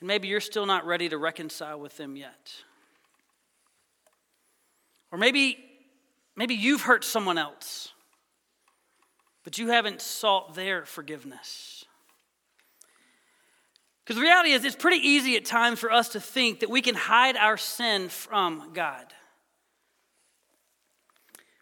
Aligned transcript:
And 0.00 0.08
maybe 0.08 0.28
you're 0.28 0.40
still 0.40 0.66
not 0.66 0.86
ready 0.86 1.08
to 1.08 1.18
reconcile 1.18 1.80
with 1.80 1.96
them 1.96 2.16
yet. 2.16 2.52
Or 5.10 5.18
maybe, 5.18 5.58
maybe 6.34 6.54
you've 6.54 6.82
hurt 6.82 7.04
someone 7.04 7.38
else, 7.38 7.92
but 9.44 9.58
you 9.58 9.68
haven't 9.68 10.02
sought 10.02 10.54
their 10.54 10.84
forgiveness. 10.84 11.84
Because 14.04 14.16
the 14.16 14.22
reality 14.22 14.50
is, 14.50 14.64
it's 14.64 14.76
pretty 14.76 15.04
easy 15.04 15.36
at 15.36 15.44
times 15.44 15.80
for 15.80 15.90
us 15.90 16.10
to 16.10 16.20
think 16.20 16.60
that 16.60 16.70
we 16.70 16.80
can 16.80 16.94
hide 16.94 17.36
our 17.36 17.56
sin 17.56 18.08
from 18.08 18.72
God. 18.72 19.06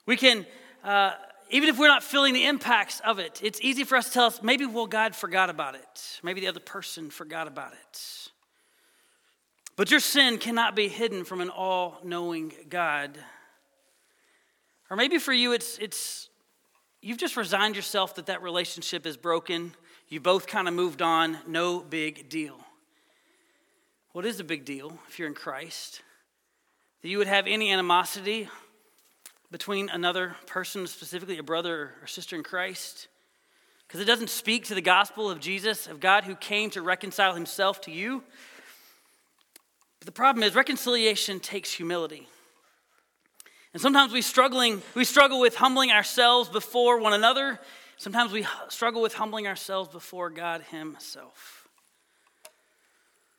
We 0.04 0.16
can, 0.16 0.44
uh, 0.82 1.12
even 1.50 1.68
if 1.68 1.78
we're 1.78 1.88
not 1.88 2.02
feeling 2.02 2.34
the 2.34 2.46
impacts 2.46 3.00
of 3.00 3.18
it, 3.18 3.40
it's 3.42 3.60
easy 3.60 3.84
for 3.84 3.96
us 3.96 4.06
to 4.06 4.12
tell 4.12 4.26
us 4.26 4.42
maybe, 4.42 4.66
well, 4.66 4.86
God 4.86 5.14
forgot 5.14 5.50
about 5.50 5.74
it. 5.74 6.20
Maybe 6.22 6.40
the 6.40 6.48
other 6.48 6.60
person 6.60 7.10
forgot 7.10 7.46
about 7.46 7.72
it. 7.72 8.30
But 9.76 9.90
your 9.90 10.00
sin 10.00 10.38
cannot 10.38 10.76
be 10.76 10.88
hidden 10.88 11.24
from 11.24 11.40
an 11.40 11.50
all 11.50 11.98
knowing 12.04 12.52
God. 12.68 13.18
Or 14.88 14.96
maybe 14.96 15.18
for 15.18 15.32
you, 15.32 15.52
it's, 15.52 15.78
it's 15.78 16.28
you've 17.02 17.18
just 17.18 17.36
resigned 17.36 17.76
yourself 17.76 18.14
that 18.14 18.26
that 18.26 18.42
relationship 18.42 19.06
is 19.06 19.16
broken. 19.16 19.74
You 20.08 20.20
both 20.20 20.46
kind 20.46 20.68
of 20.68 20.74
moved 20.74 21.02
on, 21.02 21.38
no 21.46 21.80
big 21.80 22.28
deal. 22.28 22.58
What 24.12 24.24
is 24.24 24.38
a 24.38 24.44
big 24.44 24.64
deal 24.64 24.96
if 25.08 25.18
you're 25.18 25.26
in 25.26 25.34
Christ? 25.34 26.02
That 27.02 27.08
you 27.08 27.18
would 27.18 27.26
have 27.26 27.46
any 27.48 27.72
animosity 27.72 28.48
between 29.54 29.88
another 29.88 30.34
person, 30.46 30.84
specifically 30.84 31.38
a 31.38 31.42
brother 31.44 31.92
or 32.02 32.08
sister 32.08 32.34
in 32.34 32.42
Christ? 32.42 33.06
Because 33.86 34.00
it 34.00 34.04
doesn't 34.04 34.28
speak 34.28 34.64
to 34.64 34.74
the 34.74 34.80
gospel 34.80 35.30
of 35.30 35.38
Jesus, 35.38 35.86
of 35.86 36.00
God 36.00 36.24
who 36.24 36.34
came 36.34 36.70
to 36.70 36.82
reconcile 36.82 37.36
himself 37.36 37.80
to 37.82 37.92
you. 37.92 38.24
But 40.00 40.06
the 40.06 40.12
problem 40.12 40.42
is 40.42 40.56
reconciliation 40.56 41.38
takes 41.38 41.72
humility. 41.72 42.26
And 43.72 43.80
sometimes 43.80 44.12
we 44.12 44.22
struggling 44.22 44.82
we 44.96 45.04
struggle 45.04 45.38
with 45.38 45.54
humbling 45.54 45.92
ourselves 45.92 46.48
before 46.48 46.98
one 46.98 47.12
another. 47.12 47.60
Sometimes 47.96 48.32
we 48.32 48.44
struggle 48.70 49.02
with 49.02 49.14
humbling 49.14 49.46
ourselves 49.46 49.88
before 49.88 50.30
God 50.30 50.62
himself. 50.62 51.63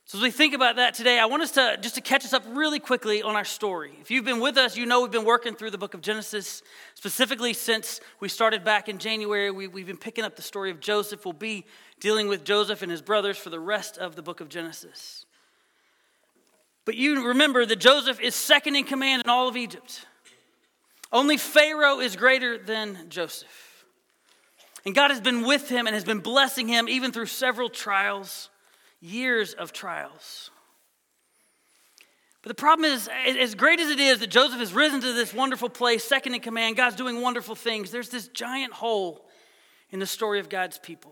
So 0.07 0.19
as 0.19 0.21
we 0.21 0.29
think 0.29 0.53
about 0.53 0.75
that 0.75 0.93
today, 0.93 1.17
I 1.17 1.25
want 1.25 1.41
us 1.41 1.49
to 1.53 1.79
just 1.81 1.95
to 1.95 2.01
catch 2.01 2.25
us 2.25 2.31
up 2.31 2.43
really 2.49 2.77
quickly 2.77 3.23
on 3.23 3.35
our 3.35 3.43
story. 3.43 3.97
If 4.01 4.11
you've 4.11 4.23
been 4.23 4.39
with 4.39 4.55
us, 4.55 4.77
you 4.77 4.85
know 4.85 5.01
we've 5.01 5.09
been 5.09 5.25
working 5.25 5.55
through 5.55 5.71
the 5.71 5.79
book 5.79 5.95
of 5.95 6.01
Genesis, 6.01 6.61
specifically 6.93 7.53
since 7.53 7.99
we 8.19 8.29
started 8.29 8.63
back 8.63 8.87
in 8.87 8.99
January. 8.99 9.49
We, 9.49 9.67
we've 9.67 9.87
been 9.87 9.97
picking 9.97 10.23
up 10.23 10.35
the 10.35 10.43
story 10.43 10.69
of 10.69 10.79
Joseph. 10.79 11.25
We'll 11.25 11.33
be 11.33 11.65
dealing 11.99 12.27
with 12.27 12.43
Joseph 12.43 12.83
and 12.83 12.91
his 12.91 13.01
brothers 13.01 13.35
for 13.35 13.49
the 13.49 13.59
rest 13.59 13.97
of 13.97 14.15
the 14.15 14.21
book 14.21 14.41
of 14.41 14.47
Genesis. 14.47 15.25
But 16.85 16.93
you 16.93 17.27
remember 17.27 17.65
that 17.65 17.79
Joseph 17.79 18.19
is 18.19 18.35
second 18.35 18.75
in 18.75 18.83
command 18.83 19.23
in 19.25 19.29
all 19.31 19.47
of 19.47 19.57
Egypt. 19.57 20.05
Only 21.11 21.37
Pharaoh 21.37 21.99
is 21.99 22.15
greater 22.15 22.59
than 22.59 23.09
Joseph. 23.09 23.85
And 24.85 24.93
God 24.93 25.09
has 25.09 25.19
been 25.19 25.47
with 25.47 25.67
him 25.67 25.87
and 25.87 25.95
has 25.95 26.03
been 26.03 26.19
blessing 26.19 26.67
him 26.67 26.87
even 26.87 27.11
through 27.11 27.25
several 27.25 27.69
trials, 27.69 28.51
years 29.05 29.53
of 29.53 29.73
trials. 29.73 30.49
But 32.41 32.49
the 32.49 32.61
problem 32.61 32.91
is, 32.91 33.09
as 33.39 33.55
great 33.55 33.79
as 33.79 33.89
it 33.89 33.99
is 33.99 34.19
that 34.19 34.29
Joseph 34.29 34.59
has 34.59 34.73
risen 34.73 35.01
to 35.01 35.13
this 35.13 35.33
wonderful 35.33 35.69
place, 35.69 36.03
second 36.03 36.35
in 36.35 36.41
command, 36.41 36.77
God's 36.77 36.95
doing 36.95 37.21
wonderful 37.21 37.55
things, 37.55 37.91
there's 37.91 38.09
this 38.09 38.27
giant 38.27 38.73
hole 38.73 39.25
in 39.89 39.99
the 39.99 40.05
story 40.05 40.39
of 40.39 40.47
God's 40.47 40.77
people. 40.77 41.11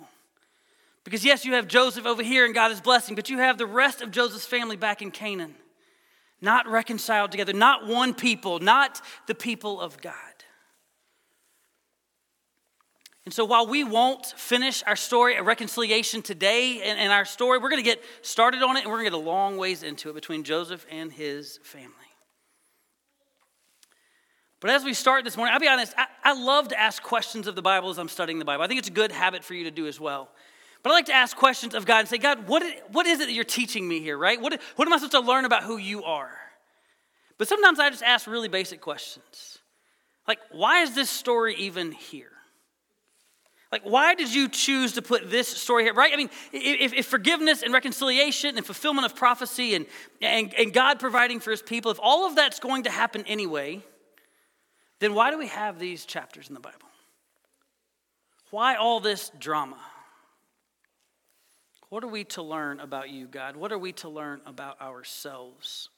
Because, 1.03 1.25
yes, 1.25 1.43
you 1.43 1.55
have 1.55 1.67
Joseph 1.67 2.05
over 2.05 2.23
here 2.23 2.45
and 2.45 2.53
God 2.53 2.71
is 2.71 2.79
blessing, 2.79 3.15
but 3.15 3.29
you 3.29 3.39
have 3.39 3.57
the 3.57 3.65
rest 3.65 4.01
of 4.01 4.11
Joseph's 4.11 4.45
family 4.45 4.75
back 4.75 5.01
in 5.01 5.11
Canaan 5.11 5.55
not 6.43 6.67
reconciled 6.67 7.31
together, 7.31 7.53
not 7.53 7.87
one 7.87 8.13
people, 8.13 8.59
not 8.59 9.01
the 9.27 9.33
people 9.35 9.79
of 9.79 9.99
God. 10.01 10.13
And 13.25 13.33
so, 13.33 13.45
while 13.45 13.65
we 13.67 13.85
won't 13.85 14.25
finish 14.25 14.83
our 14.85 14.97
story 14.97 15.37
of 15.37 15.45
reconciliation 15.45 16.21
today 16.21 16.83
in, 16.83 17.09
our 17.09 17.23
story, 17.23 17.57
we're 17.57 17.69
going 17.69 17.81
to 17.81 17.89
get 17.89 18.03
started 18.21 18.61
on 18.61 18.75
it 18.75 18.81
and 18.81 18.89
we're 18.89 18.97
going 18.97 19.11
to 19.11 19.17
get 19.17 19.25
a 19.25 19.29
long 19.29 19.57
ways 19.57 19.81
into 19.81 20.09
it 20.09 20.13
between 20.13 20.43
Joseph 20.43 20.85
and 20.91 21.11
his 21.11 21.59
family. 21.63 21.93
But 24.59 24.71
as 24.71 24.83
we 24.83 24.93
start 24.93 25.23
this 25.23 25.37
morning, 25.37 25.53
I'll 25.53 25.59
be 25.59 25.67
honest, 25.67 25.93
I, 25.97 26.07
I 26.23 26.33
love 26.33 26.69
to 26.69 26.79
ask 26.79 27.01
questions 27.01 27.47
of 27.47 27.55
the 27.55 27.61
Bible 27.61 27.89
as 27.89 27.97
I'm 27.97 28.09
studying 28.09 28.39
the 28.39 28.45
Bible. 28.45 28.63
I 28.63 28.67
think 28.67 28.79
it's 28.79 28.89
a 28.89 28.93
good 28.93 29.11
habit 29.11 29.43
for 29.43 29.53
you 29.53 29.65
to 29.65 29.71
do 29.71 29.87
as 29.87 29.99
well. 29.99 30.29
But 30.81 30.91
I 30.91 30.93
like 30.93 31.05
to 31.05 31.13
ask 31.13 31.35
questions 31.35 31.75
of 31.75 31.85
God 31.85 31.99
and 31.99 32.07
say, 32.09 32.17
God, 32.17 32.47
what, 32.47 32.63
what 32.91 33.07
is 33.07 33.21
it 33.21 33.27
that 33.27 33.33
you're 33.33 33.45
teaching 33.45 33.87
me 33.87 34.01
here, 34.01 34.17
right? 34.17 34.39
What, 34.39 34.59
what 34.75 34.85
am 34.85 34.93
I 34.93 34.97
supposed 34.97 35.13
to 35.13 35.21
learn 35.21 35.45
about 35.45 35.63
who 35.63 35.77
you 35.77 36.03
are? 36.03 36.37
But 37.37 37.47
sometimes 37.47 37.79
I 37.79 37.89
just 37.89 38.03
ask 38.03 38.27
really 38.27 38.49
basic 38.49 38.81
questions. 38.81 39.59
Like, 40.27 40.39
why 40.51 40.81
is 40.81 40.93
this 40.93 41.09
story 41.09 41.55
even 41.55 41.93
here? 41.93 42.32
Like, 43.73 43.81
why 43.81 44.13
did 44.13 44.31
you 44.31 44.49
choose 44.49 44.91
to 44.91 45.01
put 45.01 45.31
this 45.31 45.47
story 45.47 45.85
here, 45.85 45.95
right? 45.95 46.13
I 46.13 46.15
mean, 46.15 46.29
if, 46.51 46.93
if 46.93 47.07
forgiveness 47.07 47.63
and 47.63 47.73
reconciliation 47.73 48.55
and 48.55 48.63
fulfillment 48.63 49.07
of 49.07 49.15
prophecy 49.15 49.73
and, 49.73 49.87
and, 50.21 50.53
and 50.53 50.71
God 50.71 50.99
providing 50.99 51.39
for 51.39 51.49
his 51.49 51.63
people, 51.63 51.89
if 51.89 51.97
all 51.99 52.27
of 52.27 52.35
that's 52.35 52.59
going 52.59 52.83
to 52.83 52.91
happen 52.91 53.23
anyway, 53.25 53.81
then 54.99 55.15
why 55.15 55.31
do 55.31 55.39
we 55.39 55.47
have 55.47 55.79
these 55.79 56.05
chapters 56.05 56.49
in 56.49 56.53
the 56.53 56.59
Bible? 56.59 56.77
Why 58.51 58.75
all 58.75 58.99
this 58.99 59.31
drama? 59.39 59.79
What 61.89 62.03
are 62.03 62.09
we 62.09 62.25
to 62.25 62.43
learn 62.43 62.79
about 62.79 63.09
you, 63.09 63.25
God? 63.25 63.55
What 63.55 63.71
are 63.71 63.79
we 63.79 63.91
to 63.93 64.07
learn 64.07 64.41
about 64.45 64.79
ourselves 64.81 65.89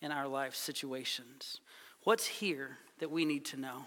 in 0.00 0.12
our 0.12 0.28
life 0.28 0.54
situations? 0.54 1.58
What's 2.04 2.26
here 2.26 2.78
that 3.00 3.10
we 3.10 3.24
need 3.24 3.46
to 3.46 3.56
know? 3.56 3.84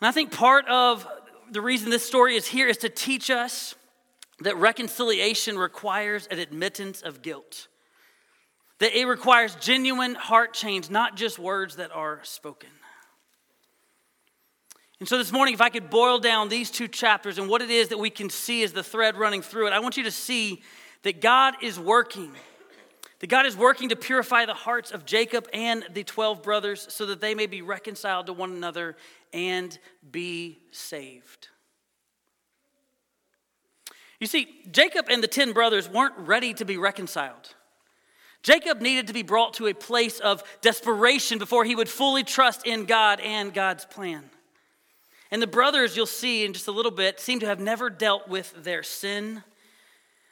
And 0.00 0.08
I 0.08 0.12
think 0.12 0.32
part 0.32 0.66
of 0.66 1.06
the 1.52 1.60
reason 1.60 1.90
this 1.90 2.04
story 2.04 2.34
is 2.34 2.46
here 2.46 2.66
is 2.66 2.78
to 2.78 2.88
teach 2.88 3.30
us 3.30 3.74
that 4.40 4.56
reconciliation 4.56 5.58
requires 5.58 6.26
an 6.28 6.38
admittance 6.38 7.02
of 7.02 7.20
guilt, 7.20 7.68
that 8.78 8.98
it 8.98 9.04
requires 9.04 9.54
genuine 9.56 10.14
heart 10.14 10.54
change, 10.54 10.88
not 10.88 11.14
just 11.14 11.38
words 11.38 11.76
that 11.76 11.92
are 11.92 12.20
spoken. 12.22 12.70
And 14.98 15.08
so 15.08 15.18
this 15.18 15.30
morning, 15.30 15.52
if 15.52 15.60
I 15.60 15.68
could 15.68 15.90
boil 15.90 16.18
down 16.18 16.48
these 16.48 16.70
two 16.70 16.88
chapters 16.88 17.36
and 17.36 17.48
what 17.50 17.60
it 17.60 17.70
is 17.70 17.88
that 17.88 17.98
we 17.98 18.08
can 18.08 18.30
see 18.30 18.62
as 18.62 18.72
the 18.72 18.82
thread 18.82 19.16
running 19.16 19.42
through 19.42 19.66
it, 19.66 19.72
I 19.72 19.80
want 19.80 19.96
you 19.98 20.04
to 20.04 20.10
see 20.10 20.62
that 21.02 21.20
God 21.20 21.54
is 21.60 21.78
working, 21.78 22.32
that 23.18 23.26
God 23.26 23.44
is 23.44 23.56
working 23.56 23.90
to 23.90 23.96
purify 23.96 24.46
the 24.46 24.54
hearts 24.54 24.90
of 24.90 25.04
Jacob 25.04 25.48
and 25.52 25.84
the 25.92 26.04
12 26.04 26.42
brothers 26.42 26.86
so 26.88 27.04
that 27.06 27.20
they 27.20 27.34
may 27.34 27.46
be 27.46 27.60
reconciled 27.60 28.26
to 28.26 28.32
one 28.32 28.52
another 28.52 28.96
and 29.32 29.78
be 30.10 30.58
saved. 30.70 31.48
You 34.20 34.26
see, 34.26 34.48
Jacob 34.70 35.06
and 35.10 35.22
the 35.22 35.28
10 35.28 35.52
brothers 35.52 35.88
weren't 35.88 36.16
ready 36.16 36.54
to 36.54 36.64
be 36.64 36.76
reconciled. 36.76 37.54
Jacob 38.42 38.80
needed 38.80 39.06
to 39.06 39.12
be 39.12 39.22
brought 39.22 39.54
to 39.54 39.66
a 39.66 39.74
place 39.74 40.20
of 40.20 40.42
desperation 40.60 41.38
before 41.38 41.64
he 41.64 41.74
would 41.74 41.88
fully 41.88 42.24
trust 42.24 42.66
in 42.66 42.84
God 42.84 43.20
and 43.20 43.54
God's 43.54 43.84
plan. 43.84 44.30
And 45.30 45.40
the 45.40 45.46
brothers, 45.46 45.96
you'll 45.96 46.06
see 46.06 46.44
in 46.44 46.52
just 46.52 46.68
a 46.68 46.72
little 46.72 46.90
bit, 46.90 47.18
seem 47.18 47.40
to 47.40 47.46
have 47.46 47.58
never 47.58 47.88
dealt 47.88 48.28
with 48.28 48.52
their 48.64 48.82
sin, 48.82 49.42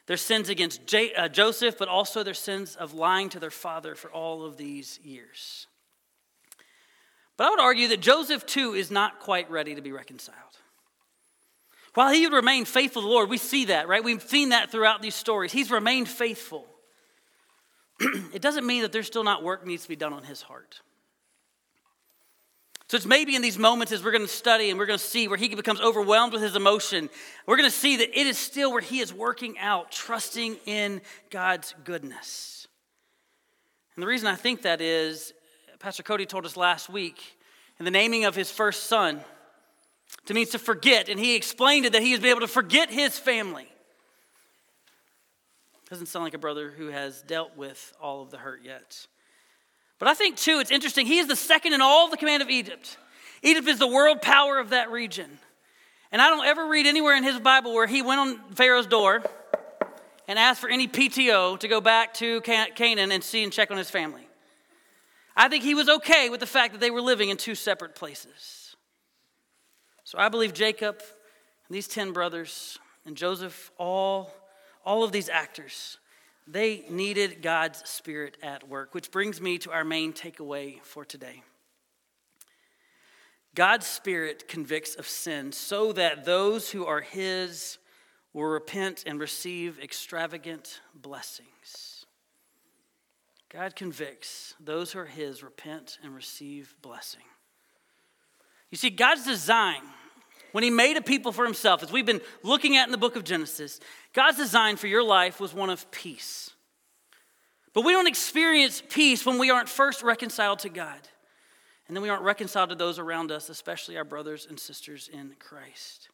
their 0.07 0.17
sins 0.17 0.49
against 0.49 0.87
J- 0.87 1.15
uh, 1.15 1.29
Joseph, 1.29 1.79
but 1.79 1.89
also 1.89 2.23
their 2.23 2.35
sins 2.35 2.77
of 2.77 2.95
lying 2.95 3.29
to 3.31 3.41
their 3.41 3.51
father 3.51 3.95
for 3.95 4.11
all 4.11 4.45
of 4.45 4.57
these 4.57 5.01
years. 5.03 5.69
But 7.41 7.47
I 7.47 7.51
would 7.53 7.61
argue 7.61 7.89
that 7.89 8.03
Joseph, 8.03 8.45
too, 8.45 8.75
is 8.75 8.91
not 8.91 9.19
quite 9.19 9.51
ready 9.51 9.75
to 9.75 9.81
be 9.81 9.93
reconciled. 9.93 10.37
While 11.95 12.13
he 12.13 12.27
would 12.27 12.35
remain 12.35 12.67
faithful 12.67 13.01
to 13.01 13.09
the 13.09 13.11
Lord, 13.15 13.31
we 13.31 13.39
see 13.39 13.65
that, 13.65 13.89
right? 13.89 14.05
We've 14.05 14.23
seen 14.23 14.51
that 14.51 14.71
throughout 14.71 15.01
these 15.01 15.15
stories. 15.15 15.51
He's 15.51 15.71
remained 15.71 16.07
faithful. 16.07 16.67
it 17.99 18.43
doesn't 18.43 18.67
mean 18.67 18.83
that 18.83 18.93
there's 18.93 19.07
still 19.07 19.25
not 19.25 19.43
work 19.43 19.67
needs 19.67 19.85
to 19.85 19.89
be 19.89 19.97
done 19.97 20.13
on 20.13 20.23
his 20.23 20.43
heart. 20.43 20.83
So 22.89 22.99
it's 22.99 23.07
maybe 23.07 23.35
in 23.35 23.41
these 23.41 23.57
moments 23.57 23.91
as 23.91 24.05
we're 24.05 24.11
going 24.11 24.21
to 24.21 24.29
study 24.29 24.69
and 24.69 24.79
we're 24.79 24.85
going 24.85 24.99
to 24.99 25.05
see 25.05 25.27
where 25.27 25.39
he 25.39 25.49
becomes 25.49 25.81
overwhelmed 25.81 26.35
with 26.35 26.43
his 26.43 26.57
emotion, 26.57 27.09
we're 27.47 27.57
going 27.57 27.71
to 27.71 27.75
see 27.75 27.97
that 27.97 28.21
it 28.21 28.27
is 28.27 28.37
still 28.37 28.71
where 28.71 28.83
he 28.83 29.01
is 29.01 29.15
working 29.15 29.59
out, 29.59 29.91
trusting 29.91 30.59
in 30.67 31.01
God's 31.31 31.75
goodness. 31.85 32.69
And 33.97 34.03
the 34.03 34.07
reason 34.07 34.29
I 34.29 34.35
think 34.35 34.61
that 34.61 34.83
is, 34.83 35.33
Pastor 35.81 36.03
Cody 36.03 36.27
told 36.27 36.45
us 36.45 36.59
last 36.59 36.91
week, 36.91 37.39
in 37.79 37.87
the 37.87 37.91
naming 37.91 38.27
of 38.27 38.35
his 38.35 38.51
first 38.51 38.85
son, 38.85 39.19
to 40.27 40.35
means 40.35 40.51
to 40.51 40.59
forget, 40.59 41.09
and 41.09 41.19
he 41.19 41.35
explained 41.35 41.87
it 41.87 41.93
that 41.95 42.03
he 42.03 42.11
has 42.11 42.21
been 42.21 42.29
able 42.29 42.41
to 42.41 42.49
forget 42.49 42.91
his 42.91 43.19
family. 43.19 43.67
Doesn't 45.89 46.07
sound 46.07 46.25
like 46.25 46.35
a 46.35 46.39
brother 46.39 46.71
who 46.71 46.89
has 46.89 47.23
dealt 47.23 47.57
with 47.57 47.95
all 47.99 48.21
of 48.21 48.31
the 48.31 48.37
hurt 48.37 48.61
yet. 48.63 49.07
But 49.99 50.09
I 50.09 50.13
think, 50.13 50.37
too, 50.37 50.59
it's 50.61 50.71
interesting. 50.71 51.07
He 51.07 51.19
is 51.19 51.29
the 51.29 51.37
second 51.37 51.73
in 51.73 51.81
all 51.81 52.11
the 52.11 52.19
command 52.19 52.43
of 52.43 52.51
Egypt. 52.51 52.99
Egypt 53.43 53.67
is 53.67 53.79
the 53.79 53.89
world 53.89 54.21
power 54.21 54.59
of 54.59 54.71
that 54.71 54.91
region. 54.91 55.39
And 56.13 56.21
I 56.21 56.29
don't 56.29 56.47
ever 56.47 56.69
read 56.69 56.87
anywhere 56.87 57.17
in 57.17 57.25
his 57.25 57.41
Bible 57.41 57.73
where 57.73 57.87
he 57.87 58.03
went 58.03 58.21
on 58.21 58.55
Pharaoh's 58.55 58.87
door 58.87 59.23
and 60.29 60.39
asked 60.39 60.61
for 60.61 60.69
any 60.69 60.89
PTO 60.89 61.59
to 61.59 61.69
go 61.69 61.81
back 61.81 62.13
to 62.15 62.43
Canaan 62.43 63.13
and 63.13 63.25
see 63.25 63.43
and 63.43 63.51
check 63.51 63.71
on 63.71 63.79
his 63.79 63.89
family. 63.89 64.27
I 65.37 65.49
think 65.49 65.65
he 65.65 65.75
was 65.75 65.89
okay 65.89 66.29
with 66.29 66.41
the 66.41 66.47
fact 66.47 66.73
that 66.73 66.81
they 66.81 66.91
were 66.91 67.01
living 67.01 67.31
in 67.31 67.37
two 67.37 67.55
separate 67.55 67.95
places. 67.95 68.77
So 70.05 70.19
I 70.19 70.29
believe 70.29 70.53
Jacob 70.53 71.01
and 71.01 71.75
these 71.75 71.89
10 71.89 72.13
brothers 72.13 72.79
and 73.07 73.17
Joseph 73.17 73.71
all 73.79 74.35
all 74.85 75.05
of 75.05 75.13
these 75.13 75.29
actors, 75.29 75.99
they 76.47 76.85
needed 76.89 77.43
God's 77.43 77.89
Spirit 77.89 78.37
at 78.43 78.69
work, 78.69 78.95
which 78.95 79.11
brings 79.11 79.41
me 79.41 79.59
to 79.59 79.71
our 79.71 79.85
main 79.85 80.13
takeaway 80.13 80.83
for 80.83 81.05
today. 81.05 81.43
God's 83.55 83.87
Spirit 83.87 84.49
convicts 84.49 84.95
of 84.95 85.07
sin 85.07 85.53
so 85.53 85.93
that 85.93 86.25
those 86.25 86.71
who 86.71 86.87
are 86.87 87.01
His 87.01 87.79
will 88.33 88.45
repent 88.45 89.05
and 89.07 89.21
receive 89.21 89.79
extravagant 89.81 90.81
blessings. 90.95 91.90
God 93.51 93.77
convicts 93.77 94.55
those 94.61 94.93
who 94.93 95.01
are 95.01 95.07
His, 95.07 95.43
repent 95.43 95.99
and 96.03 96.15
receive 96.15 96.75
blessing. 96.83 97.23
You 98.71 98.79
see, 98.79 98.91
God's 98.91 99.25
design 99.27 99.83
when 100.53 100.65
he 100.65 100.71
made 100.71 100.97
a 100.97 101.03
people 101.03 101.33
for 101.33 101.45
himself, 101.45 101.83
as 101.83 101.93
we've 101.93 102.07
been 102.07 102.21
looking 102.43 102.77
at 102.77 102.87
in 102.87 102.93
the 102.93 102.99
book 102.99 103.17
of 103.17 103.25
Genesis, 103.25 103.81
God's 104.13 104.37
design 104.37 104.77
for 104.77 104.87
your 104.87 105.03
life 105.03 105.41
was 105.41 105.55
one 105.55 105.71
of 105.71 105.91
peace. 105.91 106.51
But 107.73 107.85
we 107.85 107.93
don't 107.93 108.09
experience 108.09 108.83
peace 108.89 109.25
when 109.25 109.39
we 109.39 109.51
aren't 109.51 109.69
first 109.69 110.03
reconciled 110.03 110.61
to 110.61 110.69
God. 110.69 110.99
And 111.87 111.97
then 111.97 112.03
we 112.03 112.09
aren't 112.09 112.23
reconciled 112.23 112.71
to 112.71 112.77
those 112.77 112.99
around 112.99 113.33
us, 113.33 113.49
especially 113.49 113.97
our 113.97 114.05
brothers 114.05 114.47
and 114.49 114.59
sisters 114.59 115.09
in 115.13 115.35
Christ. 115.39 116.09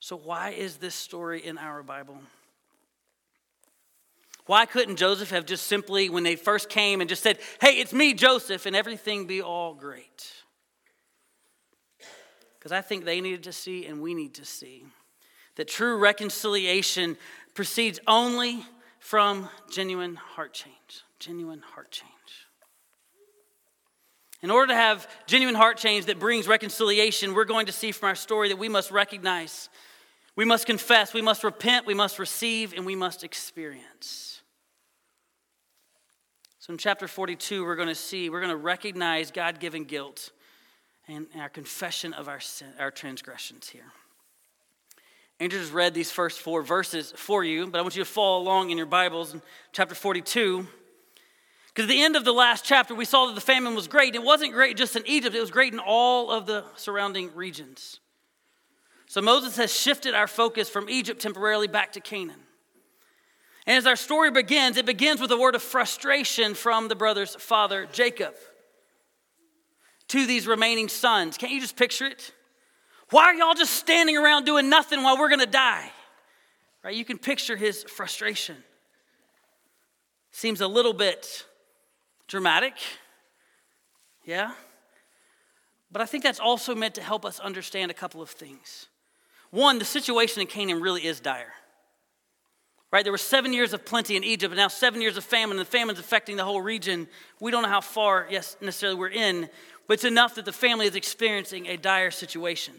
So, 0.00 0.16
why 0.16 0.50
is 0.50 0.76
this 0.76 0.94
story 0.94 1.44
in 1.44 1.58
our 1.58 1.82
Bible? 1.82 2.18
Why 4.46 4.64
couldn't 4.64 4.96
Joseph 4.96 5.30
have 5.30 5.44
just 5.44 5.66
simply, 5.66 6.08
when 6.08 6.22
they 6.22 6.36
first 6.36 6.68
came 6.68 7.00
and 7.00 7.08
just 7.08 7.22
said, 7.22 7.38
Hey, 7.60 7.78
it's 7.80 7.92
me, 7.92 8.14
Joseph, 8.14 8.66
and 8.66 8.74
everything 8.74 9.26
be 9.26 9.42
all 9.42 9.74
great? 9.74 10.32
because 12.66 12.76
I 12.76 12.80
think 12.80 13.04
they 13.04 13.20
needed 13.20 13.44
to 13.44 13.52
see 13.52 13.86
and 13.86 14.02
we 14.02 14.12
need 14.12 14.34
to 14.34 14.44
see 14.44 14.82
that 15.54 15.68
true 15.68 15.98
reconciliation 15.98 17.16
proceeds 17.54 18.00
only 18.08 18.60
from 18.98 19.48
genuine 19.70 20.16
heart 20.16 20.52
change. 20.52 21.04
Genuine 21.20 21.60
heart 21.60 21.92
change. 21.92 22.10
In 24.42 24.50
order 24.50 24.72
to 24.72 24.74
have 24.74 25.06
genuine 25.28 25.54
heart 25.54 25.76
change 25.76 26.06
that 26.06 26.18
brings 26.18 26.48
reconciliation, 26.48 27.34
we're 27.34 27.44
going 27.44 27.66
to 27.66 27.72
see 27.72 27.92
from 27.92 28.08
our 28.08 28.16
story 28.16 28.48
that 28.48 28.58
we 28.58 28.68
must 28.68 28.90
recognize, 28.90 29.68
we 30.34 30.44
must 30.44 30.66
confess, 30.66 31.14
we 31.14 31.22
must 31.22 31.44
repent, 31.44 31.86
we 31.86 31.94
must 31.94 32.18
receive, 32.18 32.72
and 32.72 32.84
we 32.84 32.96
must 32.96 33.22
experience. 33.22 34.35
So 36.66 36.72
in 36.72 36.78
chapter 36.78 37.06
42, 37.06 37.64
we're 37.64 37.76
going 37.76 37.86
to 37.86 37.94
see, 37.94 38.28
we're 38.28 38.40
going 38.40 38.50
to 38.50 38.56
recognize 38.56 39.30
God 39.30 39.60
given 39.60 39.84
guilt 39.84 40.32
and 41.06 41.28
our 41.38 41.48
confession 41.48 42.12
of 42.12 42.26
our, 42.26 42.40
sin, 42.40 42.66
our 42.80 42.90
transgressions 42.90 43.68
here. 43.68 43.84
Andrew 45.38 45.60
just 45.60 45.72
read 45.72 45.94
these 45.94 46.10
first 46.10 46.40
four 46.40 46.62
verses 46.62 47.12
for 47.14 47.44
you, 47.44 47.68
but 47.68 47.78
I 47.78 47.82
want 47.82 47.94
you 47.94 48.02
to 48.02 48.10
follow 48.10 48.42
along 48.42 48.70
in 48.70 48.78
your 48.78 48.86
Bibles 48.88 49.32
in 49.32 49.42
chapter 49.70 49.94
42. 49.94 50.66
Because 51.68 51.84
at 51.84 51.88
the 51.88 52.02
end 52.02 52.16
of 52.16 52.24
the 52.24 52.32
last 52.32 52.64
chapter, 52.64 52.96
we 52.96 53.04
saw 53.04 53.26
that 53.26 53.36
the 53.36 53.40
famine 53.40 53.76
was 53.76 53.86
great. 53.86 54.16
It 54.16 54.24
wasn't 54.24 54.52
great 54.52 54.76
just 54.76 54.96
in 54.96 55.06
Egypt, 55.06 55.36
it 55.36 55.40
was 55.40 55.52
great 55.52 55.72
in 55.72 55.78
all 55.78 56.32
of 56.32 56.46
the 56.46 56.64
surrounding 56.74 57.32
regions. 57.36 58.00
So 59.06 59.22
Moses 59.22 59.56
has 59.56 59.72
shifted 59.72 60.14
our 60.14 60.26
focus 60.26 60.68
from 60.68 60.90
Egypt 60.90 61.22
temporarily 61.22 61.68
back 61.68 61.92
to 61.92 62.00
Canaan. 62.00 62.40
And 63.66 63.76
as 63.76 63.86
our 63.86 63.96
story 63.96 64.30
begins, 64.30 64.76
it 64.76 64.86
begins 64.86 65.20
with 65.20 65.30
a 65.32 65.36
word 65.36 65.54
of 65.54 65.62
frustration 65.62 66.54
from 66.54 66.88
the 66.88 66.94
brother's 66.94 67.34
father, 67.34 67.86
Jacob 67.92 68.34
to 70.08 70.26
these 70.26 70.46
remaining 70.46 70.88
sons. 70.88 71.36
Can't 71.36 71.52
you 71.52 71.60
just 71.60 71.76
picture 71.76 72.06
it? 72.06 72.32
Why 73.10 73.24
are 73.24 73.34
y'all 73.34 73.54
just 73.54 73.74
standing 73.74 74.16
around 74.16 74.44
doing 74.44 74.68
nothing 74.68 75.02
while 75.02 75.18
we're 75.18 75.28
to 75.36 75.46
die? 75.46 75.90
Right? 76.84 76.94
You 76.94 77.04
can 77.04 77.18
picture 77.18 77.56
his 77.56 77.84
frustration. 77.84 78.56
Seems 80.32 80.60
a 80.60 80.68
little 80.68 80.92
bit 80.92 81.44
dramatic. 82.28 82.74
Yeah? 84.24 84.52
But 85.90 86.02
I 86.02 86.06
think 86.06 86.24
that's 86.24 86.40
also 86.40 86.74
meant 86.74 86.94
to 86.96 87.02
help 87.02 87.24
us 87.24 87.38
understand 87.40 87.90
a 87.90 87.94
couple 87.94 88.20
of 88.20 88.30
things. 88.30 88.86
One, 89.50 89.78
the 89.78 89.84
situation 89.84 90.40
in 90.40 90.46
Canaan 90.46 90.80
really 90.80 91.06
is 91.06 91.20
dire. 91.20 91.52
Right? 92.92 93.04
There 93.04 93.12
were 93.12 93.18
seven 93.18 93.52
years 93.52 93.72
of 93.72 93.84
plenty 93.84 94.16
in 94.16 94.24
Egypt, 94.24 94.52
and 94.52 94.58
now 94.58 94.68
seven 94.68 95.00
years 95.00 95.16
of 95.16 95.24
famine, 95.24 95.58
and 95.58 95.66
the 95.66 95.70
famine's 95.70 95.98
affecting 95.98 96.36
the 96.36 96.44
whole 96.44 96.60
region. 96.60 97.08
We 97.40 97.50
don't 97.50 97.62
know 97.62 97.68
how 97.68 97.80
far, 97.80 98.26
yes, 98.30 98.56
necessarily 98.60 98.98
we're 98.98 99.08
in, 99.08 99.48
but 99.86 99.94
it's 99.94 100.04
enough 100.04 100.36
that 100.36 100.44
the 100.44 100.52
family 100.52 100.86
is 100.86 100.94
experiencing 100.94 101.66
a 101.66 101.76
dire 101.76 102.10
situation. 102.10 102.74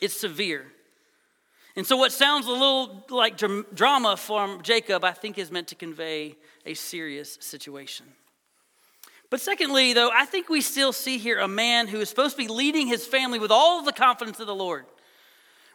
It's 0.00 0.14
severe. 0.14 0.66
And 1.76 1.86
so, 1.86 1.96
what 1.96 2.12
sounds 2.12 2.46
a 2.46 2.52
little 2.52 3.04
like 3.10 3.36
drama 3.74 4.16
from 4.16 4.62
Jacob, 4.62 5.04
I 5.04 5.12
think, 5.12 5.38
is 5.38 5.50
meant 5.50 5.68
to 5.68 5.74
convey 5.74 6.36
a 6.66 6.74
serious 6.74 7.36
situation. 7.40 8.06
But 9.30 9.40
secondly, 9.40 9.92
though, 9.94 10.10
I 10.12 10.26
think 10.26 10.48
we 10.48 10.60
still 10.60 10.92
see 10.92 11.18
here 11.18 11.40
a 11.40 11.48
man 11.48 11.88
who 11.88 12.00
is 12.00 12.08
supposed 12.08 12.36
to 12.36 12.42
be 12.42 12.48
leading 12.48 12.86
his 12.86 13.04
family 13.04 13.40
with 13.40 13.50
all 13.50 13.82
the 13.82 13.92
confidence 13.92 14.38
of 14.38 14.46
the 14.46 14.54
Lord. 14.54 14.84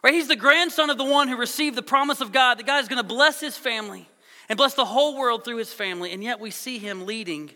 Right? 0.02 0.14
He's 0.14 0.28
the 0.28 0.36
grandson 0.36 0.90
of 0.90 0.98
the 0.98 1.04
one 1.04 1.28
who 1.28 1.36
received 1.36 1.76
the 1.76 1.82
promise 1.82 2.20
of 2.20 2.32
God 2.32 2.58
that 2.58 2.66
God 2.66 2.82
is 2.82 2.88
going 2.88 3.02
to 3.02 3.08
bless 3.08 3.40
his 3.40 3.56
family 3.56 4.08
and 4.48 4.56
bless 4.56 4.74
the 4.74 4.84
whole 4.84 5.16
world 5.16 5.44
through 5.44 5.58
his 5.58 5.72
family. 5.72 6.12
And 6.12 6.24
yet 6.24 6.40
we 6.40 6.50
see 6.50 6.78
him 6.78 7.06
leading 7.06 7.50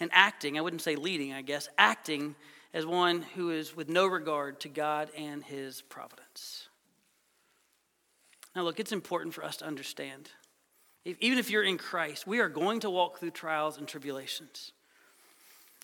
and 0.00 0.10
acting, 0.12 0.58
I 0.58 0.62
wouldn't 0.62 0.82
say 0.82 0.96
leading, 0.96 1.32
I 1.32 1.42
guess, 1.42 1.68
acting 1.78 2.34
as 2.74 2.86
one 2.86 3.22
who 3.34 3.50
is 3.50 3.76
with 3.76 3.88
no 3.88 4.06
regard 4.06 4.58
to 4.60 4.68
God 4.68 5.10
and 5.16 5.44
his 5.44 5.82
providence. 5.82 6.68
Now, 8.56 8.62
look, 8.62 8.80
it's 8.80 8.92
important 8.92 9.34
for 9.34 9.44
us 9.44 9.58
to 9.58 9.66
understand. 9.66 10.30
If, 11.04 11.16
even 11.20 11.38
if 11.38 11.50
you're 11.50 11.62
in 11.62 11.78
Christ, 11.78 12.26
we 12.26 12.40
are 12.40 12.48
going 12.48 12.80
to 12.80 12.90
walk 12.90 13.18
through 13.18 13.30
trials 13.30 13.78
and 13.78 13.86
tribulations. 13.86 14.72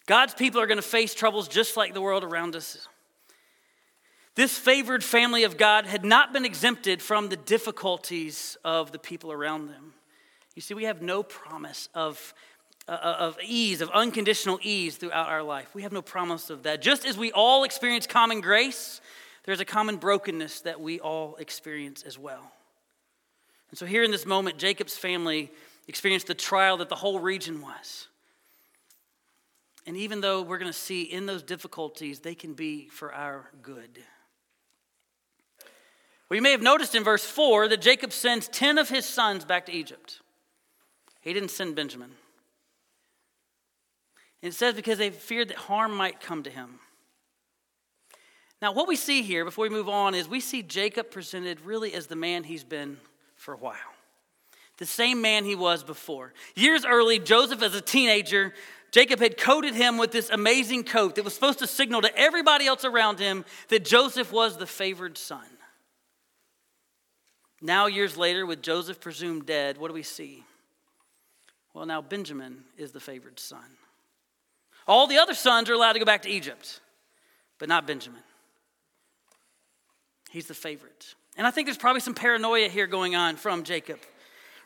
God's 0.07 0.35
people 0.35 0.61
are 0.61 0.67
going 0.67 0.79
to 0.79 0.83
face 0.83 1.15
troubles 1.15 1.49
just 1.49 1.77
like 1.77 1.95
the 1.95 2.01
world 2.01 2.25
around 2.25 2.57
us. 2.57 2.89
This 4.39 4.57
favored 4.57 5.03
family 5.03 5.43
of 5.43 5.57
God 5.57 5.85
had 5.85 6.05
not 6.05 6.33
been 6.33 6.45
exempted 6.45 7.03
from 7.03 7.29
the 7.29 7.37
difficulties 7.37 8.57
of 8.65 8.93
the 8.93 8.99
people 9.01 9.33
around 9.33 9.67
them. 9.67 9.95
You 10.55 10.63
see, 10.63 10.75
we 10.75 10.85
have 10.85 11.03
no 11.03 11.25
promise 11.25 11.89
of 11.93 12.33
uh, 12.87 12.93
of 12.93 13.37
ease, 13.45 13.81
of 13.81 13.91
unconditional 13.91 14.61
ease 14.63 14.95
throughout 14.95 15.29
our 15.29 15.43
life. 15.43 15.75
We 15.75 15.83
have 15.83 15.91
no 15.91 16.03
promise 16.03 16.51
of 16.51 16.63
that. 16.63 16.81
Just 16.81 17.05
as 17.05 17.19
we 17.19 17.33
all 17.33 17.65
experience 17.65 18.07
common 18.07 18.41
grace, 18.41 19.01
there's 19.43 19.59
a 19.59 19.65
common 19.65 19.97
brokenness 19.97 20.61
that 20.61 20.81
we 20.81 21.01
all 21.01 21.35
experience 21.41 22.05
as 22.05 22.17
well. 22.17 22.53
And 23.71 23.79
so, 23.79 23.87
here 23.87 24.05
in 24.05 24.13
this 24.13 24.25
moment, 24.25 24.57
Jacob's 24.57 24.97
family 24.97 25.51
experienced 25.89 26.29
the 26.29 26.35
trial 26.35 26.77
that 26.77 26.89
the 26.89 26.95
whole 26.95 27.19
region 27.19 27.61
was. 27.61 28.07
And 29.85 29.97
even 29.97 30.21
though 30.21 30.43
we're 30.43 30.59
going 30.59 30.71
to 30.71 30.79
see 30.79 31.03
in 31.03 31.27
those 31.27 31.43
difficulties, 31.43 32.21
they 32.21 32.37
can 32.37 32.55
be 32.55 32.87
for 32.87 33.13
our 33.13 33.51
good. 33.63 33.99
We 36.29 36.41
may 36.41 36.51
have 36.51 36.63
noticed 36.63 36.95
in 36.95 37.05
verse 37.05 37.25
4 37.25 37.69
that 37.69 37.81
Jacob 37.81 38.13
sends 38.13 38.49
10 38.49 38.79
of 38.79 38.89
his 38.89 39.07
sons 39.07 39.45
back 39.45 39.67
to 39.67 39.73
Egypt. 39.73 40.21
He 41.21 41.33
didn't 41.33 41.51
send 41.51 41.75
Benjamin. 41.75 42.11
And 44.43 44.53
it 44.53 44.57
says 44.57 44.75
because 44.75 44.99
they 44.99 45.11
feared 45.11 45.49
that 45.49 45.57
harm 45.57 45.97
might 45.97 46.21
come 46.21 46.43
to 46.43 46.51
him. 46.51 46.81
Now, 48.61 48.73
what 48.73 48.89
we 48.89 48.97
see 48.97 49.23
here 49.23 49.45
before 49.45 49.63
we 49.63 49.69
move 49.69 49.89
on 49.89 50.15
is 50.15 50.29
we 50.29 50.41
see 50.41 50.63
Jacob 50.63 51.11
presented 51.11 51.61
really 51.61 51.95
as 51.95 52.09
the 52.09 52.17
man 52.17 52.45
he's 52.45 52.65
been 52.65 52.99
for 53.37 53.55
a 53.55 53.57
while. 53.57 53.77
The 54.79 54.87
same 54.87 55.21
man 55.21 55.45
he 55.45 55.55
was 55.55 55.83
before. 55.83 56.35
Years 56.55 56.85
early, 56.85 57.19
Joseph, 57.19 57.63
as 57.63 57.75
a 57.75 57.81
teenager, 57.81 58.53
Jacob 58.91 59.21
had 59.21 59.37
coated 59.37 59.75
him 59.75 59.99
with 59.99 60.13
this 60.13 60.31
amazing 60.31 60.85
coat 60.85 61.17
that 61.17 61.25
was 61.25 61.35
supposed 61.35 61.59
to 61.61 61.67
signal 61.67 62.03
to 62.03 62.17
everybody 62.17 62.67
else 62.67 62.85
around 62.85 63.19
him 63.19 63.45
that 63.69 63.85
Joseph 63.85 64.33
was 64.33 64.57
the 64.57 64.67
favored 64.67 65.19
son. 65.19 65.47
Now, 67.61 67.87
years 67.87 68.17
later, 68.17 68.47
with 68.47 68.63
Joseph 68.63 69.01
presumed 69.01 69.47
dead, 69.47 69.79
what 69.79 69.89
do 69.89 69.95
we 69.95 70.03
see? 70.03 70.45
Well, 71.75 71.87
now 71.87 72.01
Benjamin 72.01 72.65
is 72.77 72.93
the 72.93 73.01
favored 73.01 73.41
son. 73.41 73.65
All 74.87 75.07
the 75.07 75.19
other 75.19 75.35
sons 75.35 75.69
are 75.69 75.75
allowed 75.75 75.93
to 75.95 75.99
go 75.99 76.05
back 76.05 76.23
to 76.23 76.31
Egypt, 76.31 76.81
but 77.59 77.69
not 77.69 77.87
Benjamin. 77.87 78.23
He's 80.31 80.47
the 80.47 80.55
favorite. 80.55 81.15
And 81.37 81.47
I 81.47 81.51
think 81.51 81.67
there's 81.67 81.79
probably 81.79 82.01
some 82.01 82.15
paranoia 82.15 82.69
here 82.69 82.87
going 82.87 83.15
on 83.15 83.37
from 83.37 83.63
Jacob, 83.63 83.99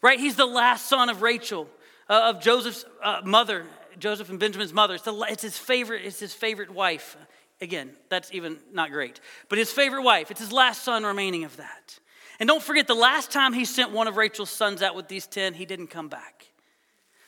right? 0.01 0.19
He's 0.19 0.37
the 0.37 0.47
last 0.47 0.87
son 0.87 1.09
of 1.09 1.23
Rachel, 1.23 1.69
uh, 2.09 2.33
of 2.35 2.43
Joseph's 2.43 2.85
uh, 3.03 3.21
mother, 3.25 3.67
Joseph 3.99 4.31
and 4.31 4.39
Benjamin's 4.39 4.73
mother. 4.73 4.95
It's, 4.95 5.05
the, 5.05 5.15
it's 5.29 5.43
his 5.43 5.59
favorite. 5.59 6.03
It's 6.05 6.21
his 6.21 6.35
favorite 6.35 6.71
wife. 6.71 7.17
Again, 7.61 7.91
that's 8.09 8.33
even 8.33 8.59
not 8.73 8.91
great. 8.91 9.21
But 9.49 9.59
his 9.59 9.71
favorite 9.71 10.03
wife. 10.03 10.31
It's 10.31 10.41
his 10.41 10.53
last 10.53 10.83
son 10.83 11.05
remaining 11.05 11.45
of 11.45 11.57
that. 11.59 11.99
And 12.43 12.49
don't 12.49 12.61
forget, 12.61 12.89
the 12.89 12.95
last 12.97 13.31
time 13.31 13.53
he 13.53 13.65
sent 13.65 13.93
one 13.93 14.09
of 14.09 14.17
Rachel's 14.17 14.51
sons 14.51 14.83
out 14.83 14.97
with 14.97 15.07
these 15.07 15.29
ten, 15.29 15.55
he 15.55 15.65
didn't 15.65 15.87
come 15.87 16.09
back. 16.09 16.49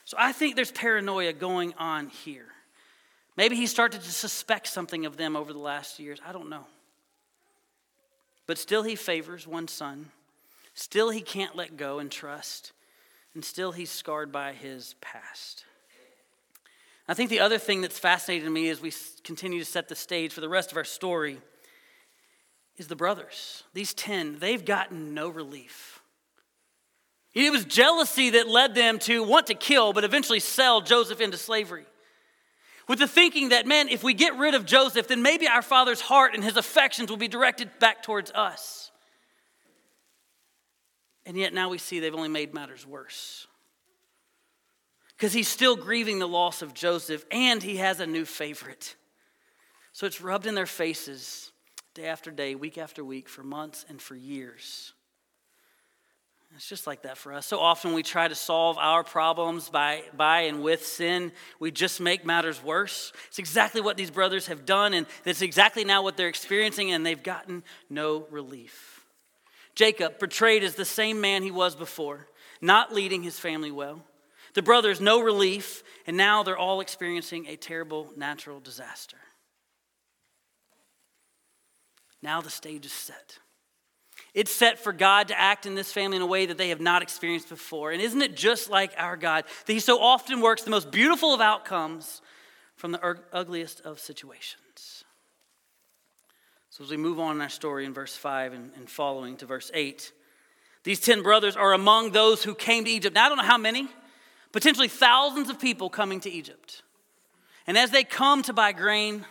So 0.03 0.17
I 0.19 0.33
think 0.33 0.57
there's 0.57 0.73
paranoia 0.73 1.31
going 1.31 1.73
on 1.77 2.09
here. 2.09 2.47
Maybe 3.37 3.55
he 3.55 3.65
started 3.65 4.01
to 4.01 4.11
suspect 4.11 4.67
something 4.67 5.05
of 5.05 5.15
them 5.15 5.37
over 5.37 5.53
the 5.53 5.59
last 5.59 5.99
years. 6.01 6.19
I 6.27 6.33
don't 6.33 6.49
know. 6.49 6.65
But 8.45 8.57
still, 8.57 8.83
he 8.83 8.97
favors 8.97 9.47
one 9.47 9.69
son. 9.69 10.11
Still, 10.73 11.11
he 11.11 11.21
can't 11.21 11.55
let 11.55 11.77
go 11.77 11.99
and 11.99 12.11
trust. 12.11 12.73
And 13.35 13.45
still, 13.45 13.71
he's 13.71 13.91
scarred 13.91 14.33
by 14.33 14.51
his 14.51 14.95
past. 14.99 15.63
I 17.07 17.13
think 17.13 17.29
the 17.29 17.39
other 17.39 17.57
thing 17.57 17.79
that's 17.79 17.97
fascinating 17.97 18.43
to 18.43 18.51
me 18.51 18.67
as 18.67 18.81
we 18.81 18.91
continue 19.23 19.59
to 19.59 19.65
set 19.65 19.87
the 19.87 19.95
stage 19.95 20.33
for 20.33 20.41
the 20.41 20.49
rest 20.49 20.71
of 20.71 20.77
our 20.77 20.83
story 20.83 21.37
is 22.77 22.87
the 22.87 22.95
brothers. 22.95 23.63
These 23.73 23.93
10, 23.93 24.39
they've 24.39 24.63
gotten 24.63 25.13
no 25.13 25.29
relief. 25.29 26.01
It 27.33 27.51
was 27.51 27.65
jealousy 27.65 28.31
that 28.31 28.47
led 28.47 28.75
them 28.75 28.97
to 28.99 29.23
want 29.23 29.47
to 29.47 29.55
kill, 29.55 29.91
but 29.91 30.03
eventually 30.03 30.39
sell 30.39 30.81
Joseph 30.81 31.19
into 31.19 31.37
slavery 31.37 31.85
with 32.87 32.99
the 32.99 33.07
thinking 33.07 33.49
that, 33.49 33.65
man, 33.65 33.89
if 33.89 34.03
we 34.03 34.13
get 34.13 34.37
rid 34.37 34.53
of 34.53 34.65
Joseph, 34.65 35.07
then 35.07 35.21
maybe 35.21 35.47
our 35.47 35.61
father's 35.61 36.01
heart 36.01 36.35
and 36.35 36.43
his 36.43 36.57
affections 36.57 37.09
will 37.09 37.17
be 37.17 37.27
directed 37.27 37.69
back 37.79 38.03
towards 38.03 38.31
us. 38.31 38.91
And 41.25 41.35
yet 41.35 41.53
now 41.53 41.69
we 41.69 41.79
see 41.79 41.99
they've 41.99 42.13
only 42.13 42.29
made 42.29 42.53
matters 42.53 42.85
worse. 42.85 43.47
Because 45.17 45.33
he's 45.33 45.47
still 45.47 45.75
grieving 45.75 46.19
the 46.19 46.27
loss 46.27 46.61
of 46.61 46.73
Joseph 46.73 47.25
and 47.31 47.63
he 47.63 47.77
has 47.77 47.99
a 47.99 48.05
new 48.05 48.25
favorite. 48.25 48.95
So 49.91 50.05
it's 50.05 50.21
rubbed 50.21 50.45
in 50.45 50.55
their 50.55 50.65
faces 50.65 51.44
day 51.95 52.05
after 52.05 52.29
day, 52.29 52.55
week 52.55 52.77
after 52.77 53.03
week, 53.03 53.27
for 53.27 53.41
months 53.41 53.85
and 53.89 54.01
for 54.01 54.15
years. 54.15 54.93
It's 56.55 56.69
just 56.69 56.87
like 56.87 57.01
that 57.01 57.17
for 57.17 57.33
us. 57.33 57.45
So 57.45 57.59
often 57.59 57.93
we 57.93 58.03
try 58.03 58.27
to 58.27 58.35
solve 58.35 58.77
our 58.77 59.03
problems 59.03 59.69
by, 59.69 60.03
by 60.15 60.41
and 60.41 60.61
with 60.61 60.85
sin. 60.85 61.31
We 61.59 61.71
just 61.71 61.99
make 61.99 62.25
matters 62.25 62.63
worse. 62.63 63.11
It's 63.27 63.39
exactly 63.39 63.81
what 63.81 63.97
these 63.97 64.11
brothers 64.11 64.47
have 64.47 64.65
done, 64.65 64.93
and 64.93 65.07
it's 65.25 65.41
exactly 65.41 65.83
now 65.83 66.03
what 66.03 66.15
they're 66.15 66.29
experiencing, 66.29 66.91
and 66.91 67.05
they've 67.05 67.21
gotten 67.21 67.63
no 67.89 68.27
relief. 68.29 69.05
Jacob, 69.73 70.19
portrayed 70.19 70.63
as 70.63 70.75
the 70.75 70.85
same 70.85 71.19
man 71.19 71.43
he 71.43 71.51
was 71.51 71.75
before, 71.75 72.27
not 72.61 72.93
leading 72.93 73.23
his 73.23 73.39
family 73.39 73.71
well. 73.71 74.01
The 74.53 74.61
brothers, 74.61 75.01
no 75.01 75.21
relief, 75.21 75.83
and 76.07 76.15
now 76.15 76.43
they're 76.43 76.57
all 76.57 76.79
experiencing 76.79 77.47
a 77.47 77.57
terrible 77.57 78.11
natural 78.15 78.61
disaster. 78.61 79.17
Now 82.25 82.41
the 82.41 82.49
stage 82.49 82.87
is 82.87 82.91
set. 82.91 83.37
It's 84.33 84.51
set 84.51 84.79
for 84.79 84.91
God 84.91 85.27
to 85.27 85.39
act 85.39 85.67
in 85.67 85.75
this 85.75 85.93
family 85.93 86.17
in 86.17 86.23
a 86.23 86.25
way 86.25 86.47
that 86.47 86.57
they 86.57 86.69
have 86.69 86.81
not 86.81 87.03
experienced 87.03 87.49
before. 87.49 87.91
And 87.91 88.01
isn't 88.01 88.21
it 88.21 88.35
just 88.35 88.67
like 88.67 88.93
our 88.97 89.15
God 89.15 89.45
that 89.65 89.71
He 89.71 89.79
so 89.79 90.01
often 90.01 90.41
works 90.41 90.63
the 90.63 90.71
most 90.71 90.89
beautiful 90.89 91.35
of 91.35 91.39
outcomes 91.39 92.23
from 92.75 92.91
the 92.91 93.17
ugliest 93.31 93.81
of 93.81 93.99
situations? 93.99 95.03
So, 96.71 96.83
as 96.83 96.89
we 96.89 96.97
move 96.97 97.19
on 97.19 97.35
in 97.35 97.41
our 97.41 97.47
story 97.47 97.85
in 97.85 97.93
verse 97.93 98.17
5 98.17 98.53
and, 98.53 98.71
and 98.75 98.89
following 98.89 99.37
to 99.37 99.45
verse 99.45 99.69
8, 99.71 100.11
these 100.83 100.99
10 100.99 101.21
brothers 101.21 101.55
are 101.55 101.73
among 101.73 102.11
those 102.11 102.43
who 102.43 102.55
came 102.55 102.85
to 102.85 102.91
Egypt. 102.91 103.13
Now, 103.13 103.27
I 103.27 103.29
don't 103.29 103.37
know 103.37 103.43
how 103.43 103.59
many, 103.59 103.87
potentially 104.51 104.87
thousands 104.87 105.49
of 105.51 105.59
people 105.59 105.91
coming 105.91 106.19
to 106.21 106.29
Egypt. 106.31 106.81
And 107.67 107.77
as 107.77 107.91
they 107.91 108.03
come 108.03 108.41
to 108.43 108.53
buy 108.53 108.71
grain, 108.71 109.25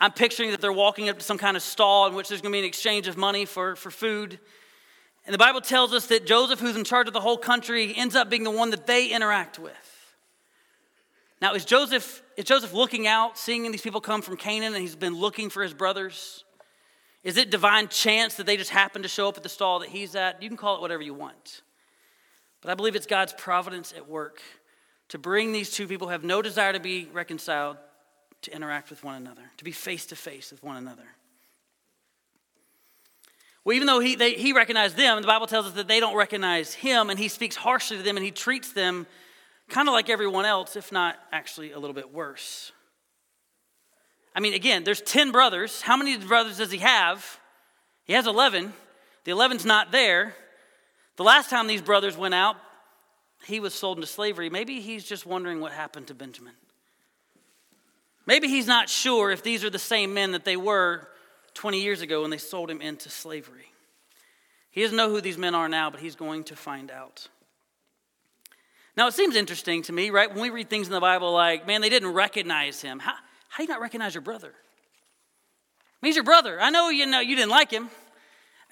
I'm 0.00 0.12
picturing 0.12 0.50
that 0.52 0.60
they're 0.60 0.72
walking 0.72 1.08
up 1.08 1.18
to 1.18 1.24
some 1.24 1.36
kind 1.36 1.56
of 1.56 1.62
stall 1.62 2.06
in 2.06 2.14
which 2.14 2.28
there's 2.28 2.40
going 2.40 2.52
to 2.52 2.56
be 2.56 2.60
an 2.60 2.64
exchange 2.64 3.06
of 3.06 3.18
money 3.18 3.44
for, 3.44 3.76
for 3.76 3.90
food. 3.90 4.38
And 5.26 5.34
the 5.34 5.38
Bible 5.38 5.60
tells 5.60 5.92
us 5.92 6.06
that 6.06 6.26
Joseph, 6.26 6.58
who's 6.58 6.76
in 6.76 6.84
charge 6.84 7.06
of 7.06 7.12
the 7.12 7.20
whole 7.20 7.36
country, 7.36 7.92
ends 7.94 8.16
up 8.16 8.30
being 8.30 8.42
the 8.42 8.50
one 8.50 8.70
that 8.70 8.86
they 8.86 9.08
interact 9.08 9.58
with. 9.58 9.72
Now, 11.42 11.54
is 11.54 11.66
Joseph, 11.66 12.22
is 12.36 12.46
Joseph 12.46 12.72
looking 12.72 13.06
out, 13.06 13.36
seeing 13.36 13.70
these 13.70 13.82
people 13.82 14.00
come 14.00 14.22
from 14.22 14.36
Canaan, 14.36 14.72
and 14.74 14.80
he's 14.80 14.96
been 14.96 15.14
looking 15.14 15.50
for 15.50 15.62
his 15.62 15.74
brothers? 15.74 16.44
Is 17.22 17.36
it 17.36 17.50
divine 17.50 17.88
chance 17.88 18.36
that 18.36 18.46
they 18.46 18.56
just 18.56 18.70
happen 18.70 19.02
to 19.02 19.08
show 19.08 19.28
up 19.28 19.36
at 19.36 19.42
the 19.42 19.48
stall 19.50 19.80
that 19.80 19.90
he's 19.90 20.14
at? 20.14 20.42
You 20.42 20.48
can 20.48 20.56
call 20.56 20.76
it 20.76 20.80
whatever 20.80 21.02
you 21.02 21.12
want. 21.12 21.62
But 22.62 22.70
I 22.70 22.74
believe 22.74 22.96
it's 22.96 23.06
God's 23.06 23.34
providence 23.34 23.92
at 23.94 24.08
work 24.08 24.40
to 25.08 25.18
bring 25.18 25.52
these 25.52 25.70
two 25.70 25.86
people 25.86 26.06
who 26.06 26.12
have 26.12 26.24
no 26.24 26.40
desire 26.40 26.72
to 26.72 26.80
be 26.80 27.08
reconciled 27.12 27.76
to 28.42 28.54
interact 28.54 28.90
with 28.90 29.04
one 29.04 29.16
another, 29.16 29.42
to 29.58 29.64
be 29.64 29.72
face 29.72 30.06
to 30.06 30.16
face 30.16 30.50
with 30.50 30.62
one 30.62 30.76
another. 30.76 31.06
Well, 33.64 33.76
even 33.76 33.86
though 33.86 34.00
he, 34.00 34.14
they, 34.14 34.32
he 34.32 34.52
recognized 34.52 34.96
them, 34.96 35.20
the 35.20 35.26
Bible 35.26 35.46
tells 35.46 35.66
us 35.66 35.72
that 35.72 35.86
they 35.86 36.00
don't 36.00 36.16
recognize 36.16 36.72
him, 36.72 37.10
and 37.10 37.18
he 37.18 37.28
speaks 37.28 37.56
harshly 37.56 37.98
to 37.98 38.02
them, 38.02 38.16
and 38.16 38.24
he 38.24 38.30
treats 38.30 38.72
them 38.72 39.06
kind 39.68 39.86
of 39.88 39.92
like 39.92 40.08
everyone 40.08 40.46
else, 40.46 40.76
if 40.76 40.90
not 40.90 41.16
actually 41.30 41.72
a 41.72 41.78
little 41.78 41.94
bit 41.94 42.12
worse. 42.12 42.72
I 44.34 44.40
mean, 44.40 44.54
again, 44.54 44.84
there's 44.84 45.02
10 45.02 45.32
brothers. 45.32 45.82
How 45.82 45.96
many 45.96 46.16
brothers 46.16 46.58
does 46.58 46.70
he 46.70 46.78
have? 46.78 47.38
He 48.04 48.14
has 48.14 48.26
11. 48.26 48.72
The 49.24 49.32
11's 49.32 49.64
not 49.64 49.92
there. 49.92 50.34
The 51.16 51.24
last 51.24 51.50
time 51.50 51.66
these 51.66 51.82
brothers 51.82 52.16
went 52.16 52.34
out, 52.34 52.56
he 53.44 53.60
was 53.60 53.74
sold 53.74 53.98
into 53.98 54.06
slavery. 54.06 54.48
Maybe 54.48 54.80
he's 54.80 55.04
just 55.04 55.26
wondering 55.26 55.60
what 55.60 55.72
happened 55.72 56.06
to 56.06 56.14
Benjamin. 56.14 56.54
Maybe 58.26 58.48
he's 58.48 58.66
not 58.66 58.88
sure 58.88 59.30
if 59.30 59.42
these 59.42 59.64
are 59.64 59.70
the 59.70 59.78
same 59.78 60.14
men 60.14 60.32
that 60.32 60.44
they 60.44 60.56
were 60.56 61.08
20 61.54 61.80
years 61.80 62.00
ago 62.00 62.22
when 62.22 62.30
they 62.30 62.38
sold 62.38 62.70
him 62.70 62.80
into 62.80 63.08
slavery. 63.08 63.72
He 64.70 64.82
doesn't 64.82 64.96
know 64.96 65.10
who 65.10 65.20
these 65.20 65.38
men 65.38 65.54
are 65.54 65.68
now, 65.68 65.90
but 65.90 66.00
he's 66.00 66.14
going 66.14 66.44
to 66.44 66.56
find 66.56 66.90
out. 66.90 67.28
Now, 68.96 69.06
it 69.06 69.14
seems 69.14 69.34
interesting 69.34 69.82
to 69.84 69.92
me, 69.92 70.10
right? 70.10 70.30
When 70.30 70.42
we 70.42 70.50
read 70.50 70.68
things 70.68 70.86
in 70.86 70.92
the 70.92 71.00
Bible 71.00 71.32
like, 71.32 71.66
man, 71.66 71.80
they 71.80 71.88
didn't 71.88 72.12
recognize 72.12 72.82
him. 72.82 72.98
How, 72.98 73.14
how 73.48 73.56
do 73.58 73.62
you 73.64 73.68
not 73.68 73.80
recognize 73.80 74.14
your 74.14 74.22
brother? 74.22 74.52
I 74.52 75.96
mean, 76.02 76.10
he's 76.10 76.16
your 76.16 76.24
brother. 76.24 76.60
I 76.60 76.70
know 76.70 76.88
you 76.88 77.06
know 77.06 77.20
you 77.20 77.36
didn't 77.36 77.50
like 77.50 77.70
him. 77.70 77.88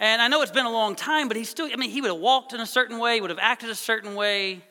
And 0.01 0.23
I 0.23 0.29
know 0.29 0.43
it's 0.43 0.53
been 0.53 0.67
a 0.67 0.71
long 0.71 0.95
time, 0.95 1.27
but 1.27 1.37
he's 1.37 1.49
still, 1.49 1.69
I 1.73 1.77
mean, 1.77 1.91
he 1.91 2.01
would 2.01 2.11
have 2.11 2.21
walked 2.21 2.53
in 2.53 2.61
a 2.61 2.67
certain 2.67 2.99
way, 2.99 3.21
would 3.21 3.31
have 3.31 3.39
acted 3.41 3.69
a 3.71 3.75
certain 3.75 4.15
way. 4.15 4.63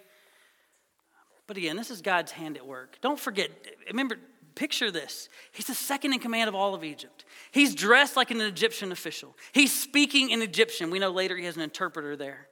But 1.47 1.57
again, 1.57 1.75
this 1.75 1.91
is 1.91 2.01
God's 2.01 2.31
hand 2.31 2.55
at 2.55 2.65
work. 2.65 2.97
Don't 3.01 3.19
forget, 3.19 3.49
remember, 3.87 4.17
Picture 4.57 4.89
this. 4.89 5.29
He's 5.51 5.67
the 5.67 5.75
second 5.75 6.13
in 6.13 6.19
command 6.19 6.47
of 6.49 6.55
all 6.55 6.73
of 6.73 6.83
Egypt. 6.83 7.25
He's 7.51 7.75
dressed 7.75 8.15
like 8.15 8.31
an 8.31 8.41
Egyptian 8.41 8.91
official. 8.91 9.35
He's 9.51 9.71
speaking 9.71 10.31
in 10.31 10.41
Egyptian. 10.41 10.89
We 10.89 10.97
know 10.97 11.11
later 11.11 11.37
he 11.37 11.45
has 11.45 11.57
an 11.57 11.61
interpreter 11.61 12.15
there. 12.15 12.47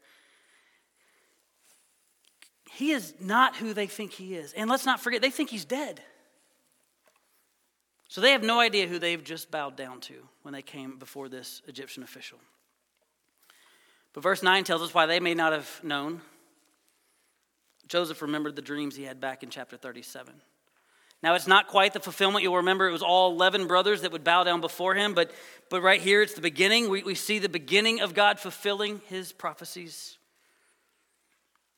he 2.73 2.91
is 2.91 3.15
not 3.19 3.55
who 3.55 3.73
they 3.73 3.87
think 3.87 4.11
he 4.11 4.35
is. 4.35 4.53
And 4.53 4.69
let's 4.69 4.85
not 4.85 4.99
forget, 4.99 5.21
they 5.21 5.31
think 5.31 5.49
he's 5.49 5.65
dead. 5.65 5.99
So 8.07 8.21
they 8.21 8.31
have 8.31 8.43
no 8.43 8.59
idea 8.59 8.87
who 8.87 8.99
they've 8.99 9.23
just 9.23 9.49
bowed 9.49 9.75
down 9.75 9.99
to 10.01 10.27
when 10.43 10.53
they 10.53 10.61
came 10.61 10.99
before 10.99 11.27
this 11.27 11.63
Egyptian 11.67 12.03
official. 12.03 12.37
But 14.13 14.21
verse 14.21 14.43
9 14.43 14.63
tells 14.63 14.83
us 14.83 14.93
why 14.93 15.07
they 15.07 15.19
may 15.19 15.33
not 15.33 15.53
have 15.53 15.69
known. 15.83 16.21
Joseph 17.87 18.21
remembered 18.21 18.55
the 18.55 18.61
dreams 18.61 18.95
he 18.95 19.03
had 19.03 19.19
back 19.19 19.41
in 19.41 19.49
chapter 19.49 19.75
37. 19.75 20.35
Now, 21.25 21.33
it's 21.33 21.47
not 21.47 21.65
quite 21.65 21.93
the 21.93 21.99
fulfillment. 21.99 22.43
You'll 22.43 22.57
remember 22.57 22.87
it 22.87 22.91
was 22.91 23.01
all 23.01 23.31
11 23.31 23.65
brothers 23.65 24.01
that 24.01 24.11
would 24.11 24.23
bow 24.23 24.43
down 24.43 24.61
before 24.61 24.93
him, 24.93 25.15
but, 25.15 25.31
but 25.71 25.81
right 25.81 25.99
here 25.99 26.21
it's 26.21 26.35
the 26.35 26.41
beginning. 26.41 26.87
We, 26.87 27.01
we 27.01 27.15
see 27.15 27.39
the 27.39 27.49
beginning 27.49 27.99
of 27.99 28.13
God 28.13 28.39
fulfilling 28.39 29.01
his 29.07 29.31
prophecies. 29.31 30.19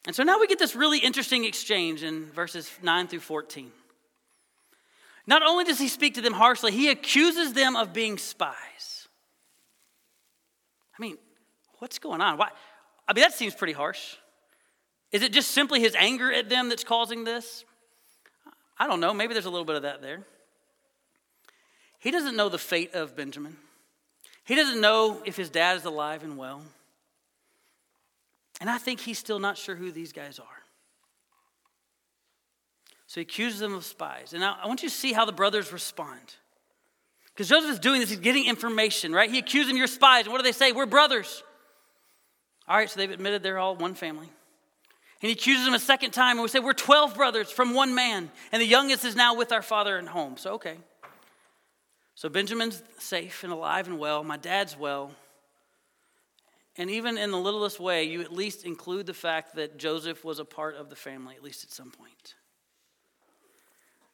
And 0.06 0.13
so 0.13 0.24
now 0.24 0.38
we 0.38 0.48
get 0.48 0.60
this 0.60 0.75
really 0.75 1.00
interesting 1.00 1.46
exchange 1.46 2.04
in 2.04 2.25
verses 2.32 2.70
9 2.84 3.08
through 3.08 3.22
14. 3.22 3.72
Not 5.25 5.42
only 5.44 5.63
does 5.63 5.80
he 5.80 5.88
speak 5.88 6.16
to 6.16 6.22
them 6.22 6.34
harshly, 6.34 6.74
he 6.74 6.89
accuses 6.89 7.54
them 7.54 7.77
of 7.77 7.94
being 7.94 8.18
spies. 8.18 9.08
I 11.00 11.01
mean, 11.01 11.18
what's 11.80 12.00
going 12.00 12.20
on? 12.20 12.38
Why? 12.38 12.50
I 13.08 13.13
mean, 13.13 13.22
that 13.22 13.32
seems 13.32 13.56
pretty 13.56 13.72
harsh. 13.72 14.18
Is 15.13 15.22
it 15.22 15.32
just 15.32 15.51
simply 15.51 15.80
his 15.80 15.96
anger 15.96 16.34
at 16.34 16.50
them 16.50 16.68
that's 16.68 16.84
causing 16.84 17.24
this? 17.24 17.63
I 18.79 18.88
don't 18.88 19.00
know. 19.00 19.13
Maybe 19.13 19.34
there's 19.34 19.46
a 19.46 19.50
little 19.50 19.65
bit 19.65 19.75
of 19.75 19.81
that 19.84 20.01
there. 20.01 20.24
He 22.00 22.12
doesn't 22.12 22.36
know 22.36 22.50
the 22.50 22.57
fate 22.57 22.93
of 22.93 23.15
Benjamin. 23.15 23.57
He 24.43 24.55
doesn't 24.55 24.79
know 24.79 25.22
if 25.25 25.36
his 25.36 25.50
dad 25.50 25.77
is 25.77 25.86
alive 25.86 26.24
and 26.24 26.38
well. 26.38 26.62
And 28.62 28.69
I 28.69 28.77
think 28.77 29.00
he's 29.00 29.19
still 29.19 29.39
not 29.39 29.57
sure 29.57 29.75
who 29.75 29.91
these 29.91 30.13
guys 30.13 30.39
are. 30.39 30.46
So 33.07 33.19
he 33.19 33.22
accuses 33.22 33.60
them 33.60 33.74
of 33.74 33.86
spies. 33.86 34.34
And 34.34 34.41
now 34.41 34.57
I 34.62 34.67
want 34.67 34.84
you 34.84 34.89
to 34.89 34.96
see 34.96 35.13
how 35.13 35.25
the 35.25 35.31
brothers 35.31 35.72
respond. 35.72 36.36
Because 37.34 37.50
Joseph 37.50 37.72
is 37.72 37.79
doing 37.79 38.00
this, 38.00 38.10
he's 38.10 38.19
getting 38.19 38.48
information, 38.48 39.13
right? 39.13 39.29
He 39.29 39.38
accuses 39.38 39.67
them, 39.67 39.77
you're 39.77 39.88
spies. 39.88 40.25
And 40.25 40.31
what 40.31 40.39
do 40.39 40.43
they 40.43 40.51
say? 40.51 40.72
We're 40.72 40.86
brothers. 40.86 41.43
All 42.67 42.75
right, 42.75 42.89
so 42.89 43.00
they've 43.00 43.12
admitted 43.12 43.43
they're 43.43 43.60
all 43.60 43.75
one 43.75 43.93
family. 43.93 44.29
And 45.21 45.29
he 45.29 45.33
accuses 45.33 45.67
him 45.67 45.74
a 45.74 45.79
second 45.79 46.12
time, 46.12 46.38
and 46.38 46.43
we 46.43 46.47
say, 46.47 46.59
We're 46.59 46.74
12 46.74 47.15
brothers 47.15 47.50
from 47.50 47.74
one 47.74 47.95
man, 47.95 48.29
and 48.51 48.62
the 48.62 48.67
youngest 48.67 49.03
is 49.03 49.15
now 49.15 49.36
with 49.36 49.51
our 49.51 49.63
father 49.63 49.97
at 49.97 50.07
home. 50.07 50.38
So, 50.38 50.53
okay. 50.53 50.77
So 52.13 52.29
Benjamin's 52.29 52.81
safe 52.97 53.43
and 53.43 53.53
alive 53.53 53.88
and 53.88 54.00
well. 54.00 54.24
My 54.24 54.38
dad's 54.38 54.77
well. 54.77 55.12
And 56.75 56.91
even 56.91 57.17
in 57.17 57.31
the 57.31 57.38
littlest 57.38 57.79
way, 57.79 58.03
you 58.03 58.21
at 58.21 58.31
least 58.31 58.63
include 58.63 59.07
the 59.07 59.13
fact 59.13 59.55
that 59.55 59.77
Joseph 59.77 60.24
was 60.24 60.38
a 60.38 60.45
part 60.45 60.75
of 60.75 60.89
the 60.89 60.95
family, 60.95 61.36
at 61.36 61.43
least 61.43 61.63
at 61.63 61.71
some 61.71 61.89
point. 61.89 62.36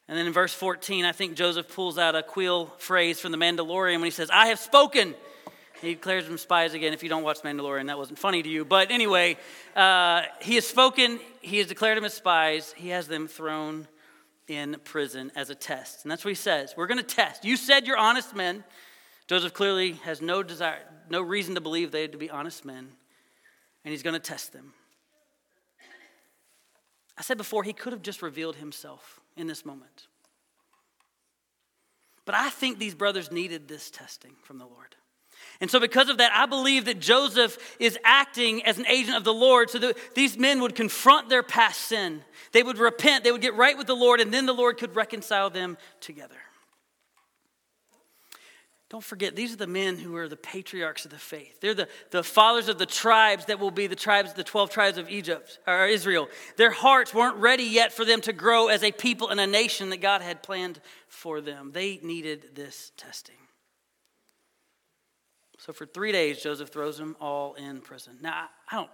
And 0.07 0.17
then 0.17 0.27
in 0.27 0.33
verse 0.33 0.53
14, 0.53 1.05
I 1.05 1.12
think 1.12 1.36
Joseph 1.36 1.74
pulls 1.74 1.98
out 1.98 2.15
a 2.15 2.24
quill 2.24 2.67
phrase 2.77 3.19
from 3.19 3.31
the 3.31 3.38
Mandalorian 3.38 3.95
when 3.95 4.05
he 4.05 4.12
says, 4.12 4.29
I 4.29 4.48
have 4.48 4.60
spoken. 4.60 5.15
He 5.84 5.96
declares 5.96 6.25
them 6.28 6.38
spies 6.38 6.74
again. 6.74 6.94
If 6.94 7.04
you 7.04 7.10
don't 7.10 7.24
watch 7.24 7.42
Mandalorian, 7.42 7.88
that 7.88 7.98
wasn't 7.98 8.18
funny 8.18 8.42
to 8.42 8.50
you. 8.50 8.63
But 8.63 8.90
anyway, 8.90 9.38
uh, 9.75 10.24
he 10.42 10.56
has 10.56 10.66
spoken, 10.66 11.20
he 11.42 11.58
has 11.58 11.68
declared 11.68 11.98
them 11.98 12.06
as 12.06 12.13
spies, 12.13 12.74
he 12.78 12.90
has 12.90 13.08
them 13.08 13.28
thrown 13.28 13.88
in 14.48 14.78
prison 14.84 15.32
as 15.36 15.50
a 15.50 15.56
test. 15.56 16.04
And 16.04 16.12
that's 16.12 16.24
what 16.24 16.30
he 16.30 16.36
says. 16.36 16.74
We're 16.78 16.88
going 16.88 17.00
to 17.00 17.04
test. 17.04 17.46
You 17.46 17.58
said 17.58 17.86
you're 17.86 17.98
honest 17.98 18.36
men. 18.36 18.63
Joseph 19.28 19.54
clearly 19.54 19.94
has 20.04 20.22
no 20.22 20.44
desire, 20.44 20.80
no 21.10 21.22
reason 21.22 21.56
to 21.56 21.62
believe 21.62 21.92
they 21.92 22.02
had 22.02 22.12
to 22.12 22.18
be 22.18 22.30
honest 22.30 22.66
men, 22.66 22.90
and 23.86 23.92
he's 23.92 24.04
going 24.04 24.13
to 24.13 24.20
test 24.20 24.52
them. 24.52 24.74
I 27.18 27.22
said 27.22 27.38
before, 27.38 27.63
he 27.63 27.74
could 27.74 27.94
have 27.94 28.02
just 28.02 28.22
revealed 28.22 28.58
himself 28.58 29.22
in 29.38 29.48
this 29.48 29.66
moment. 29.66 30.08
But 32.25 32.36
I 32.36 32.50
think 32.50 32.80
these 32.80 32.96
brothers 32.96 33.32
needed 33.32 33.68
this 33.68 33.90
testing 33.90 34.36
from 34.44 34.58
the 34.58 34.66
Lord. 34.66 34.96
And 35.63 35.72
so, 35.72 35.79
because 35.79 36.10
of 36.10 36.17
that, 36.17 36.33
I 36.35 36.46
believe 36.46 36.83
that 36.85 37.00
Joseph 37.00 37.57
is 37.79 37.98
acting 38.03 38.66
as 38.66 38.79
an 38.79 38.85
agent 38.85 39.16
of 39.16 39.24
the 39.24 39.33
Lord 39.33 39.70
so 39.70 39.79
that 39.79 39.98
these 40.14 40.38
men 40.38 40.59
would 40.59 40.75
confront 40.75 41.29
their 41.29 41.42
past 41.42 41.79
sin. 41.83 42.22
They 42.51 42.64
would 42.64 42.77
repent, 42.77 43.24
they 43.24 43.31
would 43.31 43.40
get 43.40 43.55
right 43.55 43.77
with 43.77 43.88
the 43.88 43.96
Lord, 43.96 44.20
and 44.20 44.29
then 44.33 44.46
the 44.46 44.51
Lord 44.51 44.77
could 44.77 44.94
reconcile 44.94 45.50
them 45.50 45.77
together. 46.01 46.35
Don't 48.90 49.01
forget, 49.01 49.38
these 49.38 49.53
are 49.53 49.55
the 49.55 49.66
men 49.66 49.98
who 49.98 50.18
are 50.18 50.27
the 50.27 50.35
patriarchs 50.35 51.05
of 51.05 51.11
the 51.11 51.18
faith. 51.18 51.61
They're 51.61 51.74
the, 51.74 51.88
the 52.11 52.24
fathers 52.24 52.68
of 52.68 52.77
the 52.77 52.85
tribes 52.85 53.46
that 53.46 53.57
will 53.57 53.72
be 53.72 53.88
the 53.88 53.96
tribes, 53.96 54.33
the 54.33 54.44
12 54.44 54.70
tribes 54.70 54.98
of 54.98 55.09
Egypt 55.09 55.59
or 55.66 55.88
Israel. 55.88 56.27
Their 56.57 56.72
hearts 56.72 57.14
weren't 57.14 57.38
ready 57.38 57.64
yet 57.64 57.94
for 57.94 58.03
them 58.03 58.20
to 58.20 58.33
grow 58.33 58.68
as 58.68 58.83
a 58.83 58.92
people 58.92 59.29
and 59.29 59.40
a 59.40 59.48
nation 59.48 59.92
that 59.92 60.01
God 60.01 60.22
had 60.22 60.44
planned 60.44 60.81
for 61.07 61.40
them. 61.40 61.72
They 61.72 62.01
needed 62.03 62.50
this 62.53 62.92
testing. 62.98 63.38
So 65.66 65.72
for 65.72 65.86
three 65.86 66.12
days, 66.12 66.44
Joseph 66.44 66.68
throws 66.68 66.98
them 66.98 67.16
all 67.22 67.54
in 67.54 67.80
prison. 67.80 68.18
Now, 68.22 68.50
I 68.70 68.76
don't, 68.76 68.90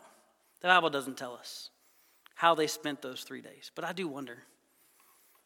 the 0.62 0.68
Bible 0.68 0.92
doesn't 0.92 1.18
tell 1.18 1.34
us 1.34 1.72
how 2.36 2.54
they 2.54 2.68
spent 2.68 3.02
those 3.02 3.24
three 3.24 3.42
days, 3.42 3.72
but 3.74 3.84
I 3.84 3.92
do 3.92 4.08
wonder. 4.08 4.44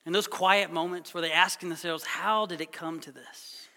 In 0.06 0.12
those 0.12 0.28
quiet 0.28 0.70
moments 0.70 1.14
where 1.14 1.22
they 1.22 1.32
asking 1.32 1.70
themselves, 1.70 2.04
how 2.04 2.46
did 2.46 2.60
it 2.60 2.74
come 2.74 3.00
to 3.00 3.14
this? 3.14 3.70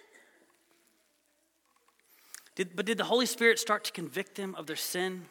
Did, 2.56 2.74
but 2.74 2.84
did 2.84 2.98
the 2.98 3.04
Holy 3.04 3.26
Spirit 3.26 3.60
start 3.60 3.84
to 3.84 3.92
convict 3.92 4.34
them 4.34 4.56
of 4.56 4.66
their 4.66 4.74
sin? 4.74 5.26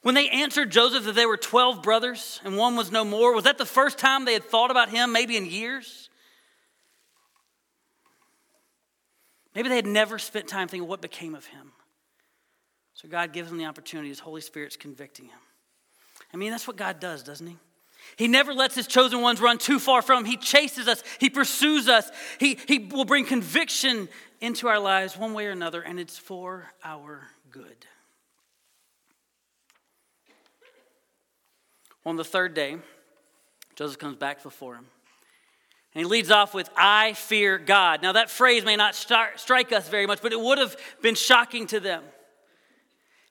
When 0.00 0.14
they 0.14 0.30
answered 0.30 0.70
Joseph 0.70 1.04
that 1.04 1.14
they 1.14 1.26
were 1.26 1.36
12 1.36 1.82
brothers 1.82 2.40
and 2.44 2.56
one 2.56 2.76
was 2.76 2.90
no 2.90 3.04
more, 3.04 3.34
was 3.34 3.44
that 3.44 3.58
the 3.58 3.66
first 3.66 3.98
time 3.98 4.24
they 4.24 4.32
had 4.32 4.44
thought 4.44 4.70
about 4.70 4.88
him, 4.88 5.12
maybe 5.12 5.36
in 5.36 5.44
years? 5.44 6.08
Maybe 9.54 9.68
they 9.68 9.76
had 9.76 9.86
never 9.86 10.18
spent 10.18 10.48
time 10.48 10.68
thinking 10.68 10.88
what 10.88 11.00
became 11.00 11.34
of 11.34 11.46
him. 11.46 11.72
So 12.94 13.08
God 13.08 13.32
gives 13.32 13.48
them 13.48 13.58
the 13.58 13.66
opportunity. 13.66 14.08
His 14.08 14.20
Holy 14.20 14.40
Spirit's 14.40 14.76
convicting 14.76 15.26
him. 15.26 15.38
I 16.32 16.36
mean, 16.36 16.50
that's 16.50 16.66
what 16.66 16.76
God 16.76 17.00
does, 17.00 17.22
doesn't 17.22 17.46
he? 17.46 17.56
He 18.16 18.28
never 18.28 18.52
lets 18.52 18.74
his 18.74 18.86
chosen 18.86 19.20
ones 19.20 19.40
run 19.40 19.58
too 19.58 19.78
far 19.78 20.02
from 20.02 20.20
him. 20.20 20.24
He 20.30 20.36
chases 20.36 20.88
us, 20.88 21.02
he 21.18 21.30
pursues 21.30 21.88
us, 21.88 22.10
he, 22.38 22.58
he 22.68 22.78
will 22.78 23.04
bring 23.04 23.24
conviction 23.24 24.08
into 24.40 24.68
our 24.68 24.78
lives 24.78 25.16
one 25.16 25.32
way 25.32 25.46
or 25.46 25.50
another, 25.50 25.80
and 25.80 25.98
it's 25.98 26.18
for 26.18 26.66
our 26.84 27.28
good. 27.50 27.86
On 32.04 32.16
the 32.16 32.24
third 32.24 32.52
day, 32.52 32.76
Joseph 33.74 33.98
comes 33.98 34.16
back 34.16 34.42
before 34.42 34.74
him. 34.74 34.86
And 35.94 36.00
he 36.00 36.04
leads 36.04 36.30
off 36.30 36.54
with, 36.54 36.68
I 36.76 37.12
fear 37.12 37.56
God. 37.56 38.02
Now, 38.02 38.12
that 38.12 38.28
phrase 38.28 38.64
may 38.64 38.74
not 38.74 38.94
start, 38.96 39.38
strike 39.38 39.72
us 39.72 39.88
very 39.88 40.06
much, 40.06 40.20
but 40.20 40.32
it 40.32 40.40
would 40.40 40.58
have 40.58 40.76
been 41.02 41.14
shocking 41.14 41.66
to 41.68 41.78
them. 41.78 42.02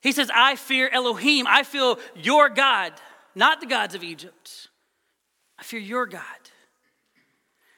He 0.02 0.12
says, 0.14 0.32
I 0.34 0.56
fear 0.56 0.90
Elohim. 0.92 1.46
I 1.48 1.64
feel 1.64 2.00
your 2.16 2.50
God, 2.50 2.94
not 3.36 3.60
the 3.60 3.66
gods 3.66 3.96
of 3.96 4.04
Egypt. 4.04 4.70
I 5.60 5.64
fear 5.64 5.80
your 5.80 6.06
God. 6.06 6.22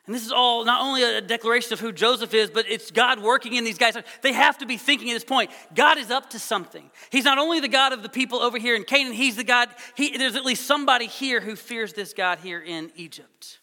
And 0.06 0.14
this 0.14 0.24
is 0.24 0.32
all 0.32 0.66
not 0.66 0.82
only 0.82 1.02
a 1.02 1.20
declaration 1.20 1.74
of 1.74 1.80
who 1.80 1.92
Joseph 1.92 2.34
is, 2.36 2.52
but 2.52 2.66
it's 2.70 2.92
God 2.92 3.20
working 3.20 3.54
in 3.54 3.64
these 3.64 3.80
guys. 3.80 3.98
They 4.22 4.34
have 4.34 4.60
to 4.60 4.68
be 4.68 4.78
thinking 4.78 5.10
at 5.10 5.16
this 5.16 5.24
point 5.24 5.50
God 5.74 5.98
is 5.98 6.12
up 6.12 6.30
to 6.32 6.40
something. 6.40 6.92
He's 7.10 7.26
not 7.26 7.40
only 7.40 7.60
the 7.60 7.68
God 7.68 7.92
of 7.92 8.04
the 8.04 8.10
people 8.10 8.40
over 8.40 8.60
here 8.60 8.76
in 8.76 8.84
Canaan, 8.84 9.14
He's 9.14 9.36
the 9.36 9.44
God, 9.44 9.70
he, 9.96 10.16
there's 10.16 10.36
at 10.36 10.46
least 10.46 10.68
somebody 10.68 11.08
here 11.08 11.42
who 11.42 11.56
fears 11.56 11.94
this 11.94 12.14
God 12.14 12.38
here 12.40 12.62
in 12.62 12.92
Egypt. 12.96 13.60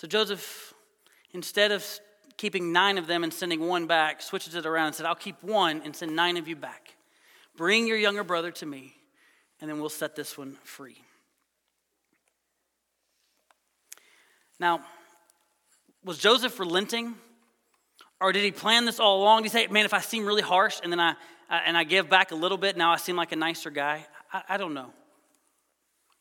So 0.00 0.08
Joseph, 0.08 0.72
instead 1.34 1.72
of 1.72 1.84
keeping 2.38 2.72
nine 2.72 2.96
of 2.96 3.06
them 3.06 3.22
and 3.22 3.30
sending 3.30 3.60
one 3.60 3.86
back, 3.86 4.22
switches 4.22 4.54
it 4.54 4.64
around 4.64 4.86
and 4.86 4.96
said, 4.96 5.04
I'll 5.04 5.14
keep 5.14 5.42
one 5.42 5.82
and 5.84 5.94
send 5.94 6.16
nine 6.16 6.38
of 6.38 6.48
you 6.48 6.56
back. 6.56 6.94
Bring 7.54 7.86
your 7.86 7.98
younger 7.98 8.24
brother 8.24 8.50
to 8.50 8.64
me, 8.64 8.94
and 9.60 9.68
then 9.68 9.78
we'll 9.78 9.90
set 9.90 10.16
this 10.16 10.38
one 10.38 10.56
free. 10.64 10.96
Now, 14.58 14.80
was 16.02 16.16
Joseph 16.16 16.58
relenting? 16.58 17.14
Or 18.22 18.32
did 18.32 18.42
he 18.42 18.52
plan 18.52 18.86
this 18.86 19.00
all 19.00 19.20
along? 19.20 19.42
Did 19.42 19.52
he 19.52 19.58
say, 19.58 19.66
man, 19.66 19.84
if 19.84 19.92
I 19.92 20.00
seem 20.00 20.24
really 20.24 20.40
harsh 20.40 20.80
and 20.82 20.90
then 20.90 20.98
I, 20.98 21.14
and 21.50 21.76
I 21.76 21.84
give 21.84 22.08
back 22.08 22.30
a 22.30 22.36
little 22.36 22.56
bit, 22.56 22.74
now 22.74 22.90
I 22.90 22.96
seem 22.96 23.16
like 23.16 23.32
a 23.32 23.36
nicer 23.36 23.68
guy? 23.68 24.06
I, 24.32 24.44
I 24.48 24.56
don't 24.56 24.72
know. 24.72 24.94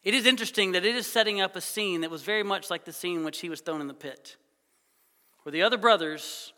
It 0.03 0.13
is 0.13 0.25
interesting 0.25 0.71
that 0.71 0.85
it 0.85 0.95
is 0.95 1.05
setting 1.05 1.41
up 1.41 1.55
a 1.55 1.61
scene 1.61 2.01
that 2.01 2.11
was 2.11 2.23
very 2.23 2.43
much 2.43 2.69
like 2.69 2.85
the 2.85 2.93
scene 2.93 3.17
in 3.17 3.25
which 3.25 3.39
he 3.41 3.49
was 3.49 3.61
thrown 3.61 3.81
in 3.81 3.87
the 3.87 3.93
pit, 3.93 4.37
where 5.43 5.51
the 5.51 5.61
other 5.61 5.77
brothers 5.77 6.53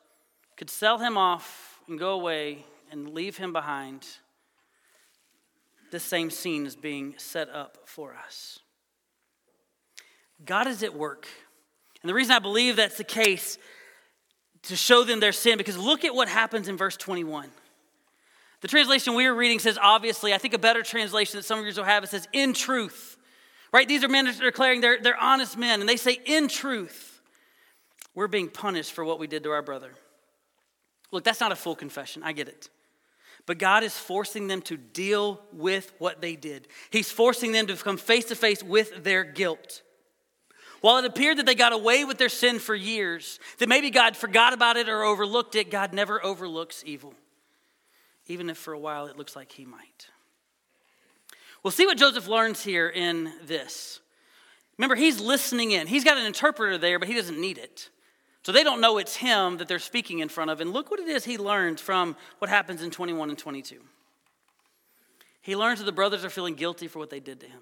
could 0.58 0.70
sell 0.70 1.00
him 1.00 1.18
off 1.18 1.80
and 1.88 1.98
go 1.98 2.12
away 2.12 2.66
and 2.92 3.10
leave 3.10 3.38
him 3.38 3.52
behind. 3.52 4.06
This 5.92 6.04
same 6.04 6.30
scene 6.30 6.66
is 6.66 6.76
being 6.76 7.16
set 7.18 7.50
up 7.50 7.80
for 7.86 8.16
us. 8.16 8.60
God 10.46 10.68
is 10.68 10.84
at 10.84 10.94
work. 10.94 11.28
And 12.02 12.10
the 12.10 12.14
reason 12.14 12.34
I 12.34 12.40
believe 12.40 12.76
that's 12.76 12.98
the 12.98 13.04
case 13.04 13.58
to 14.64 14.76
show 14.76 15.04
them 15.04 15.20
their 15.20 15.32
sin, 15.32 15.58
because 15.58 15.78
look 15.78 16.06
at 16.06 16.14
what 16.14 16.28
happens 16.28 16.68
in 16.68 16.78
verse 16.78 16.96
21. 16.96 17.50
The 18.62 18.68
translation 18.68 19.16
we 19.16 19.26
are 19.26 19.34
reading 19.34 19.58
says, 19.58 19.80
obviously, 19.82 20.34
I 20.34 20.38
think 20.38 20.54
a 20.54 20.60
better 20.60 20.84
translation 20.84 21.40
that 21.40 21.44
some 21.44 21.60
of 21.60 21.66
you 21.66 21.74
will 21.76 21.84
have, 21.84 22.04
it 22.04 22.12
says, 22.12 22.28
in 22.32 22.54
truth. 22.54 23.18
Right? 23.74 23.88
These 23.88 24.04
are 24.04 24.10
men 24.10 24.26
that 24.26 24.40
are 24.40 24.44
declaring 24.44 24.82
they're, 24.82 25.02
they're 25.02 25.18
honest 25.18 25.58
men, 25.58 25.80
and 25.80 25.88
they 25.88 25.98
say, 25.98 26.20
in 26.26 26.48
truth, 26.48 27.22
we're 28.14 28.28
being 28.28 28.50
punished 28.50 28.92
for 28.92 29.06
what 29.06 29.20
we 29.20 29.28
did 29.28 29.44
to 29.44 29.52
our 29.52 29.62
brother. 29.62 29.92
Look, 31.12 31.24
that's 31.24 31.40
not 31.40 31.52
a 31.52 31.56
full 31.56 31.76
confession. 31.76 32.24
I 32.24 32.34
get 32.34 32.48
it. 32.48 32.70
But 33.46 33.58
God 33.58 33.84
is 33.84 33.98
forcing 33.98 34.48
them 34.48 34.62
to 34.64 34.78
deal 34.78 35.42
with 35.52 35.92
what 35.98 36.22
they 36.22 36.36
did. 36.36 36.68
He's 36.90 37.12
forcing 37.12 37.52
them 37.52 37.68
to 37.68 37.76
come 37.76 37.98
face 37.98 38.26
to 38.26 38.36
face 38.36 38.62
with 38.62 39.04
their 39.04 39.24
guilt. 39.24 39.82
While 40.82 40.98
it 40.98 41.06
appeared 41.06 41.38
that 41.38 41.46
they 41.46 41.56
got 41.56 41.74
away 41.74 42.06
with 42.06 42.18
their 42.18 42.30
sin 42.30 42.60
for 42.60 42.76
years, 42.76 43.40
that 43.60 43.70
maybe 43.70 43.90
God 43.90 44.18
forgot 44.18 44.54
about 44.54 44.78
it 44.78 44.90
or 44.90 45.04
overlooked 45.04 45.56
it, 45.56 45.70
God 45.72 45.94
never 45.94 46.24
overlooks 46.24 46.84
evil, 46.86 47.14
even 48.28 48.50
if 48.50 48.58
for 48.58 48.74
a 48.74 48.80
while 48.80 49.06
it 49.06 49.18
looks 49.18 49.36
like 49.36 49.52
He 49.52 49.66
might. 49.66 50.08
We'll 51.64 51.72
see 51.72 51.86
what 51.86 51.98
Joseph 51.98 52.28
learns 52.28 52.64
here 52.64 52.90
in 52.90 53.32
this. 53.44 54.00
Remember, 54.78 54.96
he's 54.96 55.20
listening 55.20 55.72
in. 55.72 55.88
He's 55.88 56.04
got 56.04 56.18
an 56.18 56.26
interpreter 56.26 56.78
there, 56.78 56.98
but 56.98 57.08
he 57.08 57.14
doesn't 57.14 57.40
need 57.40 57.58
it. 57.58 57.90
So 58.44 58.52
they 58.52 58.64
don't 58.64 58.82
know 58.82 58.98
it's 58.98 59.16
him 59.16 59.58
that 59.58 59.68
they're 59.68 59.78
speaking 59.78 60.20
in 60.20 60.30
front 60.30 60.50
of. 60.50 60.60
And 60.62 60.74
look 60.74 60.90
what 60.90 61.00
it 61.00 61.08
is 61.08 61.24
he 61.24 61.38
learned 61.38 61.80
from 61.80 62.16
what 62.40 62.50
happens 62.50 62.82
in 62.82 62.90
21 62.90 63.30
and 63.30 63.38
22. 63.38 63.80
He 65.42 65.56
learns 65.56 65.80
that 65.80 65.86
the 65.86 65.92
brothers 65.92 66.26
are 66.26 66.30
feeling 66.30 66.56
guilty 66.56 66.88
for 66.88 67.00
what 67.00 67.10
they 67.10 67.20
did 67.20 67.40
to 67.42 67.46
him. 67.46 67.62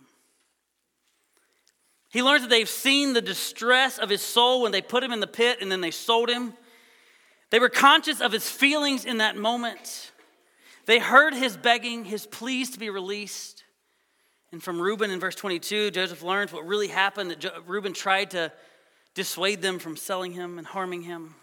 He 2.12 2.24
learns 2.24 2.42
that 2.42 2.50
they've 2.50 2.70
seen 2.70 3.14
the 3.14 3.22
distress 3.22 4.00
of 4.00 4.10
his 4.10 4.22
soul 4.22 4.62
when 4.62 4.72
they 4.72 4.82
put 4.82 5.04
him 5.04 5.12
in 5.12 5.20
the 5.20 5.28
pit 5.28 5.60
and 5.62 5.72
then 5.72 5.82
they 5.82 5.92
sold 5.92 6.30
him. 6.30 6.54
They 7.52 7.60
were 7.60 7.70
conscious 7.70 8.22
of 8.22 8.32
his 8.32 8.50
feelings 8.50 9.06
in 9.06 9.18
that 9.18 9.36
moment. 9.36 10.12
They 10.86 11.00
heard 11.00 11.34
his 11.34 11.56
begging, 11.56 12.06
his 12.06 12.26
pleas 12.26 12.72
to 12.72 12.80
be 12.80 12.90
released. 12.90 13.59
And 14.52 14.64
from 14.64 14.82
Reuben 14.82 15.12
in 15.12 15.20
verse 15.20 15.36
22, 15.36 15.92
Joseph 15.92 16.24
learns 16.24 16.52
what 16.52 16.66
really 16.66 16.88
happened 16.88 17.32
that 17.32 17.68
Reuben 17.68 17.94
tried 17.94 18.32
to 18.32 18.52
dissuade 19.14 19.62
them 19.62 19.80
from 19.80 19.96
selling 19.96 20.32
him 20.32 20.58
and 20.58 20.66
harming 20.66 21.04
him. 21.04 21.36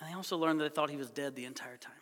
And 0.00 0.10
they 0.10 0.14
also 0.14 0.36
learned 0.36 0.60
that 0.60 0.64
they 0.64 0.74
thought 0.74 0.90
he 0.90 0.96
was 0.96 1.10
dead 1.10 1.34
the 1.34 1.44
entire 1.44 1.76
time. 1.76 1.92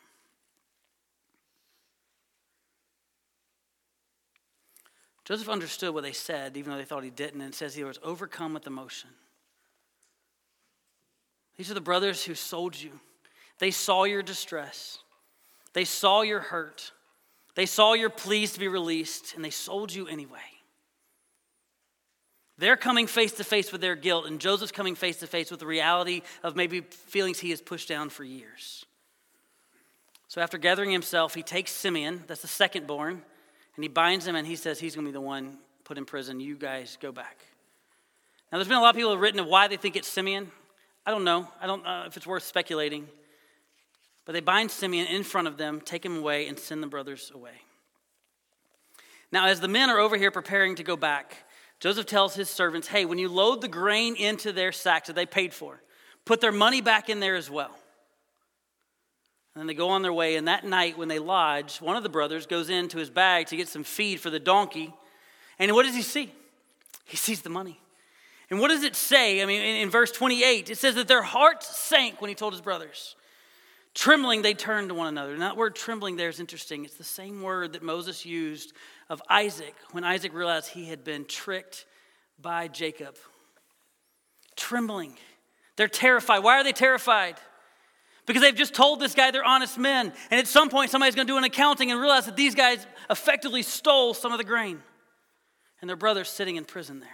Joseph 5.25 5.49
understood 5.49 5.95
what 5.95 6.03
they 6.03 6.13
said, 6.13 6.57
even 6.57 6.71
though 6.71 6.79
they 6.79 6.85
thought 6.85 7.03
he 7.03 7.11
didn't, 7.11 7.41
and 7.41 7.55
says 7.55 7.75
he 7.75 7.85
was 7.85 7.99
overcome 8.03 8.53
with 8.53 8.67
emotion. 8.67 9.09
These 11.57 11.71
are 11.71 11.75
the 11.75 11.81
brothers 11.81 12.25
who 12.25 12.35
sold 12.35 12.79
you. 12.79 13.01
They 13.59 13.71
saw 13.71 14.05
your 14.05 14.23
distress, 14.23 14.99
they 15.73 15.85
saw 15.85 16.23
your 16.23 16.41
hurt, 16.41 16.93
they 17.55 17.67
saw 17.67 17.93
your 17.93 18.11
pleas 18.11 18.53
to 18.53 18.61
be 18.61 18.69
released, 18.69 19.35
and 19.35 19.45
they 19.45 19.51
sold 19.51 19.95
you 19.95 20.07
anyway. 20.07 20.39
They're 22.57 22.77
coming 22.77 23.07
face 23.07 23.33
to 23.33 23.45
face 23.45 23.73
with 23.73 23.81
their 23.81 23.97
guilt, 23.97 24.27
and 24.27 24.41
Joseph's 24.41 24.73
coming 24.73 24.95
face 24.95 25.19
to 25.19 25.27
face 25.27 25.51
with 25.51 25.61
the 25.61 25.67
reality 25.67 26.23
of 26.43 26.55
maybe 26.57 26.81
feelings 26.81 27.41
he 27.41 27.51
has 27.51 27.61
pushed 27.61 27.89
down 27.89 28.11
for 28.11 28.23
years. 28.23 28.87
So 30.29 30.41
after 30.41 30.59
gathering 30.59 30.91
himself, 30.91 31.35
he 31.35 31.43
takes 31.43 31.73
Simeon, 31.73 32.25
that's 32.27 32.43
the 32.43 32.49
second 32.49 32.87
born, 32.87 33.23
and 33.77 33.85
he 33.85 33.89
binds 33.89 34.27
him 34.27 34.37
and 34.37 34.47
he 34.47 34.57
says 34.57 34.79
he's 34.79 34.95
going 34.95 35.05
to 35.05 35.11
be 35.11 35.13
the 35.13 35.21
one 35.21 35.59
put 35.85 35.99
in 35.99 36.05
prison. 36.05 36.41
You 36.41 36.57
guys 36.57 36.97
go 37.01 37.13
back. 37.13 37.39
Now, 38.51 38.59
there's 38.59 38.69
been 38.69 38.77
a 38.77 38.81
lot 38.81 38.91
of 38.91 38.97
people 38.97 39.11
who 39.11 39.17
have 39.17 39.23
written 39.23 39.41
of 39.41 39.47
why 39.47 39.69
they 39.69 39.77
think 39.77 39.97
it's 39.97 40.09
Simeon. 40.09 40.51
I 41.05 41.11
don't 41.11 41.25
know. 41.25 41.49
I 41.61 41.67
don't 41.67 41.85
know 41.85 42.05
if 42.07 42.17
it's 42.17 42.27
worth 42.27 42.45
speculating. 42.45 43.09
But 44.25 44.33
they 44.33 44.41
bind 44.41 44.71
Simeon 44.71 45.07
in 45.07 45.23
front 45.23 45.49
of 45.49 45.57
them, 45.57 45.81
take 45.81 46.05
him 46.05 46.17
away, 46.17 46.47
and 46.47 46.59
send 46.59 46.83
the 46.83 46.87
brothers 46.87 47.31
away. 47.35 47.63
Now, 49.31 49.47
as 49.47 49.61
the 49.61 49.69
men 49.69 49.91
are 49.91 49.99
over 49.99 50.17
here 50.17 50.31
preparing 50.31 50.77
to 50.77 50.83
go 50.83 50.97
back, 50.97 51.45
Joseph 51.81 52.07
tells 52.07 52.35
his 52.35 52.49
servants, 52.49 52.89
hey, 52.89 53.05
when 53.05 53.19
you 53.19 53.29
load 53.29 53.61
the 53.61 53.69
grain 53.69 54.17
into 54.17 54.53
their 54.53 54.73
sacks 54.73 55.09
that 55.09 55.17
they 55.17 55.27
paid 55.27 55.53
for, 55.53 55.83
put 56.25 56.41
their 56.41 56.53
money 56.53 56.81
back 56.81 57.11
in 57.11 57.21
there 57.21 57.37
as 57.37 57.51
well. 57.51 57.77
And 59.55 59.61
then 59.61 59.67
they 59.67 59.75
go 59.75 59.91
on 59.91 60.03
their 60.03 60.13
way, 60.13 60.37
and 60.37 60.49
that 60.49 60.65
night 60.65 60.97
when 60.97 61.09
they 61.09 61.19
lodge, 61.19 61.79
one 61.79 61.97
of 61.97 62.03
the 62.03 62.09
brothers 62.09 62.47
goes 62.47 62.71
into 62.71 62.99
his 62.99 63.11
bag 63.11 63.47
to 63.49 63.57
get 63.57 63.69
some 63.69 63.85
feed 63.85 64.21
for 64.21 64.31
the 64.31 64.41
donkey. 64.41 64.95
And 65.59 65.73
what 65.73 65.85
does 65.85 65.95
he 65.95 66.03
see? 66.03 66.33
He 67.05 67.17
sees 67.17 67.43
the 67.43 67.51
money. 67.51 67.81
And 68.51 68.61
what 68.61 68.69
does 68.69 68.83
it 68.83 68.97
say? 68.97 69.43
I 69.43 69.47
mean, 69.47 69.61
in, 69.61 69.77
in 69.77 69.91
verse 69.91 70.11
28, 70.11 70.71
it 70.71 70.79
says 70.79 70.95
that 70.95 71.09
their 71.09 71.23
hearts 71.23 71.77
sank 71.77 72.21
when 72.21 72.29
he 72.29 72.35
told 72.35 72.53
his 72.53 72.63
brothers. 72.63 73.17
Trembling, 73.95 74.43
they 74.43 74.55
turned 74.55 74.89
to 74.89 74.95
one 74.95 75.07
another. 75.07 75.33
And 75.33 75.43
that 75.43 75.57
word 75.57 75.77
trembling 75.77 76.17
there 76.17 76.29
is 76.29 76.41
interesting. 76.41 76.85
It's 76.85 76.97
the 76.97 77.05
same 77.05 77.43
word 77.43 77.75
that 77.75 77.83
Moses 77.83 78.27
used 78.27 78.73
of 79.09 79.23
Isaac 79.29 79.75
when 79.93 80.03
Isaac 80.03 80.35
realized 80.35 80.71
he 80.71 80.87
had 80.87 81.05
been 81.05 81.25
tricked 81.25 81.87
by 82.41 82.67
Jacob. 82.67 83.17
Trembling. 84.57 85.17
They're 85.77 85.89
terrified. 85.89 86.41
Why 86.41 86.59
are 86.59 86.65
they 86.65 86.73
terrified? 86.73 87.37
Because 88.27 88.43
they've 88.43 88.55
just 88.55 88.75
told 88.75 89.01
this 89.01 89.15
guy 89.15 89.31
they're 89.31 89.45
honest 89.45 89.79
men. 89.79 90.13
And 90.31 90.41
at 90.41 90.49
some 90.49 90.71
point, 90.71 90.91
somebody's 90.91 91.15
going 91.15 91.27
to 91.27 91.33
do 91.33 91.39
an 91.39 91.45
accounting 91.45 91.93
and 91.93 92.01
realize 92.01 92.27
that 92.27 92.37
these 92.37 92.55
guys 92.55 92.85
effectively 93.11 93.63
stole 93.63 94.13
some 94.15 94.33
of 94.33 94.39
the 94.39 94.45
grain. 94.45 94.83
And 95.81 95.89
their 95.89 95.97
brother's 95.97 96.31
sitting 96.31 96.57
in 96.57 96.65
prison 96.65 97.01
there. 97.01 97.09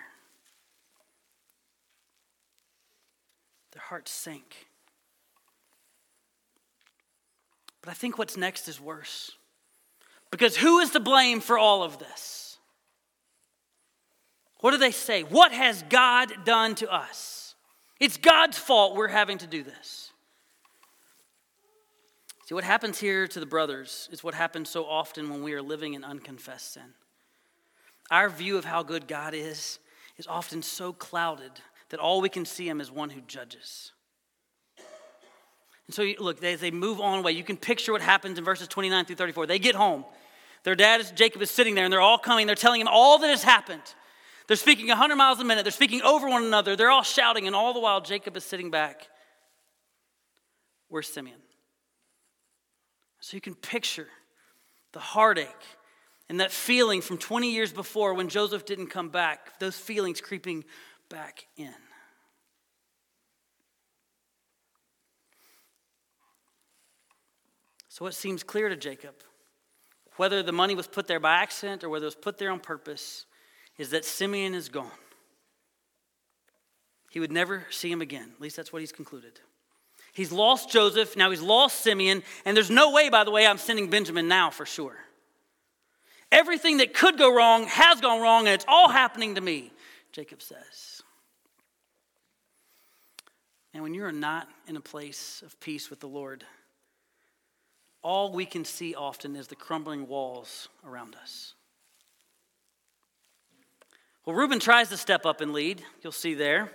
Their 3.72 3.82
hearts 3.82 4.12
sink. 4.12 4.69
But 7.82 7.90
I 7.90 7.94
think 7.94 8.18
what's 8.18 8.36
next 8.36 8.68
is 8.68 8.80
worse. 8.80 9.32
Because 10.30 10.56
who 10.56 10.78
is 10.78 10.90
to 10.90 11.00
blame 11.00 11.40
for 11.40 11.58
all 11.58 11.82
of 11.82 11.98
this? 11.98 12.58
What 14.60 14.72
do 14.72 14.76
they 14.76 14.90
say? 14.90 15.22
What 15.22 15.52
has 15.52 15.82
God 15.88 16.44
done 16.44 16.74
to 16.76 16.92
us? 16.92 17.54
It's 17.98 18.16
God's 18.16 18.58
fault 18.58 18.96
we're 18.96 19.08
having 19.08 19.38
to 19.38 19.46
do 19.46 19.62
this. 19.62 20.12
See, 22.46 22.54
what 22.54 22.64
happens 22.64 22.98
here 22.98 23.26
to 23.28 23.40
the 23.40 23.46
brothers 23.46 24.08
is 24.10 24.24
what 24.24 24.34
happens 24.34 24.68
so 24.68 24.84
often 24.84 25.30
when 25.30 25.42
we 25.42 25.54
are 25.54 25.62
living 25.62 25.94
in 25.94 26.04
unconfessed 26.04 26.72
sin. 26.74 26.94
Our 28.10 28.28
view 28.28 28.58
of 28.58 28.64
how 28.64 28.82
good 28.82 29.06
God 29.06 29.34
is 29.34 29.78
is 30.18 30.26
often 30.26 30.62
so 30.62 30.92
clouded 30.92 31.52
that 31.90 32.00
all 32.00 32.20
we 32.20 32.28
can 32.28 32.44
see 32.44 32.68
Him 32.68 32.80
as 32.80 32.90
one 32.90 33.10
who 33.10 33.20
judges. 33.20 33.92
And 35.90 35.94
so, 35.96 36.04
look, 36.20 36.44
as 36.44 36.60
they 36.60 36.70
move 36.70 37.00
on 37.00 37.18
away, 37.18 37.32
you 37.32 37.42
can 37.42 37.56
picture 37.56 37.90
what 37.90 38.00
happens 38.00 38.38
in 38.38 38.44
verses 38.44 38.68
29 38.68 39.06
through 39.06 39.16
34. 39.16 39.46
They 39.46 39.58
get 39.58 39.74
home. 39.74 40.04
Their 40.62 40.76
dad, 40.76 41.00
is, 41.00 41.10
Jacob, 41.10 41.42
is 41.42 41.50
sitting 41.50 41.74
there, 41.74 41.82
and 41.82 41.92
they're 41.92 42.00
all 42.00 42.16
coming. 42.16 42.46
They're 42.46 42.54
telling 42.54 42.80
him 42.80 42.86
all 42.86 43.18
that 43.18 43.26
has 43.26 43.42
happened. 43.42 43.82
They're 44.46 44.56
speaking 44.56 44.86
100 44.86 45.16
miles 45.16 45.40
a 45.40 45.44
minute. 45.44 45.64
They're 45.64 45.72
speaking 45.72 46.00
over 46.02 46.28
one 46.28 46.44
another. 46.44 46.76
They're 46.76 46.92
all 46.92 47.02
shouting, 47.02 47.48
and 47.48 47.56
all 47.56 47.74
the 47.74 47.80
while, 47.80 48.00
Jacob 48.00 48.36
is 48.36 48.44
sitting 48.44 48.70
back. 48.70 49.08
Where's 50.86 51.08
Simeon? 51.08 51.40
So 53.18 53.36
you 53.36 53.40
can 53.40 53.56
picture 53.56 54.06
the 54.92 55.00
heartache 55.00 55.48
and 56.28 56.38
that 56.38 56.52
feeling 56.52 57.00
from 57.00 57.18
20 57.18 57.52
years 57.52 57.72
before 57.72 58.14
when 58.14 58.28
Joseph 58.28 58.64
didn't 58.64 58.90
come 58.90 59.08
back, 59.08 59.58
those 59.58 59.76
feelings 59.76 60.20
creeping 60.20 60.62
back 61.08 61.46
in. 61.56 61.74
So 68.00 68.06
it 68.06 68.14
seems 68.14 68.42
clear 68.42 68.70
to 68.70 68.76
Jacob, 68.76 69.14
whether 70.16 70.42
the 70.42 70.52
money 70.52 70.74
was 70.74 70.86
put 70.86 71.06
there 71.06 71.20
by 71.20 71.34
accident 71.34 71.84
or 71.84 71.90
whether 71.90 72.04
it 72.04 72.06
was 72.06 72.14
put 72.14 72.38
there 72.38 72.50
on 72.50 72.58
purpose, 72.58 73.26
is 73.76 73.90
that 73.90 74.06
Simeon 74.06 74.54
is 74.54 74.70
gone. 74.70 74.90
He 77.10 77.20
would 77.20 77.30
never 77.30 77.66
see 77.68 77.92
him 77.92 78.00
again. 78.00 78.30
At 78.34 78.40
least 78.40 78.56
that's 78.56 78.72
what 78.72 78.80
he's 78.80 78.90
concluded. 78.90 79.38
He's 80.14 80.32
lost 80.32 80.70
Joseph, 80.70 81.14
now 81.14 81.28
he's 81.28 81.42
lost 81.42 81.82
Simeon, 81.82 82.22
and 82.46 82.56
there's 82.56 82.70
no 82.70 82.90
way, 82.90 83.10
by 83.10 83.22
the 83.22 83.30
way, 83.30 83.46
I'm 83.46 83.58
sending 83.58 83.90
Benjamin 83.90 84.28
now 84.28 84.48
for 84.48 84.64
sure. 84.64 84.96
Everything 86.32 86.78
that 86.78 86.94
could 86.94 87.18
go 87.18 87.30
wrong 87.36 87.66
has 87.66 88.00
gone 88.00 88.22
wrong, 88.22 88.46
and 88.46 88.54
it's 88.54 88.64
all 88.66 88.88
happening 88.88 89.34
to 89.34 89.42
me, 89.42 89.72
Jacob 90.10 90.40
says. 90.40 91.02
And 93.74 93.82
when 93.82 93.92
you're 93.92 94.10
not 94.10 94.48
in 94.66 94.76
a 94.76 94.80
place 94.80 95.42
of 95.44 95.60
peace 95.60 95.90
with 95.90 96.00
the 96.00 96.08
Lord, 96.08 96.46
all 98.02 98.32
we 98.32 98.46
can 98.46 98.64
see 98.64 98.94
often 98.94 99.36
is 99.36 99.48
the 99.48 99.56
crumbling 99.56 100.08
walls 100.08 100.68
around 100.86 101.16
us. 101.20 101.54
Well, 104.24 104.36
Reuben 104.36 104.60
tries 104.60 104.88
to 104.90 104.96
step 104.96 105.26
up 105.26 105.40
and 105.40 105.52
lead. 105.52 105.82
You'll 106.02 106.12
see 106.12 106.34
there. 106.34 106.70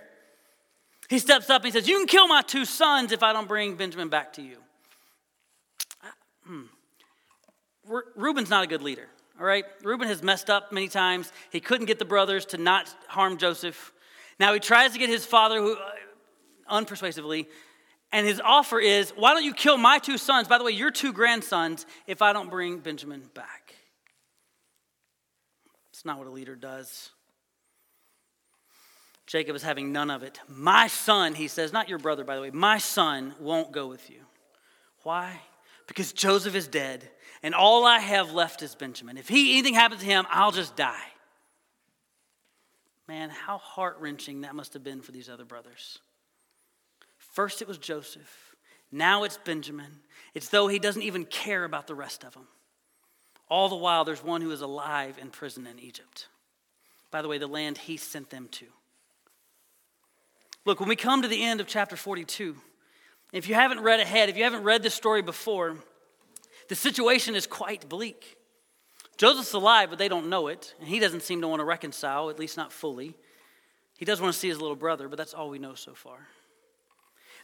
He 1.08 1.18
steps 1.18 1.48
up 1.48 1.62
and 1.62 1.72
he 1.72 1.78
says, 1.78 1.88
You 1.88 1.98
can 1.98 2.06
kill 2.06 2.28
my 2.28 2.42
two 2.42 2.64
sons 2.64 3.12
if 3.12 3.22
I 3.22 3.32
don't 3.32 3.48
bring 3.48 3.76
Benjamin 3.76 4.08
back 4.08 4.32
to 4.34 4.42
you. 4.42 4.58
Hmm. 6.44 6.62
Reuben's 8.16 8.50
not 8.50 8.64
a 8.64 8.66
good 8.66 8.82
leader, 8.82 9.06
all 9.38 9.46
right? 9.46 9.64
Reuben 9.82 10.08
has 10.08 10.22
messed 10.22 10.50
up 10.50 10.72
many 10.72 10.88
times. 10.88 11.32
He 11.50 11.60
couldn't 11.60 11.86
get 11.86 12.00
the 12.00 12.04
brothers 12.04 12.44
to 12.46 12.58
not 12.58 12.92
harm 13.06 13.36
Joseph. 13.36 13.92
Now 14.40 14.52
he 14.52 14.60
tries 14.60 14.92
to 14.92 14.98
get 14.98 15.08
his 15.08 15.24
father, 15.24 15.60
who, 15.60 15.74
uh, 15.74 15.90
unpersuasively, 16.70 17.46
And 18.12 18.26
his 18.26 18.40
offer 18.40 18.78
is, 18.78 19.10
Why 19.10 19.34
don't 19.34 19.44
you 19.44 19.54
kill 19.54 19.76
my 19.76 19.98
two 19.98 20.18
sons? 20.18 20.48
By 20.48 20.58
the 20.58 20.64
way, 20.64 20.72
your 20.72 20.90
two 20.90 21.12
grandsons, 21.12 21.86
if 22.06 22.22
I 22.22 22.32
don't 22.32 22.50
bring 22.50 22.78
Benjamin 22.78 23.22
back. 23.34 23.74
It's 25.90 26.04
not 26.04 26.18
what 26.18 26.26
a 26.26 26.30
leader 26.30 26.54
does. 26.54 27.10
Jacob 29.26 29.56
is 29.56 29.62
having 29.62 29.92
none 29.92 30.10
of 30.10 30.22
it. 30.22 30.38
My 30.46 30.86
son, 30.86 31.34
he 31.34 31.48
says, 31.48 31.72
not 31.72 31.88
your 31.88 31.98
brother, 31.98 32.22
by 32.22 32.36
the 32.36 32.42
way, 32.42 32.50
my 32.50 32.78
son 32.78 33.34
won't 33.40 33.72
go 33.72 33.88
with 33.88 34.08
you. 34.08 34.20
Why? 35.02 35.40
Because 35.88 36.12
Joseph 36.12 36.54
is 36.54 36.68
dead, 36.68 37.08
and 37.42 37.54
all 37.54 37.84
I 37.84 37.98
have 37.98 38.32
left 38.32 38.62
is 38.62 38.74
Benjamin. 38.74 39.16
If 39.18 39.28
he, 39.28 39.52
anything 39.52 39.74
happens 39.74 40.00
to 40.02 40.06
him, 40.06 40.26
I'll 40.30 40.52
just 40.52 40.76
die. 40.76 40.94
Man, 43.08 43.30
how 43.30 43.58
heart 43.58 43.98
wrenching 44.00 44.42
that 44.42 44.54
must 44.54 44.74
have 44.74 44.82
been 44.82 45.00
for 45.00 45.12
these 45.12 45.28
other 45.28 45.44
brothers. 45.44 45.98
First 47.36 47.60
it 47.60 47.68
was 47.68 47.76
Joseph, 47.76 48.56
now 48.90 49.24
it's 49.24 49.36
Benjamin. 49.36 50.00
It's 50.32 50.48
though 50.48 50.68
he 50.68 50.78
doesn't 50.78 51.02
even 51.02 51.26
care 51.26 51.64
about 51.64 51.86
the 51.86 51.94
rest 51.94 52.24
of 52.24 52.32
them. 52.32 52.46
All 53.50 53.68
the 53.68 53.76
while, 53.76 54.06
there's 54.06 54.24
one 54.24 54.40
who 54.40 54.50
is 54.52 54.62
alive 54.62 55.18
in 55.20 55.28
prison 55.28 55.66
in 55.66 55.78
Egypt. 55.78 56.28
By 57.10 57.20
the 57.20 57.28
way, 57.28 57.36
the 57.36 57.46
land 57.46 57.76
he 57.76 57.98
sent 57.98 58.30
them 58.30 58.48
to. 58.52 58.64
Look, 60.64 60.80
when 60.80 60.88
we 60.88 60.96
come 60.96 61.20
to 61.20 61.28
the 61.28 61.42
end 61.42 61.60
of 61.60 61.66
chapter 61.66 61.94
42, 61.94 62.56
if 63.34 63.50
you 63.50 63.54
haven't 63.54 63.80
read 63.80 64.00
ahead, 64.00 64.30
if 64.30 64.38
you 64.38 64.44
haven't 64.44 64.62
read 64.62 64.82
this 64.82 64.94
story 64.94 65.20
before, 65.20 65.76
the 66.70 66.74
situation 66.74 67.34
is 67.34 67.46
quite 67.46 67.86
bleak. 67.86 68.38
Joseph's 69.18 69.52
alive, 69.52 69.90
but 69.90 69.98
they 69.98 70.08
don't 70.08 70.30
know 70.30 70.46
it, 70.46 70.74
and 70.80 70.88
he 70.88 71.00
doesn't 71.00 71.22
seem 71.22 71.42
to 71.42 71.48
want 71.48 71.60
to 71.60 71.66
reconcile, 71.66 72.30
at 72.30 72.38
least 72.38 72.56
not 72.56 72.72
fully. 72.72 73.14
He 73.98 74.06
does 74.06 74.22
want 74.22 74.32
to 74.32 74.40
see 74.40 74.48
his 74.48 74.58
little 74.58 74.74
brother, 74.74 75.06
but 75.06 75.18
that's 75.18 75.34
all 75.34 75.50
we 75.50 75.58
know 75.58 75.74
so 75.74 75.92
far. 75.92 76.28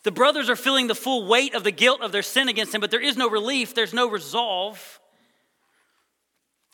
The 0.02 0.10
brothers 0.10 0.50
are 0.50 0.56
feeling 0.56 0.88
the 0.88 0.94
full 0.94 1.26
weight 1.26 1.54
of 1.54 1.62
the 1.62 1.70
guilt 1.70 2.00
of 2.00 2.10
their 2.10 2.22
sin 2.22 2.48
against 2.48 2.74
him, 2.74 2.80
but 2.80 2.90
there 2.90 3.00
is 3.00 3.16
no 3.16 3.30
relief, 3.30 3.74
there's 3.74 3.94
no 3.94 4.08
resolve. 4.10 5.00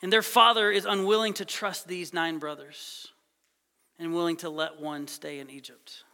And 0.01 0.13
their 0.13 0.23
father 0.23 0.71
is 0.71 0.87
unwilling 0.87 1.35
to 1.35 1.45
trust 1.45 1.89
these 1.89 2.15
nine 2.15 2.39
brothers 2.39 3.09
and 3.99 4.15
willing 4.15 4.37
to 4.39 4.49
let 4.49 4.81
one 4.81 5.09
stay 5.09 5.41
in 5.41 5.51
Egypt. 5.51 6.05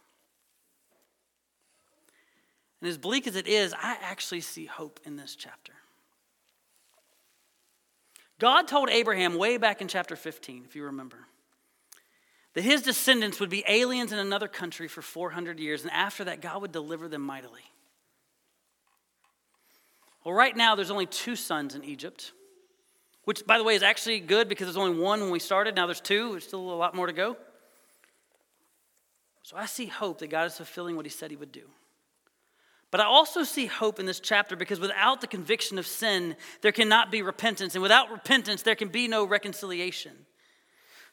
And 2.81 2.89
as 2.89 2.97
bleak 2.97 3.27
as 3.27 3.35
it 3.35 3.47
is, 3.47 3.73
I 3.73 3.97
actually 4.01 4.41
see 4.41 4.65
hope 4.65 4.99
in 5.05 5.15
this 5.15 5.35
chapter. 5.35 5.73
God 8.39 8.67
told 8.67 8.89
Abraham 8.89 9.37
way 9.37 9.57
back 9.57 9.81
in 9.81 9.87
chapter 9.87 10.15
15, 10.15 10.65
if 10.65 10.75
you 10.75 10.83
remember, 10.83 11.19
that 12.55 12.63
his 12.63 12.81
descendants 12.81 13.39
would 13.39 13.49
be 13.49 13.63
aliens 13.67 14.11
in 14.11 14.17
another 14.17 14.47
country 14.47 14.87
for 14.87 15.01
400 15.01 15.59
years, 15.59 15.83
and 15.83 15.91
after 15.91 16.23
that, 16.23 16.41
God 16.41 16.61
would 16.61 16.71
deliver 16.71 17.07
them 17.07 17.21
mightily. 17.21 17.61
Well, 20.23 20.33
right 20.33 20.55
now, 20.55 20.73
there's 20.75 20.89
only 20.89 21.05
two 21.05 21.35
sons 21.35 21.75
in 21.75 21.83
Egypt, 21.83 22.31
which, 23.25 23.45
by 23.45 23.57
the 23.57 23.63
way, 23.63 23.75
is 23.75 23.83
actually 23.83 24.19
good 24.21 24.49
because 24.49 24.65
there's 24.65 24.77
only 24.77 24.99
one 24.99 25.19
when 25.19 25.29
we 25.29 25.39
started. 25.39 25.75
Now 25.75 25.85
there's 25.85 26.01
two, 26.01 26.31
there's 26.31 26.47
still 26.47 26.71
a 26.71 26.75
lot 26.75 26.95
more 26.95 27.05
to 27.05 27.13
go. 27.13 27.37
So 29.43 29.57
I 29.57 29.67
see 29.67 29.85
hope 29.85 30.19
that 30.19 30.27
God 30.27 30.47
is 30.47 30.55
fulfilling 30.55 30.95
what 30.95 31.05
he 31.05 31.11
said 31.11 31.29
he 31.29 31.37
would 31.37 31.51
do. 31.51 31.69
But 32.89 33.01
I 33.01 33.05
also 33.05 33.43
see 33.43 33.65
hope 33.65 33.99
in 33.99 34.05
this 34.05 34.19
chapter 34.19 34.55
because 34.55 34.79
without 34.79 35.21
the 35.21 35.27
conviction 35.27 35.77
of 35.77 35.85
sin, 35.85 36.35
there 36.61 36.71
cannot 36.71 37.11
be 37.11 37.21
repentance. 37.21 37.75
And 37.75 37.81
without 37.81 38.09
repentance, 38.09 38.61
there 38.61 38.75
can 38.75 38.87
be 38.87 39.07
no 39.07 39.25
reconciliation. 39.25 40.24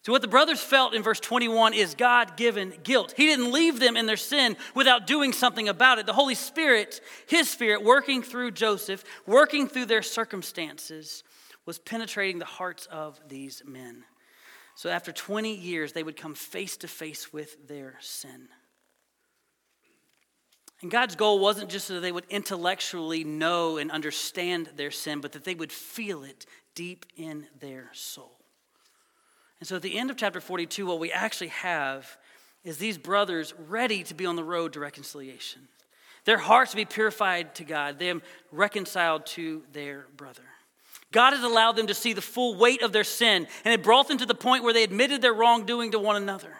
So, 0.02 0.10
what 0.10 0.22
the 0.22 0.28
brothers 0.28 0.60
felt 0.60 0.94
in 0.94 1.02
verse 1.02 1.20
21 1.20 1.74
is 1.74 1.94
God 1.94 2.36
given 2.36 2.72
guilt. 2.82 3.14
He 3.16 3.26
didn't 3.26 3.52
leave 3.52 3.78
them 3.78 3.96
in 3.96 4.06
their 4.06 4.16
sin 4.16 4.56
without 4.74 5.06
doing 5.06 5.32
something 5.32 5.68
about 5.68 6.00
it. 6.00 6.06
The 6.06 6.12
Holy 6.12 6.34
Spirit, 6.34 7.00
His 7.26 7.48
Spirit, 7.48 7.84
working 7.84 8.20
through 8.20 8.50
Joseph, 8.50 9.04
working 9.26 9.68
through 9.68 9.86
their 9.86 10.02
circumstances, 10.02 11.22
was 11.66 11.78
penetrating 11.78 12.40
the 12.40 12.44
hearts 12.44 12.86
of 12.86 13.20
these 13.28 13.62
men. 13.64 14.02
So, 14.74 14.90
after 14.90 15.12
20 15.12 15.54
years, 15.54 15.92
they 15.92 16.02
would 16.02 16.16
come 16.16 16.34
face 16.34 16.76
to 16.78 16.88
face 16.88 17.32
with 17.32 17.68
their 17.68 17.94
sin. 18.00 18.48
And 20.80 20.90
God's 20.90 21.14
goal 21.14 21.38
wasn't 21.38 21.70
just 21.70 21.86
that 21.86 22.00
they 22.00 22.10
would 22.10 22.26
intellectually 22.28 23.22
know 23.22 23.76
and 23.76 23.88
understand 23.92 24.70
their 24.74 24.90
sin, 24.90 25.20
but 25.20 25.30
that 25.32 25.44
they 25.44 25.54
would 25.54 25.70
feel 25.70 26.24
it 26.24 26.44
deep 26.74 27.06
in 27.16 27.46
their 27.60 27.90
soul. 27.92 28.41
And 29.62 29.68
so 29.68 29.76
at 29.76 29.82
the 29.82 29.96
end 29.96 30.10
of 30.10 30.16
chapter 30.16 30.40
42, 30.40 30.86
what 30.86 30.98
we 30.98 31.12
actually 31.12 31.50
have 31.50 32.16
is 32.64 32.78
these 32.78 32.98
brothers 32.98 33.54
ready 33.68 34.02
to 34.02 34.12
be 34.12 34.26
on 34.26 34.34
the 34.34 34.42
road 34.42 34.72
to 34.72 34.80
reconciliation. 34.80 35.68
Their 36.24 36.38
hearts 36.38 36.72
to 36.72 36.76
be 36.76 36.84
purified 36.84 37.54
to 37.54 37.64
God, 37.64 38.00
them 38.00 38.22
reconciled 38.50 39.24
to 39.26 39.62
their 39.72 40.06
brother. 40.16 40.42
God 41.12 41.32
has 41.32 41.44
allowed 41.44 41.76
them 41.76 41.86
to 41.86 41.94
see 41.94 42.12
the 42.12 42.20
full 42.20 42.56
weight 42.56 42.82
of 42.82 42.90
their 42.90 43.04
sin, 43.04 43.46
and 43.64 43.72
it 43.72 43.84
brought 43.84 44.08
them 44.08 44.18
to 44.18 44.26
the 44.26 44.34
point 44.34 44.64
where 44.64 44.72
they 44.72 44.82
admitted 44.82 45.22
their 45.22 45.32
wrongdoing 45.32 45.92
to 45.92 46.00
one 46.00 46.16
another. 46.16 46.56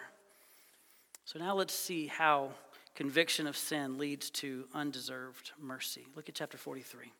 So 1.25 1.41
now 1.41 1.57
let's 1.57 1.75
see 1.75 2.07
how 2.07 2.51
conviction 2.95 3.49
of 3.49 3.57
sin 3.57 3.99
leads 3.99 4.31
to 4.31 4.69
undeserved 4.73 5.51
mercy. 5.61 6.07
Look 6.15 6.29
at 6.29 6.37
chapter 6.37 6.57
43. 6.57 7.11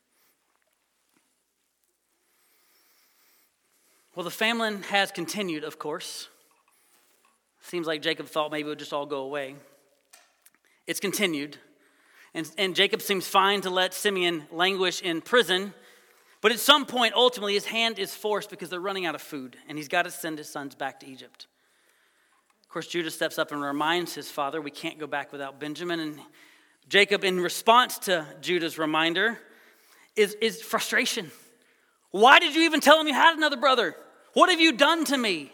Well, 4.15 4.23
the 4.23 4.31
famine 4.31 4.83
has 4.83 5.11
continued, 5.11 5.63
of 5.63 5.79
course. 5.79 6.27
Seems 7.63 7.87
like 7.87 8.03
Jacob 8.03 8.27
thought 8.27 8.51
maybe 8.51 8.67
it 8.67 8.69
would 8.69 8.79
just 8.79 8.93
all 8.93 9.07
go 9.07 9.21
away. 9.21 9.55
It's 10.85 10.99
continued. 10.99 11.57
And, 12.35 12.49
and 12.59 12.75
Jacob 12.75 13.01
seems 13.01 13.27
fine 13.27 13.61
to 13.61 13.71
let 13.71 13.93
Simeon 13.93 14.43
languish 14.51 15.01
in 15.01 15.21
prison. 15.21 15.73
But 16.41 16.51
at 16.51 16.59
some 16.59 16.85
point, 16.85 17.15
ultimately, 17.15 17.55
his 17.55 17.65
hand 17.65 17.97
is 17.97 18.13
forced 18.13 18.51
because 18.51 18.69
they're 18.69 18.79
running 18.79 19.07
out 19.07 19.15
of 19.15 19.21
food, 19.21 19.57
and 19.67 19.77
he's 19.79 19.87
got 19.87 20.03
to 20.03 20.11
send 20.11 20.37
his 20.37 20.49
sons 20.49 20.75
back 20.75 20.99
to 20.99 21.07
Egypt 21.07 21.47
Of 22.63 22.69
course, 22.69 22.85
Judah 22.87 23.09
steps 23.09 23.39
up 23.39 23.51
and 23.51 23.63
reminds 23.63 24.13
his 24.13 24.29
father, 24.29 24.61
We 24.61 24.69
can't 24.69 24.99
go 24.99 25.07
back 25.07 25.31
without 25.31 25.59
Benjamin. 25.59 25.99
And 25.99 26.19
Jacob, 26.87 27.23
in 27.23 27.39
response 27.39 27.97
to 27.99 28.27
Judah's 28.41 28.77
reminder, 28.77 29.39
is, 30.15 30.35
is 30.35 30.61
frustration. 30.61 31.31
Why 32.13 32.39
did 32.39 32.55
you 32.55 32.61
even 32.61 32.79
tell 32.79 33.01
him 33.01 33.07
you 33.07 33.13
had 33.13 33.35
another 33.35 33.57
brother? 33.57 33.97
What 34.33 34.49
have 34.49 34.61
you 34.61 34.71
done 34.71 35.03
to 35.05 35.17
me? 35.17 35.51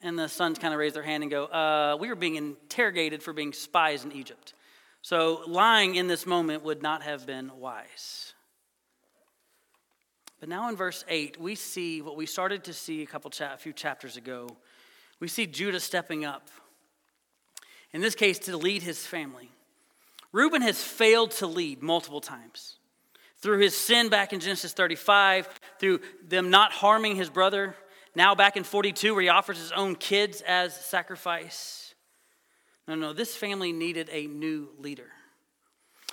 And 0.00 0.16
the 0.16 0.28
sons 0.28 0.60
kind 0.60 0.72
of 0.72 0.78
raise 0.78 0.92
their 0.92 1.02
hand 1.02 1.24
and 1.24 1.30
go, 1.30 1.46
uh, 1.46 1.96
We 1.98 2.08
were 2.08 2.14
being 2.14 2.36
interrogated 2.36 3.22
for 3.22 3.32
being 3.32 3.52
spies 3.52 4.04
in 4.04 4.12
Egypt. 4.12 4.54
So 5.02 5.42
lying 5.48 5.96
in 5.96 6.06
this 6.06 6.26
moment 6.26 6.62
would 6.62 6.82
not 6.82 7.02
have 7.02 7.26
been 7.26 7.50
wise. 7.58 8.34
But 10.38 10.48
now 10.48 10.68
in 10.68 10.76
verse 10.76 11.04
8, 11.08 11.40
we 11.40 11.54
see 11.54 12.02
what 12.02 12.16
we 12.16 12.26
started 12.26 12.64
to 12.64 12.72
see 12.72 13.02
a 13.02 13.06
couple 13.06 13.30
cha- 13.30 13.54
a 13.54 13.58
few 13.58 13.72
chapters 13.72 14.16
ago 14.16 14.56
we 15.20 15.28
see 15.28 15.46
Judah 15.46 15.80
stepping 15.80 16.24
up, 16.24 16.48
in 17.92 18.00
this 18.00 18.14
case, 18.14 18.38
to 18.40 18.56
lead 18.56 18.82
his 18.82 19.06
family. 19.06 19.50
Reuben 20.32 20.62
has 20.62 20.82
failed 20.82 21.32
to 21.32 21.46
lead 21.46 21.82
multiple 21.82 22.22
times. 22.22 22.78
Through 23.40 23.60
his 23.60 23.76
sin 23.76 24.08
back 24.08 24.32
in 24.32 24.40
Genesis 24.40 24.72
35, 24.72 25.48
through 25.78 26.00
them 26.26 26.50
not 26.50 26.72
harming 26.72 27.16
his 27.16 27.30
brother, 27.30 27.74
now 28.14 28.34
back 28.34 28.56
in 28.56 28.64
42, 28.64 29.14
where 29.14 29.22
he 29.22 29.28
offers 29.28 29.58
his 29.58 29.72
own 29.72 29.94
kids 29.94 30.42
as 30.42 30.74
sacrifice. 30.74 31.94
No, 32.86 32.94
no, 32.94 33.12
this 33.12 33.36
family 33.36 33.72
needed 33.72 34.08
a 34.12 34.26
new 34.26 34.68
leader. 34.78 35.08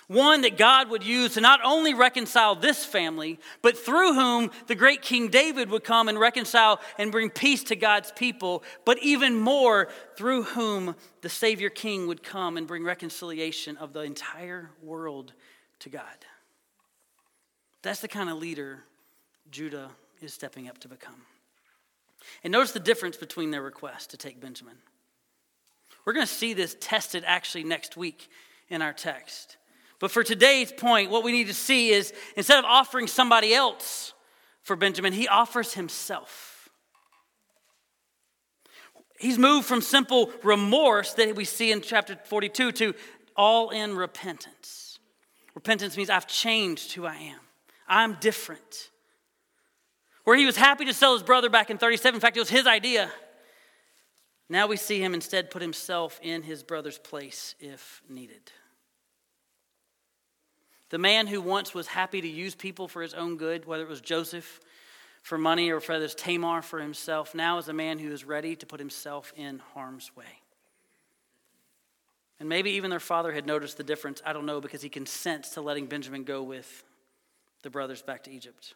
One 0.07 0.41
that 0.41 0.57
God 0.57 0.89
would 0.89 1.03
use 1.03 1.33
to 1.33 1.41
not 1.41 1.59
only 1.65 1.93
reconcile 1.93 2.55
this 2.55 2.85
family, 2.85 3.39
but 3.61 3.77
through 3.77 4.13
whom 4.13 4.51
the 4.67 4.75
great 4.75 5.01
King 5.01 5.27
David 5.27 5.69
would 5.69 5.83
come 5.83 6.07
and 6.07 6.17
reconcile 6.17 6.79
and 6.97 7.11
bring 7.11 7.29
peace 7.29 7.63
to 7.65 7.75
God's 7.75 8.13
people, 8.13 8.63
but 8.85 8.99
even 9.03 9.35
more, 9.35 9.89
through 10.15 10.43
whom 10.43 10.95
the 11.21 11.29
Savior 11.29 11.69
King 11.69 12.07
would 12.07 12.23
come 12.23 12.55
and 12.55 12.67
bring 12.67 12.85
reconciliation 12.85 13.75
of 13.77 13.91
the 13.91 14.01
entire 14.01 14.69
world 14.81 15.33
to 15.79 15.89
God. 15.89 16.25
That's 17.81 17.99
the 17.99 18.07
kind 18.07 18.29
of 18.29 18.37
leader 18.37 18.83
Judah 19.51 19.91
is 20.21 20.33
stepping 20.33 20.67
up 20.67 20.77
to 20.79 20.87
become. 20.87 21.21
And 22.43 22.51
notice 22.51 22.71
the 22.71 22.79
difference 22.79 23.17
between 23.17 23.51
their 23.51 23.61
request 23.61 24.11
to 24.11 24.17
take 24.17 24.41
Benjamin. 24.41 24.77
We're 26.05 26.13
going 26.13 26.25
to 26.25 26.33
see 26.33 26.53
this 26.53 26.75
tested 26.79 27.23
actually 27.25 27.63
next 27.63 27.97
week 27.97 28.29
in 28.69 28.81
our 28.81 28.93
text. 28.93 29.57
But 29.99 30.11
for 30.11 30.23
today's 30.23 30.71
point, 30.71 31.11
what 31.11 31.23
we 31.23 31.31
need 31.31 31.47
to 31.47 31.53
see 31.53 31.89
is 31.89 32.13
instead 32.35 32.59
of 32.59 32.65
offering 32.65 33.07
somebody 33.07 33.53
else 33.53 34.13
for 34.61 34.75
Benjamin, 34.75 35.13
he 35.13 35.27
offers 35.27 35.73
himself. 35.73 36.69
He's 39.19 39.39
moved 39.39 39.65
from 39.65 39.81
simple 39.81 40.31
remorse 40.43 41.13
that 41.13 41.35
we 41.35 41.45
see 41.45 41.71
in 41.71 41.81
chapter 41.81 42.17
42 42.25 42.71
to 42.73 42.93
all 43.35 43.71
in 43.71 43.95
repentance. 43.95 44.99
Repentance 45.55 45.97
means 45.97 46.09
I've 46.09 46.27
changed 46.27 46.93
who 46.93 47.05
I 47.05 47.15
am, 47.15 47.39
I'm 47.88 48.17
different. 48.19 48.89
Where 50.23 50.38
he 50.38 50.45
was 50.45 50.58
happy 50.58 50.86
to 50.86 50.93
sell 50.93 51.13
his 51.13 51.23
brother 51.23 51.50
back 51.50 51.69
in 51.69 51.78
37, 51.78 52.15
in 52.15 52.21
fact, 52.21 52.36
it 52.36 52.41
was 52.41 52.50
his 52.50 52.67
idea. 52.67 53.10
Now 54.50 54.67
we 54.67 54.78
see 54.78 55.02
him 55.02 55.13
instead 55.13 55.52
put 55.52 55.62
himself 55.62 56.19
in 56.21 56.43
his 56.43 56.63
brother's 56.63 56.97
place 56.97 57.56
if 57.60 58.02
needed. 58.10 58.52
The 60.89 60.97
man 60.97 61.28
who 61.28 61.41
once 61.41 61.73
was 61.73 61.88
happy 61.88 62.21
to 62.21 62.28
use 62.28 62.56
people 62.56 62.88
for 62.88 63.02
his 63.02 63.13
own 63.13 63.36
good, 63.36 63.65
whether 63.65 63.84
it 63.84 63.89
was 63.89 64.00
Joseph 64.00 64.62
for 65.21 65.38
money 65.38 65.69
or 65.69 65.82
whether 65.82 66.06
it's 66.06 66.15
Tamar 66.15 66.62
for 66.62 66.80
himself, 66.80 67.36
now 67.36 67.58
is 67.58 67.67
a 67.67 67.73
man 67.73 68.00
who 68.00 68.12
is 68.12 68.23
ready 68.23 68.56
to 68.56 68.65
put 68.65 68.80
himself 68.80 69.34
in 69.36 69.60
harm's 69.73 70.15
way. 70.15 70.41
And 72.39 72.47
maybe 72.47 72.71
even 72.71 72.89
their 72.89 73.02
father 73.02 73.34
had 73.34 73.45
noticed 73.45 73.76
the 73.78 73.84
difference. 73.84 74.21
I 74.26 74.32
don't 74.32 74.45
know, 74.45 74.62
because 74.62 74.82
he 74.82 74.89
consents 74.89 75.50
to 75.52 75.62
letting 75.62 75.88
Benjamin 75.88 76.23
go 76.23 76.43
with 76.43 76.84
the 77.63 77.70
brothers 77.70 78.02
back 78.02 78.24
to 78.24 78.32
Egypt. 78.32 78.74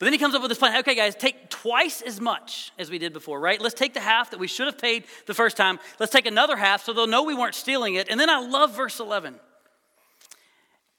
But 0.00 0.06
then 0.06 0.14
he 0.14 0.18
comes 0.18 0.34
up 0.34 0.40
with 0.40 0.50
this 0.50 0.58
plan. 0.58 0.78
Okay, 0.78 0.94
guys, 0.94 1.14
take 1.14 1.50
twice 1.50 2.00
as 2.00 2.22
much 2.22 2.72
as 2.78 2.90
we 2.90 2.98
did 2.98 3.12
before, 3.12 3.38
right? 3.38 3.60
Let's 3.60 3.74
take 3.74 3.92
the 3.92 4.00
half 4.00 4.30
that 4.30 4.40
we 4.40 4.46
should 4.46 4.66
have 4.66 4.78
paid 4.78 5.04
the 5.26 5.34
first 5.34 5.58
time. 5.58 5.78
Let's 5.98 6.10
take 6.10 6.24
another 6.24 6.56
half 6.56 6.82
so 6.82 6.94
they'll 6.94 7.06
know 7.06 7.22
we 7.22 7.34
weren't 7.34 7.54
stealing 7.54 7.96
it. 7.96 8.08
And 8.08 8.18
then 8.18 8.30
I 8.30 8.40
love 8.40 8.74
verse 8.74 8.98
11. 8.98 9.34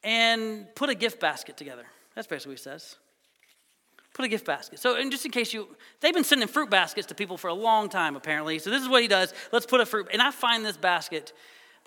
And 0.03 0.67
put 0.75 0.91
a 0.91 0.95
gift 0.95 1.19
basket 1.19 1.57
together. 1.57 1.85
That's 2.15 2.27
basically 2.27 2.51
what 2.51 2.59
he 2.59 2.63
says. 2.63 2.95
Put 4.13 4.25
a 4.25 4.27
gift 4.27 4.45
basket. 4.45 4.77
So, 4.77 4.95
and 4.95 5.09
just 5.09 5.25
in 5.25 5.31
case 5.31 5.51
you, 5.51 5.67
they've 6.01 6.13
been 6.13 6.23
sending 6.23 6.47
fruit 6.47 6.69
baskets 6.69 7.07
to 7.07 7.15
people 7.15 7.37
for 7.37 7.47
a 7.47 7.53
long 7.55 7.89
time, 7.89 8.15
apparently. 8.15 8.59
So, 8.59 8.69
this 8.69 8.83
is 8.83 8.89
what 8.89 9.01
he 9.01 9.07
does. 9.07 9.33
Let's 9.51 9.65
put 9.65 9.81
a 9.81 9.85
fruit. 9.85 10.09
And 10.13 10.21
I 10.21 10.29
find 10.29 10.65
this 10.65 10.77
basket 10.77 11.33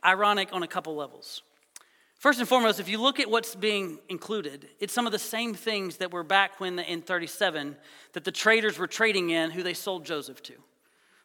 ironic 0.05 0.49
on 0.53 0.65
a 0.65 0.67
couple 0.67 0.97
levels. 0.97 1.43
First 2.25 2.39
and 2.39 2.49
foremost, 2.49 2.81
if 2.81 2.89
you 2.89 2.97
look 2.97 3.21
at 3.21 3.29
what's 3.29 3.55
being 3.55 3.99
included, 4.09 4.67
it's 4.81 4.95
some 4.95 5.05
of 5.05 5.13
the 5.13 5.19
same 5.19 5.53
things 5.53 5.99
that 5.99 6.11
were 6.11 6.23
back 6.23 6.59
when 6.59 6.77
the, 6.77 6.91
in 6.91 7.03
37 7.03 7.77
that 8.15 8.25
the 8.25 8.33
traders 8.33 8.79
were 8.79 8.87
trading 8.87 9.29
in 9.29 9.51
who 9.51 9.63
they 9.63 9.75
sold 9.75 10.07
Joseph 10.07 10.43
to. 10.45 10.55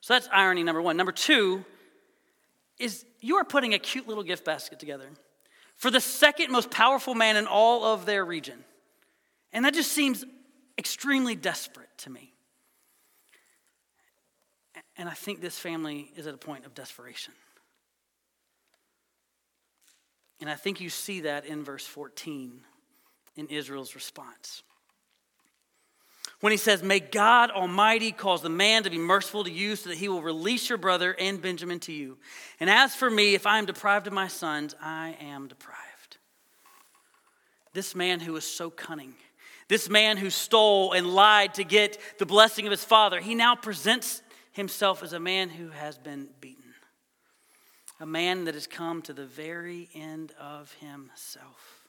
So 0.01 0.13
that's 0.13 0.27
irony 0.29 0.61
number 0.61 0.81
one. 0.81 0.97
Number 0.97 1.13
two 1.13 1.63
is 2.79 3.05
you 3.21 3.37
are 3.37 3.45
putting 3.45 3.73
a 3.73 3.79
cute 3.79 4.09
little 4.09 4.23
gift 4.23 4.43
basket 4.43 4.77
together 4.77 5.07
for 5.77 5.89
the 5.89 6.01
second 6.01 6.51
most 6.51 6.69
powerful 6.69 7.15
man 7.15 7.37
in 7.37 7.47
all 7.47 7.85
of 7.85 8.05
their 8.05 8.25
region. 8.25 8.65
And 9.53 9.63
that 9.63 9.73
just 9.73 9.93
seems 9.93 10.25
extremely 10.77 11.33
desperate 11.33 11.97
to 11.99 12.09
me. 12.09 12.33
And 14.97 15.07
I 15.07 15.13
think 15.13 15.39
this 15.39 15.57
family 15.57 16.11
is 16.17 16.27
at 16.27 16.33
a 16.33 16.37
point 16.37 16.65
of 16.65 16.73
desperation. 16.73 17.33
And 20.41 20.49
I 20.49 20.55
think 20.55 20.79
you 20.79 20.89
see 20.89 21.21
that 21.21 21.45
in 21.45 21.63
verse 21.63 21.85
14 21.85 22.61
in 23.35 23.47
Israel's 23.47 23.95
response. 23.95 24.63
When 26.39 26.51
he 26.51 26.57
says, 26.57 26.81
May 26.81 27.01
God 27.01 27.51
Almighty 27.51 28.11
cause 28.11 28.41
the 28.41 28.49
man 28.49 28.83
to 28.83 28.89
be 28.89 28.97
merciful 28.97 29.43
to 29.43 29.51
you 29.51 29.75
so 29.75 29.89
that 29.89 29.97
he 29.97 30.07
will 30.07 30.21
release 30.21 30.69
your 30.69 30.77
brother 30.77 31.13
and 31.19 31.41
Benjamin 31.41 31.79
to 31.81 31.91
you. 31.91 32.17
And 32.59 32.69
as 32.69 32.95
for 32.95 33.09
me, 33.09 33.35
if 33.35 33.45
I 33.45 33.59
am 33.59 33.65
deprived 33.65 34.07
of 34.07 34.13
my 34.13 34.27
sons, 34.27 34.73
I 34.81 35.17
am 35.19 35.47
deprived. 35.47 36.17
This 37.73 37.93
man 37.93 38.21
who 38.21 38.33
was 38.33 38.45
so 38.45 38.69
cunning, 38.69 39.13
this 39.67 39.89
man 39.89 40.17
who 40.17 40.29
stole 40.29 40.93
and 40.93 41.07
lied 41.07 41.55
to 41.55 41.63
get 41.65 41.99
the 42.17 42.25
blessing 42.25 42.65
of 42.65 42.71
his 42.71 42.85
father, 42.85 43.19
he 43.19 43.35
now 43.35 43.55
presents 43.55 44.21
himself 44.53 45.03
as 45.03 45.13
a 45.13 45.19
man 45.19 45.49
who 45.49 45.69
has 45.69 45.97
been 45.97 46.29
beaten 46.39 46.58
a 47.99 48.05
man 48.05 48.45
that 48.45 48.53
has 48.53 48.67
come 48.67 49.01
to 49.03 49.13
the 49.13 49.25
very 49.25 49.89
end 49.93 50.31
of 50.39 50.73
himself. 50.79 51.87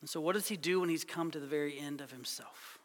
And 0.00 0.08
so, 0.08 0.20
what 0.20 0.34
does 0.34 0.48
he 0.48 0.56
do 0.56 0.80
when 0.80 0.88
he's 0.88 1.04
come 1.04 1.30
to 1.30 1.38
the 1.40 1.46
very 1.46 1.78
end 1.78 2.00
of 2.00 2.10
himself? 2.10 2.78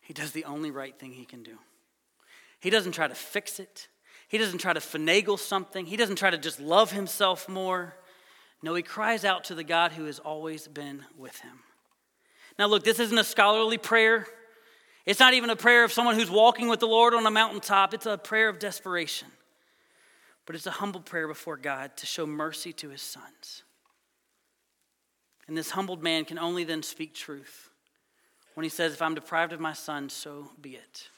He 0.00 0.12
does 0.12 0.32
the 0.32 0.44
only 0.44 0.70
right 0.70 0.98
thing 0.98 1.12
he 1.12 1.24
can 1.24 1.42
do. 1.42 1.58
He 2.60 2.70
doesn't 2.70 2.92
try 2.92 3.08
to 3.08 3.14
fix 3.14 3.58
it, 3.58 3.88
he 4.28 4.38
doesn't 4.38 4.58
try 4.58 4.72
to 4.72 4.80
finagle 4.80 5.38
something, 5.38 5.84
he 5.84 5.96
doesn't 5.96 6.16
try 6.16 6.30
to 6.30 6.38
just 6.38 6.60
love 6.60 6.92
himself 6.92 7.48
more. 7.48 7.96
No, 8.62 8.74
he 8.74 8.82
cries 8.82 9.24
out 9.24 9.44
to 9.44 9.56
the 9.56 9.64
God 9.64 9.92
who 9.92 10.04
has 10.04 10.20
always 10.20 10.68
been 10.68 11.04
with 11.18 11.36
him. 11.40 11.58
Now, 12.58 12.66
look, 12.66 12.84
this 12.84 13.00
isn't 13.00 13.18
a 13.18 13.24
scholarly 13.24 13.76
prayer. 13.76 14.26
It's 15.04 15.18
not 15.18 15.34
even 15.34 15.50
a 15.50 15.56
prayer 15.56 15.82
of 15.82 15.92
someone 15.92 16.14
who's 16.14 16.30
walking 16.30 16.68
with 16.68 16.78
the 16.78 16.86
Lord 16.86 17.12
on 17.12 17.26
a 17.26 17.30
mountaintop. 17.30 17.92
It's 17.92 18.06
a 18.06 18.16
prayer 18.16 18.48
of 18.48 18.60
desperation 18.60 19.26
but 20.46 20.56
it's 20.56 20.66
a 20.66 20.72
humble 20.72 21.00
prayer 21.00 21.28
before 21.28 21.56
God 21.56 21.96
to 21.98 22.06
show 22.06 22.26
mercy 22.26 22.72
to 22.74 22.88
his 22.88 23.02
sons. 23.02 23.62
And 25.46 25.56
this 25.56 25.70
humbled 25.70 26.02
man 26.02 26.24
can 26.24 26.38
only 26.38 26.64
then 26.64 26.82
speak 26.82 27.14
truth 27.14 27.70
when 28.54 28.64
he 28.64 28.70
says, 28.70 28.92
If 28.92 29.02
I'm 29.02 29.14
deprived 29.14 29.52
of 29.52 29.60
my 29.60 29.72
son, 29.72 30.08
so 30.08 30.50
be 30.60 30.70
it. 30.70 31.08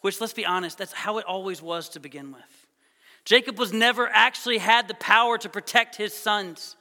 Which, 0.00 0.20
let's 0.20 0.32
be 0.32 0.46
honest, 0.46 0.78
that's 0.78 0.92
how 0.92 1.18
it 1.18 1.24
always 1.24 1.60
was 1.60 1.88
to 1.90 2.00
begin 2.00 2.32
with. 2.32 2.66
Jacob 3.24 3.58
was 3.58 3.72
never 3.72 4.08
actually 4.08 4.58
had 4.58 4.86
the 4.86 4.94
power 4.94 5.36
to 5.38 5.48
protect 5.48 5.96
his 5.96 6.14
sons. 6.14 6.76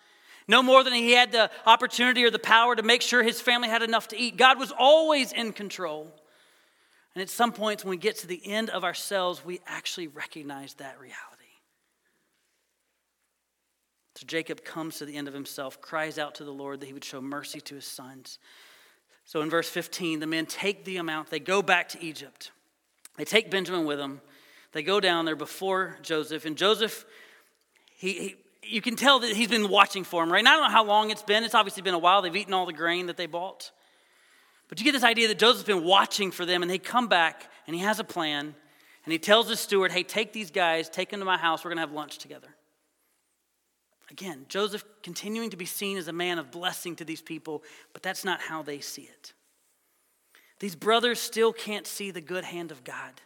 No 0.48 0.62
more 0.62 0.84
than 0.84 0.94
he 0.94 1.13
had 1.13 1.32
the 1.32 1.50
opportunity 1.65 2.24
or 2.24 2.30
the 2.30 2.38
power 2.38 2.76
to 2.76 2.84
make 2.84 3.02
sure 3.02 3.24
his 3.24 3.41
family 3.41 3.68
had 3.68 3.82
enough 3.82 4.10
to 4.10 4.18
eat. 4.18 4.38
God 4.38 4.60
was 4.60 4.72
always 4.78 5.32
in 5.32 5.54
control. 5.54 6.13
And 7.15 7.22
at 7.22 7.30
some 7.30 7.52
points, 7.52 7.84
when 7.84 7.89
we 7.89 7.98
get 7.98 8.18
to 8.20 8.28
the 8.28 8.41
end 8.46 8.70
of 8.70 8.84
ourselves, 8.84 9.44
we 9.44 9.60
actually 9.65 10.08
recognize 10.08 10.76
that 10.76 11.00
reality. 11.00 11.35
So 14.15 14.25
Jacob 14.25 14.63
comes 14.63 14.97
to 14.97 15.06
the 15.06 15.15
end 15.15 15.28
of 15.28 15.34
himself, 15.34 15.82
cries 15.82 16.17
out 16.17 16.36
to 16.36 16.45
the 16.45 16.51
Lord 16.51 16.80
that 16.80 16.86
he 16.86 16.93
would 16.93 17.04
show 17.04 17.21
mercy 17.21 17.60
to 17.62 17.75
his 17.75 17.86
sons. 17.86 18.39
So 19.25 19.41
in 19.41 19.49
verse 19.49 19.69
15, 19.69 20.19
the 20.19 20.28
men 20.28 20.45
take 20.45 20.86
the 20.86 20.97
amount, 20.97 21.30
they 21.30 21.39
go 21.39 21.62
back 21.62 21.89
to 21.89 22.04
Egypt. 22.04 22.51
They 23.17 23.25
take 23.25 23.49
Benjamin 23.49 23.86
with 23.86 23.97
them. 23.97 24.21
They 24.71 24.84
go 24.84 24.99
down 24.99 25.25
there 25.25 25.36
before 25.36 25.97
Joseph, 26.01 26.45
and 26.45 26.58
Joseph, 26.58 27.06
he, 27.95 28.13
he 28.13 28.36
you 28.67 28.82
can 28.82 28.95
tell 28.95 29.19
that 29.19 29.36
he's 29.36 29.47
been 29.47 29.69
watching 29.69 30.04
for 30.04 30.23
him, 30.23 30.32
right? 30.32 30.39
And 30.39 30.47
I 30.47 30.54
don't 30.54 30.63
know 30.63 30.69
how 30.69 30.84
long 30.84 31.12
it's 31.12 31.21
been. 31.21 31.43
It's 31.43 31.54
obviously 31.54 31.84
been 31.84 31.93
a 31.93 31.99
while. 31.99 32.21
They've 32.21 32.36
eaten 32.36 32.54
all 32.54 32.65
the 32.65 32.73
grain 32.73 33.06
that 33.08 33.15
they 33.15 33.28
bought. 33.28 33.71
But 34.67 34.80
you 34.80 34.86
get 34.86 34.93
this 34.93 35.04
idea 35.04 35.28
that 35.28 35.38
Joseph's 35.38 35.63
been 35.63 35.84
watching 35.84 36.32
for 36.32 36.45
them, 36.45 36.62
and 36.62 36.69
they 36.69 36.80
come 36.80 37.08
back, 37.08 37.47
and 37.67 37.75
he 37.75 37.84
has 37.84 37.99
a 37.99 38.04
plan, 38.04 38.56
and 39.06 39.12
he 39.12 39.19
tells 39.19 39.47
the 39.47 39.56
steward, 39.56 39.91
hey, 39.91 40.04
take 40.04 40.34
these 40.34 40.49
guys, 40.49 40.89
take 40.89 41.12
them 41.12 41.19
to 41.19 41.25
my 41.25 41.38
house. 41.38 41.63
We're 41.63 41.69
going 41.69 41.78
to 41.78 41.82
have 41.82 41.91
lunch 41.91 42.17
together. 42.17 42.55
Again, 44.12 44.46
Joseph 44.50 44.84
continuing 45.02 45.50
to 45.50 45.58
be 45.58 45.65
seen 45.65 45.98
as 45.98 46.08
a 46.08 46.13
man 46.13 46.38
of 46.38 46.52
blessing 46.52 46.96
to 46.98 47.06
these 47.06 47.22
people, 47.22 47.63
but 47.94 48.04
that's 48.04 48.24
not 48.24 48.39
how 48.39 48.62
they 48.62 48.80
see 48.80 49.04
it. 49.04 49.34
These 50.60 50.76
brothers 50.76 51.20
still 51.20 51.52
can't 51.52 51.88
see 51.88 52.12
the 52.12 52.22
good 52.22 52.44
hand 52.44 52.72
of 52.72 52.84
God. 52.84 53.22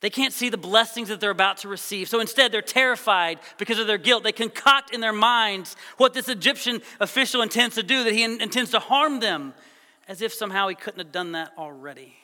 They 0.00 0.10
can't 0.10 0.32
see 0.32 0.48
the 0.48 0.56
blessings 0.56 1.08
that 1.08 1.20
they're 1.20 1.30
about 1.30 1.58
to 1.58 1.68
receive. 1.68 2.08
So 2.08 2.20
instead, 2.20 2.52
they're 2.52 2.62
terrified 2.62 3.40
because 3.56 3.78
of 3.78 3.86
their 3.86 3.98
guilt. 3.98 4.22
They 4.22 4.32
concoct 4.32 4.94
in 4.94 5.00
their 5.00 5.12
minds 5.12 5.74
what 5.96 6.14
this 6.14 6.28
Egyptian 6.28 6.82
official 7.00 7.42
intends 7.42 7.74
to 7.76 7.82
do, 7.82 8.04
that 8.04 8.12
he 8.12 8.22
intends 8.22 8.70
to 8.72 8.78
harm 8.78 9.18
them, 9.20 9.54
as 10.06 10.22
if 10.22 10.32
somehow 10.32 10.68
he 10.68 10.76
couldn't 10.76 11.00
have 11.00 11.12
done 11.12 11.32
that 11.32 11.52
already. 11.58 12.14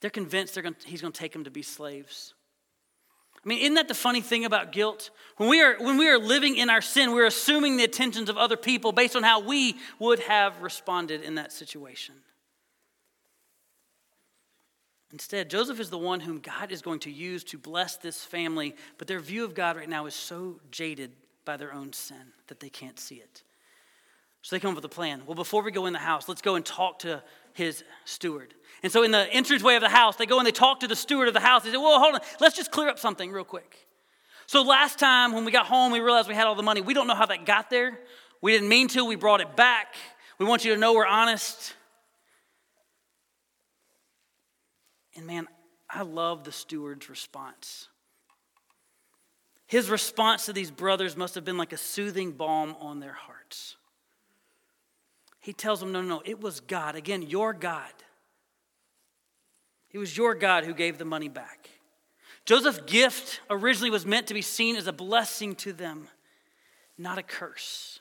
They're 0.00 0.10
convinced 0.10 0.54
they're 0.54 0.62
to, 0.62 0.74
he's 0.84 1.00
going 1.00 1.12
to 1.12 1.18
take 1.18 1.32
them 1.32 1.44
to 1.44 1.50
be 1.50 1.62
slaves. 1.62 2.34
I 3.44 3.48
mean, 3.48 3.60
isn't 3.60 3.74
that 3.74 3.88
the 3.88 3.94
funny 3.94 4.20
thing 4.20 4.44
about 4.44 4.72
guilt? 4.72 5.10
When 5.36 5.48
we 5.48 5.62
are, 5.62 5.76
when 5.78 5.98
we 5.98 6.08
are 6.08 6.18
living 6.18 6.56
in 6.56 6.70
our 6.70 6.80
sin, 6.80 7.12
we're 7.12 7.26
assuming 7.26 7.76
the 7.76 7.84
attentions 7.84 8.28
of 8.28 8.36
other 8.36 8.56
people 8.56 8.92
based 8.92 9.14
on 9.14 9.22
how 9.22 9.40
we 9.40 9.76
would 9.98 10.20
have 10.20 10.62
responded 10.62 11.22
in 11.22 11.36
that 11.36 11.52
situation. 11.52 12.14
Instead, 15.12 15.48
Joseph 15.48 15.78
is 15.78 15.90
the 15.90 15.98
one 15.98 16.20
whom 16.20 16.40
God 16.40 16.72
is 16.72 16.82
going 16.82 17.00
to 17.00 17.10
use 17.10 17.44
to 17.44 17.58
bless 17.58 17.96
this 17.96 18.24
family, 18.24 18.74
but 18.98 19.06
their 19.06 19.20
view 19.20 19.44
of 19.44 19.54
God 19.54 19.76
right 19.76 19.88
now 19.88 20.06
is 20.06 20.14
so 20.14 20.60
jaded 20.70 21.12
by 21.44 21.56
their 21.56 21.72
own 21.72 21.92
sin 21.92 22.32
that 22.48 22.60
they 22.60 22.68
can't 22.68 22.98
see 22.98 23.16
it. 23.16 23.42
So 24.42 24.54
they 24.54 24.60
come 24.60 24.70
up 24.70 24.76
with 24.76 24.84
a 24.84 24.88
plan. 24.88 25.22
Well, 25.26 25.34
before 25.34 25.62
we 25.62 25.70
go 25.70 25.86
in 25.86 25.92
the 25.92 25.98
house, 25.98 26.28
let's 26.28 26.42
go 26.42 26.56
and 26.56 26.64
talk 26.64 27.00
to 27.00 27.22
his 27.56 27.82
steward. 28.04 28.54
And 28.82 28.92
so 28.92 29.02
in 29.02 29.10
the 29.10 29.34
entranceway 29.36 29.76
of 29.76 29.80
the 29.80 29.88
house, 29.88 30.16
they 30.16 30.26
go 30.26 30.38
and 30.38 30.46
they 30.46 30.52
talk 30.52 30.80
to 30.80 30.88
the 30.88 30.94
steward 30.94 31.26
of 31.26 31.34
the 31.34 31.40
house. 31.40 31.64
They 31.64 31.70
say, 31.70 31.78
Well, 31.78 31.98
hold 31.98 32.14
on, 32.14 32.20
let's 32.38 32.54
just 32.54 32.70
clear 32.70 32.88
up 32.88 32.98
something 32.98 33.32
real 33.32 33.44
quick. 33.44 33.88
So 34.46 34.62
last 34.62 34.98
time 34.98 35.32
when 35.32 35.44
we 35.44 35.50
got 35.50 35.66
home, 35.66 35.90
we 35.90 36.00
realized 36.00 36.28
we 36.28 36.34
had 36.34 36.46
all 36.46 36.54
the 36.54 36.62
money. 36.62 36.82
We 36.82 36.94
don't 36.94 37.06
know 37.06 37.14
how 37.14 37.26
that 37.26 37.46
got 37.46 37.70
there. 37.70 37.98
We 38.42 38.52
didn't 38.52 38.68
mean 38.68 38.88
to, 38.88 39.04
we 39.04 39.16
brought 39.16 39.40
it 39.40 39.56
back. 39.56 39.94
We 40.38 40.44
want 40.44 40.64
you 40.64 40.74
to 40.74 40.78
know 40.78 40.92
we're 40.92 41.06
honest. 41.06 41.74
And 45.16 45.26
man, 45.26 45.48
I 45.88 46.02
love 46.02 46.44
the 46.44 46.52
steward's 46.52 47.08
response. 47.08 47.88
His 49.66 49.88
response 49.88 50.46
to 50.46 50.52
these 50.52 50.70
brothers 50.70 51.16
must 51.16 51.34
have 51.34 51.44
been 51.44 51.56
like 51.56 51.72
a 51.72 51.78
soothing 51.78 52.32
balm 52.32 52.76
on 52.78 53.00
their 53.00 53.14
hearts. 53.14 53.75
He 55.46 55.54
tells 55.54 55.80
them, 55.80 55.92
No, 55.92 56.02
no, 56.02 56.16
no, 56.16 56.22
it 56.24 56.40
was 56.40 56.60
God. 56.60 56.96
Again, 56.96 57.22
your 57.22 57.54
God 57.54 57.92
it 59.96 59.98
was 59.98 60.14
your 60.14 60.34
God 60.34 60.64
who 60.64 60.74
gave 60.74 60.98
the 60.98 61.06
money 61.06 61.30
back. 61.30 61.70
Joseph's 62.44 62.82
gift 62.86 63.40
originally 63.48 63.88
was 63.88 64.04
meant 64.04 64.26
to 64.26 64.34
be 64.34 64.42
seen 64.42 64.76
as 64.76 64.86
a 64.86 64.92
blessing 64.92 65.54
to 65.54 65.72
them, 65.72 66.08
not 66.98 67.16
a 67.16 67.22
curse. 67.22 68.00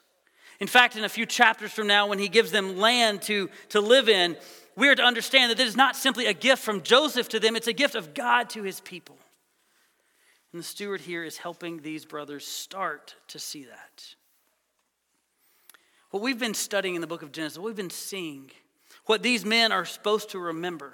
In 0.60 0.68
fact, 0.68 0.98
in 0.98 1.06
a 1.06 1.10
few 1.10 1.26
chapters 1.26 1.72
from 1.72 1.88
now, 1.88 2.08
when 2.08 2.20
he 2.20 2.28
gives 2.28 2.52
them 2.52 2.76
land 2.76 3.22
to, 3.24 3.50
to 3.70 3.80
live 3.80 4.10
in, 4.10 4.36
we 4.76 4.90
are 4.90 4.96
to 4.96 5.04
understand 5.04 5.52
that 5.52 5.58
this 5.58 5.70
is 5.70 5.78
not 5.78 5.96
simply 5.96 6.26
a 6.26 6.34
gift 6.34 6.62
from 6.62 6.82
Joseph 6.82 7.30
to 7.30 7.40
them, 7.40 7.56
it's 7.56 7.68
a 7.68 7.72
gift 7.72 7.96
of 7.96 8.14
God 8.14 8.50
to 8.50 8.64
his 8.64 8.82
people. 8.82 9.18
And 10.52 10.60
the 10.60 10.66
steward 10.66 11.00
here 11.00 11.24
is 11.24 11.38
helping 11.38 11.82
these 11.82 12.04
brothers 12.04 12.46
start 12.46 13.16
to 13.30 13.40
see 13.40 13.64
that. 13.64 14.16
What 16.16 16.22
we've 16.22 16.40
been 16.40 16.54
studying 16.54 16.96
in 16.96 17.02
the 17.02 17.08
book 17.08 17.24
of 17.24 17.34
Genesis, 17.34 17.58
what 17.58 17.66
we've 17.66 17.76
been 17.76 17.90
seeing, 17.90 18.50
what 19.06 19.22
these 19.22 19.44
men 19.44 19.74
are 19.74 19.84
supposed 19.84 20.30
to 20.30 20.40
remember. 20.40 20.94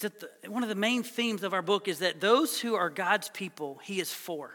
The, 0.00 0.12
one 0.48 0.62
of 0.62 0.68
the 0.68 0.74
main 0.74 1.02
themes 1.02 1.42
of 1.42 1.54
our 1.54 1.62
book 1.62 1.88
is 1.88 2.00
that 2.00 2.20
those 2.20 2.60
who 2.60 2.74
are 2.74 2.90
God's 2.90 3.30
people, 3.30 3.80
He 3.82 4.00
is 4.00 4.12
for. 4.12 4.50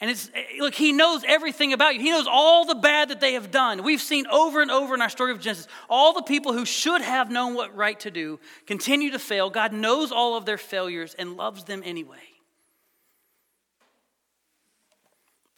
And 0.00 0.10
it's, 0.10 0.30
look, 0.58 0.74
he 0.74 0.92
knows 0.92 1.22
everything 1.28 1.74
about 1.74 1.96
you. 1.96 2.00
He 2.00 2.10
knows 2.10 2.26
all 2.26 2.64
the 2.64 2.74
bad 2.74 3.10
that 3.10 3.20
they 3.20 3.34
have 3.34 3.50
done. 3.50 3.82
We've 3.82 4.00
seen 4.00 4.26
over 4.26 4.62
and 4.62 4.70
over 4.70 4.94
in 4.94 5.02
our 5.02 5.10
story 5.10 5.32
of 5.32 5.40
Genesis, 5.40 5.68
all 5.90 6.14
the 6.14 6.22
people 6.22 6.54
who 6.54 6.64
should 6.64 7.02
have 7.02 7.30
known 7.30 7.52
what 7.52 7.76
right 7.76 8.00
to 8.00 8.10
do 8.10 8.40
continue 8.66 9.10
to 9.10 9.18
fail. 9.18 9.50
God 9.50 9.74
knows 9.74 10.10
all 10.10 10.38
of 10.38 10.46
their 10.46 10.56
failures 10.56 11.14
and 11.18 11.36
loves 11.36 11.64
them 11.64 11.82
anyway. 11.84 12.29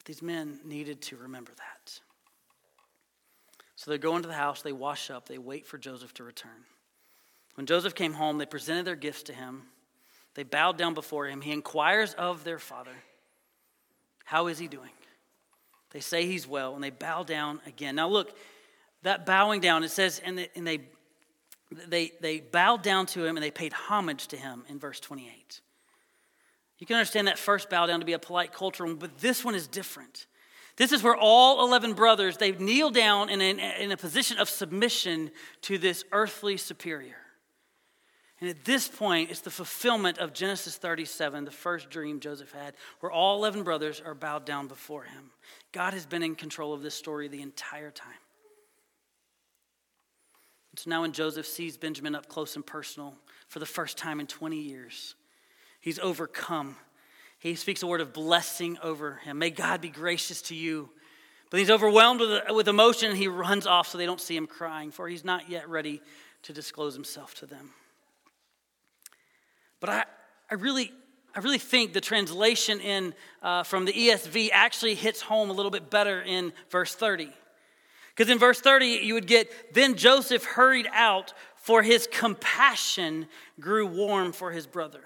But 0.03 0.07
these 0.07 0.21
men 0.21 0.59
needed 0.65 1.01
to 1.03 1.15
remember 1.15 1.53
that. 1.55 1.99
So 3.77 3.89
they 3.89 3.97
go 3.97 4.17
into 4.17 4.27
the 4.27 4.33
house, 4.33 4.61
they 4.61 4.73
wash 4.73 5.09
up, 5.09 5.27
they 5.27 5.37
wait 5.37 5.65
for 5.65 5.77
Joseph 5.77 6.13
to 6.15 6.23
return. 6.23 6.65
When 7.55 7.65
Joseph 7.65 7.95
came 7.95 8.13
home, 8.13 8.37
they 8.37 8.45
presented 8.45 8.85
their 8.85 8.95
gifts 8.95 9.23
to 9.23 9.33
him. 9.33 9.63
They 10.35 10.43
bowed 10.43 10.77
down 10.77 10.93
before 10.93 11.27
him. 11.27 11.41
He 11.41 11.51
inquires 11.51 12.13
of 12.15 12.43
their 12.43 12.59
father. 12.59 12.95
How 14.25 14.47
is 14.47 14.59
he 14.59 14.67
doing? 14.67 14.89
They 15.91 15.99
say 15.99 16.25
he's 16.25 16.47
well, 16.47 16.75
and 16.75 16.83
they 16.83 16.89
bow 16.89 17.23
down 17.23 17.61
again. 17.65 17.95
Now, 17.95 18.09
look, 18.09 18.35
that 19.03 19.25
bowing 19.25 19.61
down, 19.61 19.83
it 19.83 19.91
says, 19.91 20.19
and 20.25 20.37
they, 20.37 20.49
and 20.55 20.65
they, 20.65 20.79
they, 21.87 22.11
they 22.19 22.39
bowed 22.39 22.81
down 22.81 23.05
to 23.07 23.23
him 23.23 23.37
and 23.37 23.43
they 23.43 23.51
paid 23.51 23.73
homage 23.73 24.27
to 24.27 24.37
him 24.37 24.63
in 24.69 24.79
verse 24.79 24.99
28. 24.99 25.61
You 26.83 26.85
can 26.85 26.97
understand 26.97 27.29
that 27.29 27.39
first 27.39 27.69
bow 27.69 27.85
down 27.85 28.01
to 28.01 28.05
be 28.05 28.11
a 28.11 28.19
polite 28.19 28.51
cultural 28.51 28.93
but 28.93 29.17
this 29.19 29.45
one 29.45 29.55
is 29.55 29.67
different. 29.67 30.27
This 30.75 30.91
is 30.91 31.01
where 31.01 31.15
all 31.15 31.65
11 31.65 31.93
brothers, 31.93 32.35
they 32.35 32.51
kneel 32.51 32.89
down 32.89 33.29
in 33.29 33.39
a, 33.39 33.81
in 33.81 33.93
a 33.93 33.95
position 33.95 34.37
of 34.37 34.49
submission 34.49 35.31
to 35.61 35.77
this 35.77 36.03
earthly 36.11 36.57
superior. 36.57 37.15
And 38.41 38.49
at 38.49 38.65
this 38.65 38.89
point, 38.89 39.31
it's 39.31 39.39
the 39.39 39.49
fulfillment 39.49 40.17
of 40.17 40.33
Genesis 40.33 40.75
37, 40.75 41.45
the 41.45 41.51
first 41.51 41.89
dream 41.89 42.19
Joseph 42.19 42.51
had, 42.51 42.73
where 42.99 43.13
all 43.13 43.37
11 43.37 43.63
brothers 43.63 44.01
are 44.05 44.13
bowed 44.13 44.43
down 44.43 44.67
before 44.67 45.03
him. 45.03 45.31
God 45.71 45.93
has 45.93 46.05
been 46.05 46.21
in 46.21 46.35
control 46.35 46.73
of 46.73 46.81
this 46.81 46.95
story 46.95 47.29
the 47.29 47.41
entire 47.41 47.91
time. 47.91 48.11
So 50.75 50.89
now, 50.89 51.03
when 51.03 51.13
Joseph 51.13 51.45
sees 51.45 51.77
Benjamin 51.77 52.13
up 52.13 52.27
close 52.27 52.57
and 52.57 52.65
personal 52.65 53.15
for 53.47 53.59
the 53.59 53.65
first 53.65 53.97
time 53.97 54.19
in 54.19 54.27
20 54.27 54.57
years, 54.57 55.15
he's 55.83 55.99
overcome. 55.99 56.77
He 57.39 57.55
speaks 57.55 57.83
a 57.83 57.87
word 57.87 57.99
of 57.99 58.13
blessing 58.13 58.77
over 58.81 59.17
him. 59.17 59.37
May 59.37 59.49
God 59.49 59.81
be 59.81 59.89
gracious 59.89 60.41
to 60.43 60.55
you. 60.55 60.89
But 61.49 61.59
he's 61.59 61.69
overwhelmed 61.69 62.21
with, 62.21 62.41
with 62.49 62.67
emotion 62.67 63.09
and 63.09 63.17
he 63.17 63.27
runs 63.27 63.67
off 63.67 63.89
so 63.89 63.99
they 63.99 64.07
don't 64.07 64.21
see 64.21 64.35
him 64.35 64.47
crying, 64.47 64.89
for 64.89 65.07
he's 65.07 65.23
not 65.23 65.49
yet 65.49 65.69
ready 65.69 66.01
to 66.43 66.53
disclose 66.53 66.95
himself 66.95 67.35
to 67.35 67.45
them. 67.45 67.69
But 69.79 69.89
I, 69.89 70.05
I 70.49 70.55
really, 70.55 70.91
I 71.35 71.39
really 71.39 71.59
think 71.59 71.93
the 71.93 72.01
translation 72.01 72.79
in 72.79 73.13
uh, 73.43 73.63
from 73.63 73.85
the 73.85 73.93
ESV 73.93 74.49
actually 74.51 74.95
hits 74.95 75.21
home 75.21 75.49
a 75.49 75.53
little 75.53 75.69
bit 75.69 75.91
better 75.91 76.21
in 76.21 76.53
verse 76.71 76.95
30. 76.95 77.29
Because 78.15 78.31
in 78.31 78.39
verse 78.39 78.61
30, 78.61 79.01
you 79.03 79.13
would 79.15 79.27
get, 79.27 79.75
then 79.75 79.95
Joseph 79.95 80.45
hurried 80.45 80.87
out, 80.93 81.33
for 81.55 81.83
his 81.83 82.07
compassion 82.11 83.27
grew 83.59 83.85
warm 83.85 84.31
for 84.31 84.51
his 84.51 84.65
brother. 84.65 85.01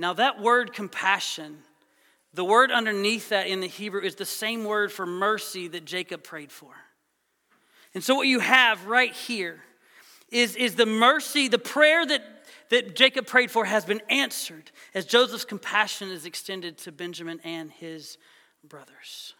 Now, 0.00 0.14
that 0.14 0.40
word 0.40 0.72
compassion, 0.72 1.58
the 2.32 2.42
word 2.42 2.70
underneath 2.70 3.28
that 3.28 3.48
in 3.48 3.60
the 3.60 3.66
Hebrew 3.66 4.00
is 4.00 4.14
the 4.14 4.24
same 4.24 4.64
word 4.64 4.90
for 4.90 5.04
mercy 5.04 5.68
that 5.68 5.84
Jacob 5.84 6.24
prayed 6.24 6.50
for. 6.50 6.72
And 7.92 8.02
so, 8.02 8.14
what 8.14 8.26
you 8.26 8.40
have 8.40 8.86
right 8.86 9.12
here 9.12 9.60
is, 10.30 10.56
is 10.56 10.74
the 10.74 10.86
mercy, 10.86 11.48
the 11.48 11.58
prayer 11.58 12.06
that 12.06 12.22
that 12.70 12.96
Jacob 12.96 13.26
prayed 13.26 13.50
for 13.50 13.66
has 13.66 13.84
been 13.84 14.00
answered 14.08 14.70
as 14.94 15.04
Joseph's 15.04 15.44
compassion 15.44 16.08
is 16.08 16.24
extended 16.24 16.78
to 16.78 16.92
Benjamin 16.92 17.40
and 17.44 17.70
his 17.70 18.16
brothers. 18.66 19.34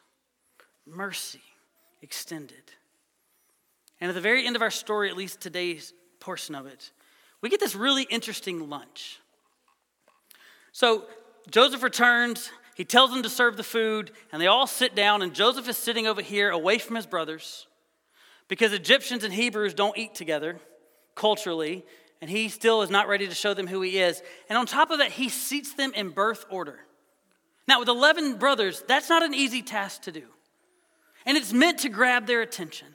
Mercy 0.84 1.40
extended. 2.02 2.72
And 4.00 4.10
at 4.10 4.14
the 4.14 4.20
very 4.20 4.46
end 4.46 4.56
of 4.56 4.62
our 4.62 4.70
story, 4.70 5.08
at 5.08 5.16
least 5.16 5.40
today's 5.40 5.94
portion 6.18 6.54
of 6.54 6.66
it, 6.66 6.90
we 7.40 7.48
get 7.48 7.60
this 7.60 7.74
really 7.74 8.02
interesting 8.02 8.68
lunch. 8.68 9.20
So 10.72 11.04
Joseph 11.50 11.82
returns, 11.82 12.50
he 12.74 12.84
tells 12.84 13.10
them 13.10 13.22
to 13.22 13.28
serve 13.28 13.56
the 13.56 13.62
food, 13.62 14.12
and 14.32 14.40
they 14.40 14.46
all 14.46 14.66
sit 14.66 14.94
down, 14.94 15.22
and 15.22 15.34
Joseph 15.34 15.68
is 15.68 15.76
sitting 15.76 16.06
over 16.06 16.22
here 16.22 16.50
away 16.50 16.78
from 16.78 16.96
his 16.96 17.06
brothers 17.06 17.66
because 18.48 18.72
Egyptians 18.72 19.24
and 19.24 19.32
Hebrews 19.32 19.74
don't 19.74 19.96
eat 19.96 20.14
together 20.14 20.58
culturally 21.14 21.84
and 22.20 22.30
he 22.30 22.48
still 22.48 22.82
is 22.82 22.90
not 22.90 23.08
ready 23.08 23.26
to 23.26 23.34
show 23.34 23.54
them 23.54 23.66
who 23.66 23.80
he 23.80 23.98
is. 23.98 24.22
And 24.48 24.58
on 24.58 24.66
top 24.66 24.90
of 24.90 24.98
that, 24.98 25.12
he 25.12 25.28
seats 25.28 25.74
them 25.74 25.92
in 25.94 26.10
birth 26.10 26.44
order. 26.50 26.80
Now, 27.66 27.80
with 27.80 27.88
11 27.88 28.36
brothers, 28.36 28.82
that's 28.86 29.08
not 29.08 29.22
an 29.22 29.32
easy 29.32 29.62
task 29.62 30.02
to 30.02 30.12
do. 30.12 30.24
And 31.24 31.36
it's 31.36 31.52
meant 31.52 31.78
to 31.78 31.88
grab 31.88 32.26
their 32.26 32.42
attention. 32.42 32.88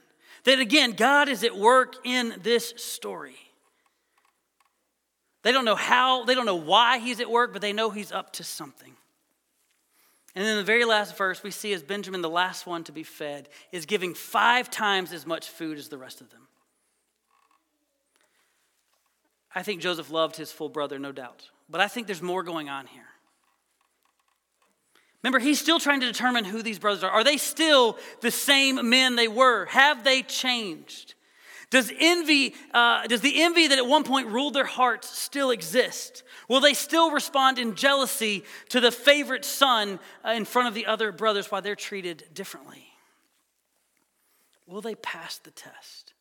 That 0.43 0.59
again, 0.59 0.91
God 0.91 1.27
is 1.27 1.43
at 1.43 1.57
work 1.57 1.95
in 2.03 2.35
this 2.43 2.73
story. 2.77 3.37
They 5.45 5.51
don't 5.51 5.63
know 5.63 5.75
how, 5.75 6.25
they 6.25 6.33
don't 6.33 6.47
know 6.47 6.55
why 6.55 6.97
he's 6.97 7.19
at 7.19 7.29
work, 7.29 7.53
but 7.53 7.61
they 7.61 7.71
know 7.71 7.91
he's 7.91 8.11
up 8.11 8.33
to 8.33 8.43
something. 8.43 8.95
And 10.33 10.43
then 10.43 10.57
the 10.57 10.63
very 10.63 10.85
last 10.85 11.15
verse, 11.15 11.43
we 11.43 11.51
see 11.51 11.71
as 11.71 11.83
Benjamin, 11.83 12.23
the 12.23 12.29
last 12.31 12.65
one 12.65 12.83
to 12.85 12.91
be 12.91 13.03
fed, 13.03 13.47
is 13.71 13.85
giving 13.85 14.15
five 14.15 14.71
times 14.71 15.13
as 15.13 15.27
much 15.27 15.47
food 15.47 15.77
as 15.77 15.87
the 15.87 15.99
rest 15.99 16.19
of 16.19 16.31
them. 16.31 16.47
I 19.53 19.61
think 19.61 19.81
Joseph 19.81 20.09
loved 20.09 20.35
his 20.35 20.51
full 20.51 20.67
brother, 20.67 20.97
no 20.97 21.11
doubt. 21.11 21.51
But 21.69 21.79
I 21.79 21.89
think 21.89 22.07
there's 22.07 22.23
more 22.23 22.41
going 22.41 22.67
on 22.67 22.87
here. 22.87 23.05
Remember, 25.21 25.37
he's 25.37 25.59
still 25.59 25.79
trying 25.79 25.99
to 25.99 26.07
determine 26.07 26.45
who 26.45 26.63
these 26.63 26.79
brothers 26.79 27.03
are. 27.03 27.11
Are 27.11 27.23
they 27.23 27.37
still 27.37 27.99
the 28.21 28.31
same 28.31 28.89
men 28.89 29.15
they 29.15 29.27
were? 29.27 29.65
Have 29.65 30.03
they 30.03 30.23
changed? 30.23 31.14
Does 31.75 31.91
envy, 31.99 32.55
uh, 32.73 33.05
does 33.05 33.19
the 33.19 33.41
envy 33.41 33.67
that 33.67 33.77
at 33.77 33.85
one 33.85 34.05
point 34.05 34.29
ruled 34.29 34.53
their 34.53 34.63
hearts 34.63 35.09
still 35.09 35.51
exist? 35.51 36.23
Will 36.47 36.61
they 36.61 36.73
still 36.73 37.11
respond 37.11 37.59
in 37.59 37.75
jealousy 37.75 38.45
to 38.69 38.79
the 38.79 38.93
favorite 38.93 39.43
son 39.43 39.99
uh, 40.25 40.29
in 40.29 40.45
front 40.45 40.69
of 40.69 40.73
the 40.73 40.85
other 40.85 41.11
brothers 41.11 41.51
while 41.51 41.61
they're 41.61 41.75
treated 41.75 42.23
differently? 42.33 42.85
Will 44.65 44.79
they 44.79 44.95
pass 44.95 45.37
the 45.37 45.51
test? 45.51 46.13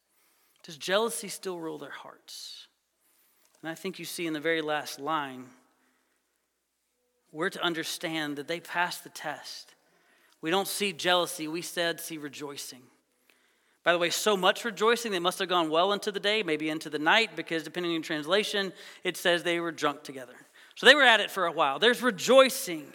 Does 0.65 0.77
jealousy 0.77 1.29
still 1.29 1.61
rule 1.61 1.79
their 1.79 1.91
hearts? 1.91 2.67
And 3.63 3.71
I 3.71 3.77
think 3.77 4.01
you 4.01 4.05
see 4.05 4.27
in 4.27 4.33
the 4.33 4.41
very 4.41 4.61
last 4.61 4.99
line, 4.99 5.45
we're 7.31 7.51
to 7.51 7.63
understand 7.63 8.39
that 8.39 8.49
they 8.49 8.59
passed 8.59 9.05
the 9.05 9.09
test. 9.09 9.77
We 10.41 10.51
don't 10.51 10.67
see 10.67 10.93
jealousy, 10.93 11.47
we 11.47 11.63
said 11.63 12.01
see 12.01 12.19
rejoicing. 12.19 12.83
By 13.85 13.93
the 13.93 13.99
way, 13.99 14.09
so 14.09 14.37
much 14.37 14.65
rejoicing, 14.65 15.13
they 15.13 15.19
must 15.19 15.39
have 15.39 15.49
gone 15.49 15.69
well 15.69 15.93
into 15.93 16.11
the 16.11 16.19
day, 16.19 16.43
maybe 16.43 16.71
into 16.71 16.89
the 16.89 16.99
night, 16.99 17.37
because 17.37 17.63
depending 17.63 17.91
on 17.91 17.97
your 17.97 18.03
translation, 18.03 18.73
it 19.05 19.17
says 19.19 19.43
they 19.43 19.61
were 19.61 19.73
drunk 19.73 20.03
together. 20.03 20.35
So 20.75 20.87
they 20.87 20.95
were 20.95 21.03
at 21.03 21.21
it 21.21 21.31
for 21.31 21.45
a 21.47 21.53
while. 21.53 21.79
There's 21.79 22.03
rejoicing. 22.03 22.87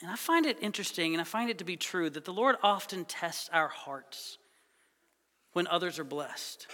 And 0.00 0.10
I 0.10 0.16
find 0.16 0.46
it 0.46 0.58
interesting 0.60 1.14
and 1.14 1.20
I 1.20 1.24
find 1.24 1.48
it 1.48 1.58
to 1.58 1.64
be 1.64 1.76
true 1.76 2.10
that 2.10 2.24
the 2.24 2.32
Lord 2.32 2.56
often 2.62 3.04
tests 3.04 3.48
our 3.52 3.68
hearts 3.68 4.38
when 5.52 5.66
others 5.68 5.98
are 5.98 6.04
blessed. 6.04 6.66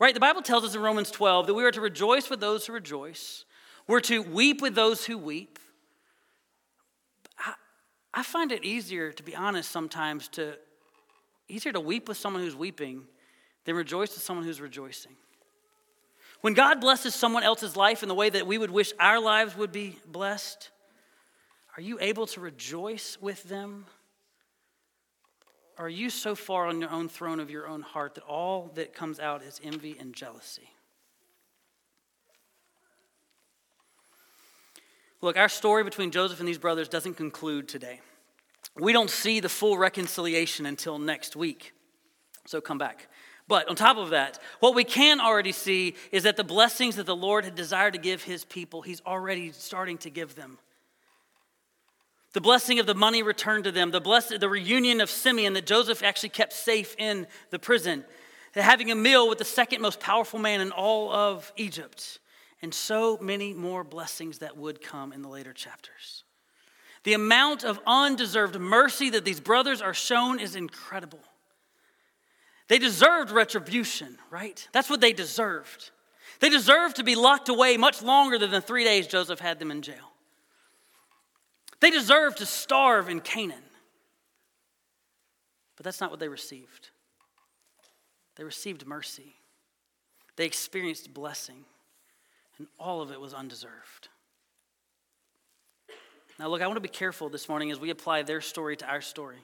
Right? 0.00 0.14
The 0.14 0.20
Bible 0.20 0.42
tells 0.42 0.64
us 0.64 0.74
in 0.74 0.82
Romans 0.82 1.10
12 1.10 1.46
that 1.46 1.54
we 1.54 1.64
are 1.64 1.70
to 1.70 1.80
rejoice 1.80 2.28
with 2.28 2.40
those 2.40 2.66
who 2.66 2.72
rejoice, 2.72 3.44
we're 3.86 4.00
to 4.00 4.22
weep 4.22 4.60
with 4.60 4.74
those 4.74 5.04
who 5.06 5.18
weep. 5.18 5.58
I, 8.14 8.22
find 8.22 8.52
it 8.52 8.64
easier, 8.64 9.12
to 9.12 9.22
be 9.22 9.34
honest, 9.34 9.70
sometimes 9.70 10.28
to 10.28 10.58
easier 11.48 11.72
to 11.72 11.80
weep 11.80 12.08
with 12.08 12.16
someone 12.16 12.42
who's 12.42 12.56
weeping 12.56 13.02
than 13.64 13.74
rejoice 13.74 14.14
with 14.14 14.22
someone 14.22 14.44
who's 14.44 14.60
rejoicing. 14.60 15.12
When 16.40 16.54
God 16.54 16.80
blesses 16.80 17.14
someone 17.14 17.42
else's 17.42 17.76
life 17.76 18.02
in 18.02 18.08
the 18.08 18.14
way 18.14 18.28
that 18.30 18.46
we 18.46 18.58
would 18.58 18.70
wish 18.70 18.92
our 18.98 19.20
lives 19.20 19.56
would 19.56 19.70
be 19.70 19.96
blessed, 20.06 20.70
are 21.76 21.82
you 21.82 21.98
able 22.00 22.26
to 22.28 22.40
rejoice 22.40 23.16
with 23.20 23.44
them? 23.44 23.86
Are 25.78 25.88
you 25.88 26.10
so 26.10 26.34
far 26.34 26.66
on 26.66 26.80
your 26.80 26.90
own 26.90 27.08
throne 27.08 27.40
of 27.40 27.50
your 27.50 27.66
own 27.66 27.82
heart 27.82 28.14
that 28.16 28.24
all 28.24 28.70
that 28.74 28.94
comes 28.94 29.20
out 29.20 29.42
is 29.42 29.60
envy 29.64 29.96
and 29.98 30.14
jealousy? 30.14 30.68
Look, 35.22 35.36
our 35.36 35.48
story 35.48 35.84
between 35.84 36.10
Joseph 36.10 36.40
and 36.40 36.48
these 36.48 36.58
brothers 36.58 36.88
doesn't 36.88 37.14
conclude 37.14 37.68
today. 37.68 38.00
We 38.76 38.92
don't 38.92 39.10
see 39.10 39.38
the 39.38 39.48
full 39.48 39.78
reconciliation 39.78 40.66
until 40.66 40.98
next 40.98 41.36
week. 41.36 41.72
So 42.46 42.60
come 42.60 42.78
back. 42.78 43.08
But 43.46 43.68
on 43.68 43.76
top 43.76 43.98
of 43.98 44.10
that, 44.10 44.40
what 44.60 44.74
we 44.74 44.82
can 44.82 45.20
already 45.20 45.52
see 45.52 45.94
is 46.10 46.24
that 46.24 46.36
the 46.36 46.44
blessings 46.44 46.96
that 46.96 47.06
the 47.06 47.16
Lord 47.16 47.44
had 47.44 47.54
desired 47.54 47.92
to 47.92 48.00
give 48.00 48.22
his 48.24 48.44
people, 48.44 48.82
he's 48.82 49.00
already 49.06 49.52
starting 49.52 49.98
to 49.98 50.10
give 50.10 50.34
them. 50.34 50.58
The 52.32 52.40
blessing 52.40 52.78
of 52.78 52.86
the 52.86 52.94
money 52.94 53.22
returned 53.22 53.64
to 53.64 53.72
them, 53.72 53.90
the, 53.90 54.00
blessed, 54.00 54.40
the 54.40 54.48
reunion 54.48 55.00
of 55.00 55.10
Simeon 55.10 55.52
that 55.52 55.66
Joseph 55.66 56.02
actually 56.02 56.30
kept 56.30 56.52
safe 56.52 56.96
in 56.98 57.26
the 57.50 57.58
prison, 57.58 58.04
having 58.54 58.90
a 58.90 58.94
meal 58.94 59.28
with 59.28 59.38
the 59.38 59.44
second 59.44 59.82
most 59.82 60.00
powerful 60.00 60.38
man 60.38 60.60
in 60.60 60.72
all 60.72 61.12
of 61.12 61.52
Egypt, 61.56 62.20
and 62.62 62.72
so 62.72 63.18
many 63.20 63.52
more 63.52 63.82
blessings 63.82 64.38
that 64.38 64.56
would 64.56 64.80
come 64.80 65.12
in 65.12 65.20
the 65.20 65.28
later 65.28 65.52
chapters. 65.52 66.24
The 67.04 67.14
amount 67.14 67.64
of 67.64 67.80
undeserved 67.86 68.58
mercy 68.58 69.10
that 69.10 69.24
these 69.24 69.40
brothers 69.40 69.82
are 69.82 69.94
shown 69.94 70.38
is 70.38 70.54
incredible. 70.54 71.18
They 72.68 72.78
deserved 72.78 73.32
retribution, 73.32 74.18
right? 74.30 74.66
That's 74.72 74.88
what 74.88 75.00
they 75.00 75.12
deserved. 75.12 75.90
They 76.38 76.48
deserved 76.48 76.96
to 76.96 77.04
be 77.04 77.16
locked 77.16 77.48
away 77.48 77.76
much 77.76 78.02
longer 78.02 78.38
than 78.38 78.52
the 78.52 78.60
three 78.60 78.84
days 78.84 79.08
Joseph 79.08 79.40
had 79.40 79.58
them 79.58 79.72
in 79.72 79.82
jail. 79.82 80.12
They 81.80 81.90
deserved 81.90 82.38
to 82.38 82.46
starve 82.46 83.08
in 83.08 83.20
Canaan. 83.20 83.64
But 85.76 85.84
that's 85.84 86.00
not 86.00 86.10
what 86.10 86.20
they 86.20 86.28
received. 86.28 86.90
They 88.36 88.44
received 88.44 88.86
mercy, 88.86 89.34
they 90.36 90.46
experienced 90.46 91.12
blessing, 91.12 91.64
and 92.62 92.68
all 92.78 93.02
of 93.02 93.10
it 93.10 93.20
was 93.20 93.34
undeserved. 93.34 94.08
Now, 96.38 96.46
look, 96.46 96.62
I 96.62 96.66
want 96.68 96.76
to 96.76 96.80
be 96.80 96.88
careful 96.88 97.28
this 97.28 97.48
morning 97.48 97.72
as 97.72 97.80
we 97.80 97.90
apply 97.90 98.22
their 98.22 98.40
story 98.40 98.76
to 98.76 98.86
our 98.86 99.00
story. 99.00 99.38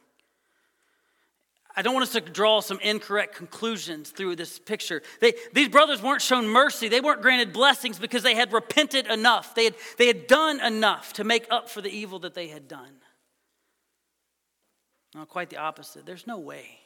I 1.76 1.82
don't 1.82 1.94
want 1.94 2.04
us 2.04 2.12
to 2.12 2.20
draw 2.20 2.60
some 2.60 2.78
incorrect 2.78 3.34
conclusions 3.34 4.10
through 4.10 4.36
this 4.36 4.60
picture. 4.60 5.02
They, 5.20 5.34
these 5.52 5.68
brothers 5.68 6.00
weren't 6.00 6.22
shown 6.22 6.46
mercy. 6.46 6.86
They 6.86 7.00
weren't 7.00 7.20
granted 7.20 7.52
blessings 7.52 7.98
because 7.98 8.22
they 8.22 8.36
had 8.36 8.52
repented 8.52 9.08
enough. 9.08 9.56
They 9.56 9.64
had, 9.64 9.74
they 9.96 10.06
had 10.06 10.28
done 10.28 10.60
enough 10.60 11.12
to 11.14 11.24
make 11.24 11.48
up 11.50 11.68
for 11.68 11.80
the 11.80 11.90
evil 11.90 12.20
that 12.20 12.34
they 12.34 12.46
had 12.46 12.68
done. 12.68 13.00
No, 15.12 15.24
quite 15.24 15.50
the 15.50 15.56
opposite. 15.56 16.06
There's 16.06 16.28
no 16.28 16.38
way. 16.38 16.78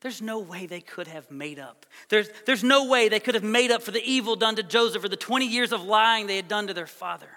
There's 0.00 0.22
no 0.22 0.38
way 0.38 0.66
they 0.66 0.80
could 0.80 1.08
have 1.08 1.30
made 1.30 1.58
up. 1.58 1.84
There's, 2.08 2.28
there's 2.46 2.62
no 2.62 2.86
way 2.86 3.08
they 3.08 3.18
could 3.18 3.34
have 3.34 3.44
made 3.44 3.70
up 3.70 3.82
for 3.82 3.90
the 3.90 4.02
evil 4.04 4.36
done 4.36 4.56
to 4.56 4.62
Joseph 4.62 5.02
or 5.02 5.08
the 5.08 5.16
20 5.16 5.46
years 5.46 5.72
of 5.72 5.82
lying 5.82 6.26
they 6.26 6.36
had 6.36 6.48
done 6.48 6.68
to 6.68 6.74
their 6.74 6.86
father. 6.86 7.28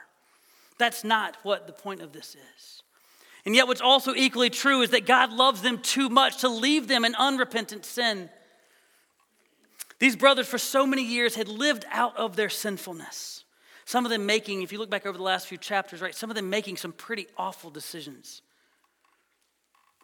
That's 0.77 1.03
not 1.03 1.37
what 1.43 1.65
the 1.65 1.73
point 1.73 2.01
of 2.01 2.11
this 2.11 2.35
is. 2.35 2.83
And 3.45 3.55
yet, 3.55 3.67
what's 3.67 3.81
also 3.81 4.13
equally 4.13 4.51
true 4.51 4.81
is 4.81 4.91
that 4.91 5.07
God 5.07 5.33
loves 5.33 5.63
them 5.63 5.79
too 5.79 6.09
much 6.09 6.41
to 6.41 6.49
leave 6.49 6.87
them 6.87 7.03
in 7.03 7.15
unrepentant 7.15 7.85
sin. 7.85 8.29
These 9.97 10.15
brothers, 10.15 10.47
for 10.47 10.59
so 10.59 10.85
many 10.85 11.03
years, 11.03 11.33
had 11.33 11.47
lived 11.47 11.85
out 11.91 12.15
of 12.17 12.35
their 12.35 12.49
sinfulness. 12.49 13.43
Some 13.85 14.05
of 14.05 14.11
them 14.11 14.27
making, 14.27 14.61
if 14.61 14.71
you 14.71 14.77
look 14.77 14.91
back 14.91 15.07
over 15.07 15.17
the 15.17 15.23
last 15.23 15.47
few 15.47 15.57
chapters, 15.57 16.01
right, 16.01 16.13
some 16.13 16.29
of 16.29 16.35
them 16.35 16.51
making 16.51 16.77
some 16.77 16.91
pretty 16.91 17.25
awful 17.35 17.71
decisions. 17.71 18.43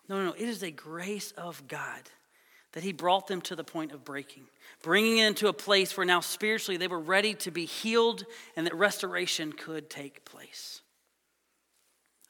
No, 0.10 0.18
no, 0.18 0.26
no. 0.26 0.34
It 0.34 0.50
is 0.50 0.64
a 0.64 0.72
grace 0.72 1.32
of 1.34 1.68
God 1.68 2.02
that 2.78 2.84
He 2.84 2.94
brought 2.94 3.26
them 3.26 3.42
to 3.42 3.56
the 3.56 3.64
point 3.64 3.92
of 3.92 4.06
breaking, 4.06 4.44
bringing 4.84 5.16
them 5.16 5.30
into 5.30 5.48
a 5.48 5.54
place 5.54 5.98
where 5.98 6.06
now 6.06 6.20
spiritually 6.20 6.78
they 6.78 6.88
were 6.88 7.00
ready 7.00 7.34
to 7.34 7.50
be 7.50 7.66
healed 7.66 8.24
and 8.56 8.68
that 8.68 8.76
restoration 8.76 9.52
could 9.52 9.90
take 9.90 10.24
place. 10.26 10.84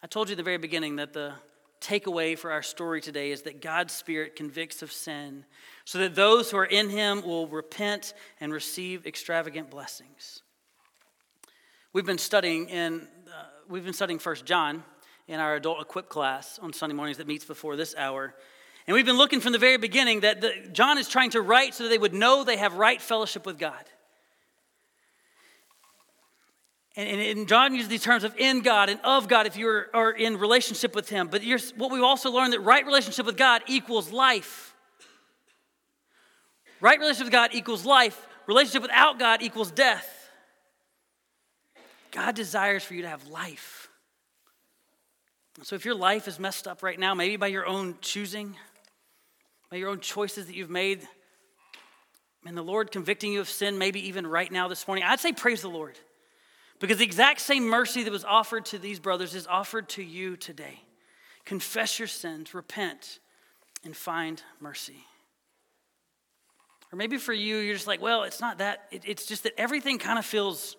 I 0.02 0.08
told 0.08 0.30
you 0.30 0.36
at 0.36 0.38
the 0.38 0.44
very 0.44 0.58
beginning 0.58 0.96
that 0.96 1.12
the 1.12 1.34
takeaway 1.82 2.40
for 2.40 2.50
our 2.50 2.64
story 2.64 3.02
today 3.02 3.32
is 3.32 3.42
that 3.42 3.62
God's 3.62 3.92
Spirit 3.94 4.38
convicts 4.38 4.82
of 4.82 4.90
sin 4.90 5.44
so 5.84 5.98
that 5.98 6.16
those 6.16 6.50
who 6.50 6.56
are 6.56 6.66
in 6.66 6.90
Him 6.90 7.24
will 7.24 7.50
repent 7.50 8.14
and 8.40 8.54
receive 8.54 9.06
extravagant 9.06 9.70
blessings. 9.70 10.44
We've 11.92 12.06
been 12.06 12.18
studying 12.18 12.70
in 12.70 13.06
uh, 13.28 13.44
we've 13.68 13.84
been 13.84 13.92
studying 13.92 14.20
First 14.20 14.46
John 14.46 14.86
in 15.28 15.42
our 15.42 15.56
adult 15.56 15.82
equip 15.82 16.08
class 16.08 16.58
on 16.58 16.72
Sunday 16.72 16.96
mornings 16.96 17.18
that 17.18 17.28
meets 17.28 17.44
before 17.44 17.76
this 17.76 17.94
hour. 17.98 18.34
And 18.88 18.96
we've 18.96 19.06
been 19.06 19.18
looking 19.18 19.42
from 19.42 19.52
the 19.52 19.60
very 19.60 19.78
beginning 19.78 20.22
that 20.22 20.40
the, 20.40 20.54
John 20.72 20.98
is 20.98 21.10
trying 21.10 21.32
to 21.32 21.42
write 21.42 21.74
so 21.74 21.84
that 21.84 21.90
they 21.90 21.98
would 21.98 22.14
know 22.14 22.46
they 22.46 22.56
have 22.56 22.76
right 22.76 23.02
fellowship 23.02 23.46
with 23.46 23.60
God. 23.60 23.84
And, 26.96 27.22
and, 27.22 27.48
John 27.48 27.76
uses 27.76 27.90
these 27.90 28.02
terms 28.02 28.24
of 28.24 28.34
in 28.38 28.62
God 28.62 28.90
and 28.90 29.00
of 29.04 29.28
God 29.28 29.46
if 29.46 29.56
you 29.56 29.68
are, 29.68 29.88
are 29.94 30.12
in 30.12 30.38
relationship 30.38 30.96
with 30.96 31.10
Him. 31.10 31.28
But 31.28 31.44
what 31.76 31.92
we've 31.92 32.02
also 32.02 32.32
learned 32.32 32.54
that 32.54 32.62
right 32.62 32.84
relationship 32.84 33.26
with 33.26 33.38
God 33.38 33.62
equals 33.68 34.12
life. 34.12 34.74
Right 36.82 36.98
relationship 36.98 37.26
with 37.26 37.34
God 37.34 37.52
equals 37.54 37.86
life. 37.86 38.28
Relationship 38.48 38.82
without 38.82 39.20
God 39.20 39.44
equals 39.44 39.70
death. 39.70 40.32
God 42.12 42.34
desires 42.34 42.84
for 42.84 42.96
you 42.96 43.04
to 43.04 43.10
have 43.10 43.28
life. 43.28 43.90
So 45.64 45.76
if 45.76 45.86
your 45.86 45.96
life 45.96 46.28
is 46.28 46.40
messed 46.40 46.68
up 46.68 46.82
right 46.82 47.00
now, 47.00 47.14
maybe 47.14 47.36
by 47.36 47.48
your 47.48 47.66
own 47.66 47.96
choosing, 48.02 48.56
by 49.70 49.78
your 49.78 49.90
own 49.90 50.00
choices 50.00 50.48
that 50.48 50.56
you've 50.56 50.70
made, 50.70 51.08
and 52.46 52.58
the 52.58 52.62
Lord 52.62 52.92
convicting 52.92 53.34
you 53.34 53.42
of 53.42 53.50
sin, 53.50 53.78
maybe 53.78 54.08
even 54.08 54.26
right 54.26 54.52
now 54.52 54.68
this 54.68 54.88
morning, 54.88 55.04
I'd 55.06 55.20
say 55.20 55.34
praise 55.34 55.62
the 55.62 55.70
Lord. 55.70 56.00
Because 56.80 56.98
the 56.98 57.04
exact 57.04 57.42
same 57.42 57.68
mercy 57.68 58.04
that 58.04 58.12
was 58.12 58.24
offered 58.24 58.66
to 58.68 58.78
these 58.78 59.00
brothers 59.00 59.34
is 59.36 59.48
offered 59.48 59.90
to 59.90 60.04
you 60.04 60.38
today. 60.38 60.80
Confess 61.44 61.98
your 61.98 62.08
sins, 62.08 62.54
repent, 62.54 63.20
and 63.84 63.96
find 63.96 64.42
mercy. 64.60 65.04
Or 66.92 66.98
maybe 66.98 67.18
for 67.18 67.34
you, 67.34 67.58
you're 67.58 67.74
just 67.74 67.88
like, 67.88 68.02
well, 68.02 68.24
it's 68.24 68.40
not 68.40 68.60
that. 68.60 68.88
it's 68.92 69.26
just 69.26 69.44
that 69.44 69.54
everything 69.58 69.98
kind 69.98 70.20
of 70.20 70.26
feels 70.26 70.78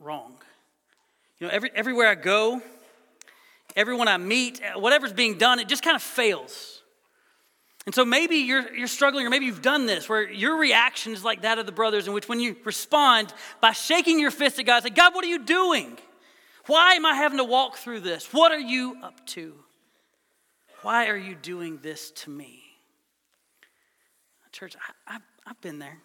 wrong. 0.00 0.34
You 1.38 1.46
know, 1.46 1.52
every, 1.52 1.70
everywhere 1.74 2.08
I 2.08 2.14
go, 2.14 2.60
everyone 3.76 4.08
I 4.08 4.16
meet, 4.16 4.60
whatever's 4.74 5.12
being 5.12 5.38
done, 5.38 5.60
it 5.60 5.68
just 5.68 5.82
kind 5.82 5.94
of 5.94 6.02
fails. 6.02 6.81
And 7.84 7.94
so 7.94 8.04
maybe 8.04 8.36
you're, 8.36 8.74
you're 8.74 8.86
struggling, 8.86 9.26
or 9.26 9.30
maybe 9.30 9.46
you've 9.46 9.62
done 9.62 9.86
this, 9.86 10.08
where 10.08 10.30
your 10.30 10.56
reaction 10.56 11.12
is 11.12 11.24
like 11.24 11.42
that 11.42 11.58
of 11.58 11.66
the 11.66 11.72
brothers, 11.72 12.06
in 12.06 12.12
which 12.12 12.28
when 12.28 12.38
you 12.38 12.56
respond 12.64 13.34
by 13.60 13.72
shaking 13.72 14.20
your 14.20 14.30
fist 14.30 14.58
at 14.58 14.66
God, 14.66 14.84
say, 14.84 14.90
God, 14.90 15.14
what 15.14 15.24
are 15.24 15.28
you 15.28 15.40
doing? 15.40 15.98
Why 16.66 16.94
am 16.94 17.04
I 17.04 17.14
having 17.14 17.38
to 17.38 17.44
walk 17.44 17.76
through 17.76 18.00
this? 18.00 18.32
What 18.32 18.52
are 18.52 18.60
you 18.60 18.98
up 19.02 19.26
to? 19.28 19.54
Why 20.82 21.08
are 21.08 21.16
you 21.16 21.34
doing 21.34 21.80
this 21.82 22.12
to 22.12 22.30
me? 22.30 22.62
Church, 24.52 24.76
I, 25.08 25.14
I, 25.14 25.18
I've 25.46 25.60
been 25.62 25.78
there. 25.78 25.98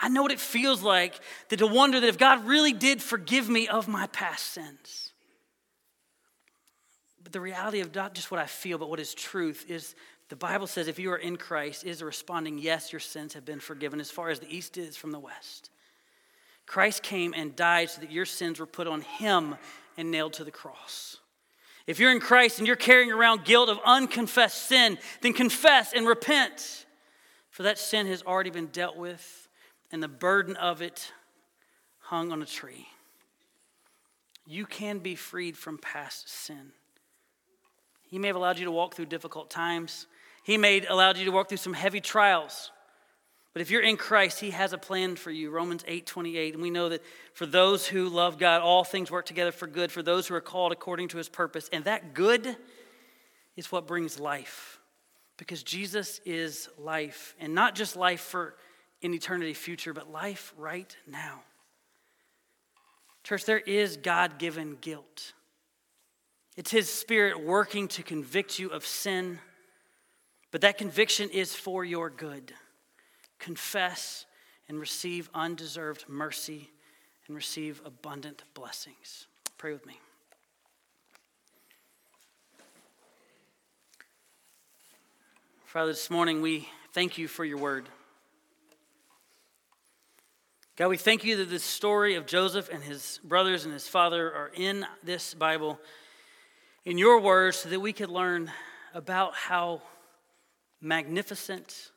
I 0.00 0.08
know 0.08 0.22
what 0.22 0.30
it 0.30 0.40
feels 0.40 0.82
like 0.82 1.18
to, 1.48 1.56
to 1.56 1.66
wonder 1.66 1.98
that 1.98 2.06
if 2.06 2.18
God 2.18 2.44
really 2.44 2.74
did 2.74 3.02
forgive 3.02 3.48
me 3.48 3.66
of 3.66 3.88
my 3.88 4.06
past 4.08 4.48
sins. 4.48 5.12
But 7.22 7.32
the 7.32 7.40
reality 7.40 7.80
of 7.80 7.94
not 7.94 8.14
just 8.14 8.30
what 8.30 8.40
I 8.40 8.46
feel, 8.46 8.76
but 8.76 8.90
what 8.90 9.00
is 9.00 9.14
truth 9.14 9.64
is 9.68 9.94
the 10.30 10.36
Bible 10.36 10.68
says 10.68 10.88
if 10.88 10.98
you 10.98 11.10
are 11.10 11.16
in 11.18 11.36
Christ, 11.36 11.84
is 11.84 12.02
responding, 12.02 12.56
yes, 12.56 12.92
your 12.92 13.00
sins 13.00 13.34
have 13.34 13.44
been 13.44 13.60
forgiven 13.60 14.00
as 14.00 14.10
far 14.10 14.30
as 14.30 14.38
the 14.38 14.48
east 14.48 14.78
is 14.78 14.96
from 14.96 15.10
the 15.10 15.18
west. 15.18 15.70
Christ 16.66 17.02
came 17.02 17.34
and 17.36 17.56
died 17.56 17.90
so 17.90 18.00
that 18.00 18.12
your 18.12 18.24
sins 18.24 18.60
were 18.60 18.66
put 18.66 18.86
on 18.86 19.00
him 19.00 19.56
and 19.96 20.12
nailed 20.12 20.34
to 20.34 20.44
the 20.44 20.52
cross. 20.52 21.16
If 21.88 21.98
you're 21.98 22.12
in 22.12 22.20
Christ 22.20 22.58
and 22.58 22.66
you're 22.68 22.76
carrying 22.76 23.10
around 23.10 23.44
guilt 23.44 23.68
of 23.68 23.80
unconfessed 23.84 24.68
sin, 24.68 24.98
then 25.20 25.32
confess 25.32 25.92
and 25.92 26.06
repent. 26.06 26.86
For 27.50 27.64
that 27.64 27.78
sin 27.78 28.06
has 28.06 28.22
already 28.22 28.50
been 28.50 28.68
dealt 28.68 28.96
with, 28.96 29.48
and 29.90 30.00
the 30.00 30.06
burden 30.06 30.54
of 30.56 30.80
it 30.80 31.12
hung 31.98 32.30
on 32.30 32.40
a 32.40 32.46
tree. 32.46 32.86
You 34.46 34.64
can 34.64 35.00
be 35.00 35.16
freed 35.16 35.56
from 35.56 35.76
past 35.76 36.28
sin. 36.28 36.70
He 38.02 38.18
may 38.18 38.28
have 38.28 38.36
allowed 38.36 38.60
you 38.60 38.64
to 38.64 38.70
walk 38.70 38.94
through 38.94 39.06
difficult 39.06 39.50
times. 39.50 40.06
He 40.42 40.56
may 40.56 40.84
allowed 40.86 41.16
you 41.16 41.24
to 41.26 41.30
walk 41.32 41.48
through 41.48 41.58
some 41.58 41.74
heavy 41.74 42.00
trials. 42.00 42.70
But 43.52 43.62
if 43.62 43.70
you're 43.70 43.82
in 43.82 43.96
Christ, 43.96 44.40
He 44.40 44.50
has 44.50 44.72
a 44.72 44.78
plan 44.78 45.16
for 45.16 45.30
you. 45.30 45.50
Romans 45.50 45.84
8 45.86 46.06
28. 46.06 46.54
And 46.54 46.62
we 46.62 46.70
know 46.70 46.88
that 46.90 47.02
for 47.34 47.46
those 47.46 47.86
who 47.86 48.08
love 48.08 48.38
God, 48.38 48.62
all 48.62 48.84
things 48.84 49.10
work 49.10 49.26
together 49.26 49.52
for 49.52 49.66
good, 49.66 49.90
for 49.90 50.02
those 50.02 50.28
who 50.28 50.34
are 50.34 50.40
called 50.40 50.72
according 50.72 51.08
to 51.08 51.18
His 51.18 51.28
purpose. 51.28 51.68
And 51.72 51.84
that 51.84 52.14
good 52.14 52.56
is 53.56 53.72
what 53.72 53.86
brings 53.86 54.20
life. 54.20 54.78
Because 55.36 55.62
Jesus 55.62 56.20
is 56.24 56.68
life. 56.78 57.34
And 57.40 57.54
not 57.54 57.74
just 57.74 57.96
life 57.96 58.20
for 58.20 58.54
an 59.02 59.14
eternity 59.14 59.54
future, 59.54 59.92
but 59.92 60.12
life 60.12 60.54
right 60.56 60.94
now. 61.06 61.40
Church, 63.24 63.44
there 63.46 63.58
is 63.58 63.96
God 63.96 64.38
given 64.38 64.76
guilt. 64.80 65.32
It's 66.56 66.70
His 66.70 66.88
Spirit 66.88 67.42
working 67.42 67.88
to 67.88 68.02
convict 68.02 68.58
you 68.58 68.68
of 68.68 68.86
sin 68.86 69.40
but 70.50 70.60
that 70.62 70.78
conviction 70.78 71.30
is 71.30 71.54
for 71.54 71.84
your 71.84 72.10
good. 72.10 72.52
Confess 73.38 74.26
and 74.68 74.78
receive 74.78 75.30
undeserved 75.34 76.04
mercy 76.08 76.70
and 77.26 77.36
receive 77.36 77.80
abundant 77.84 78.44
blessings. 78.54 79.26
Pray 79.58 79.72
with 79.72 79.86
me. 79.86 79.98
Father, 85.66 85.92
this 85.92 86.10
morning 86.10 86.42
we 86.42 86.68
thank 86.92 87.16
you 87.16 87.28
for 87.28 87.44
your 87.44 87.58
word. 87.58 87.88
God, 90.74 90.88
we 90.88 90.96
thank 90.96 91.24
you 91.24 91.36
that 91.36 91.50
the 91.50 91.58
story 91.58 92.14
of 92.16 92.26
Joseph 92.26 92.68
and 92.72 92.82
his 92.82 93.20
brothers 93.22 93.66
and 93.66 93.72
his 93.72 93.86
father 93.86 94.32
are 94.32 94.50
in 94.54 94.86
this 95.04 95.34
Bible, 95.34 95.78
in 96.84 96.98
your 96.98 97.20
words, 97.20 97.58
so 97.58 97.68
that 97.68 97.78
we 97.78 97.92
could 97.92 98.08
learn 98.08 98.50
about 98.94 99.34
how 99.34 99.82
magnificent 100.80 101.90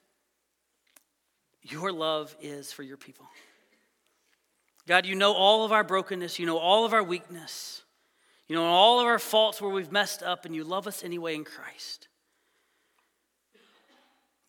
your 1.61 1.91
love 1.91 2.35
is 2.41 2.71
for 2.71 2.83
your 2.83 2.97
people. 2.97 3.25
God, 4.87 5.05
you 5.05 5.15
know 5.15 5.33
all 5.33 5.63
of 5.63 5.71
our 5.71 5.83
brokenness, 5.83 6.39
you 6.39 6.45
know 6.45 6.57
all 6.57 6.85
of 6.85 6.93
our 6.93 7.03
weakness, 7.03 7.83
you 8.47 8.55
know 8.55 8.65
all 8.65 8.99
of 8.99 9.05
our 9.05 9.19
faults 9.19 9.61
where 9.61 9.71
we've 9.71 9.91
messed 9.91 10.21
up, 10.21 10.45
and 10.45 10.53
you 10.53 10.65
love 10.65 10.87
us 10.87 11.03
anyway 11.03 11.35
in 11.35 11.45
Christ. 11.45 12.09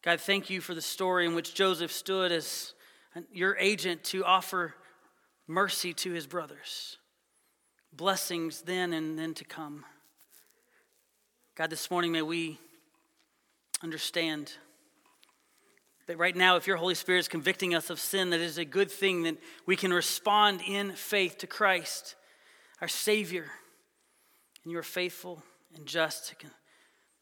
God, 0.02 0.20
thank 0.20 0.50
you 0.50 0.60
for 0.60 0.74
the 0.74 0.82
story 0.82 1.24
in 1.24 1.34
which 1.34 1.54
Joseph 1.54 1.92
stood 1.92 2.32
as 2.32 2.74
your 3.32 3.56
agent 3.58 4.02
to 4.04 4.24
offer 4.24 4.74
mercy 5.46 5.94
to 5.94 6.10
his 6.12 6.26
brothers, 6.26 6.98
blessings 7.92 8.62
then 8.62 8.92
and 8.92 9.16
then 9.16 9.34
to 9.34 9.44
come. 9.44 9.84
God, 11.54 11.70
this 11.70 11.90
morning 11.92 12.10
may 12.10 12.22
we 12.22 12.58
understand 13.82 14.52
that 16.06 16.18
right 16.18 16.36
now, 16.36 16.56
if 16.56 16.66
your 16.66 16.76
Holy 16.76 16.94
Spirit 16.94 17.20
is 17.20 17.28
convicting 17.28 17.74
us 17.74 17.90
of 17.90 17.98
sin, 17.98 18.30
that 18.30 18.40
is 18.40 18.58
a 18.58 18.64
good 18.64 18.90
thing 18.90 19.22
that 19.22 19.36
we 19.66 19.76
can 19.76 19.92
respond 19.92 20.60
in 20.66 20.92
faith 20.92 21.38
to 21.38 21.46
Christ, 21.46 22.14
our 22.80 22.88
Savior, 22.88 23.46
and 24.62 24.72
you 24.72 24.78
are 24.78 24.82
faithful 24.82 25.42
and 25.76 25.86
just 25.86 26.28
to, 26.28 26.46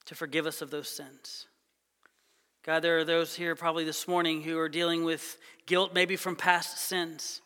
to 0.06 0.14
forgive 0.14 0.46
us 0.46 0.62
of 0.62 0.70
those 0.70 0.88
sins. 0.88 1.46
God, 2.64 2.80
there 2.80 2.98
are 2.98 3.04
those 3.04 3.34
here 3.34 3.56
probably 3.56 3.84
this 3.84 4.06
morning 4.06 4.42
who 4.42 4.58
are 4.58 4.68
dealing 4.68 5.04
with 5.04 5.38
guilt, 5.66 5.94
maybe 5.94 6.16
from 6.16 6.36
past 6.36 6.78
sins. 6.78 7.40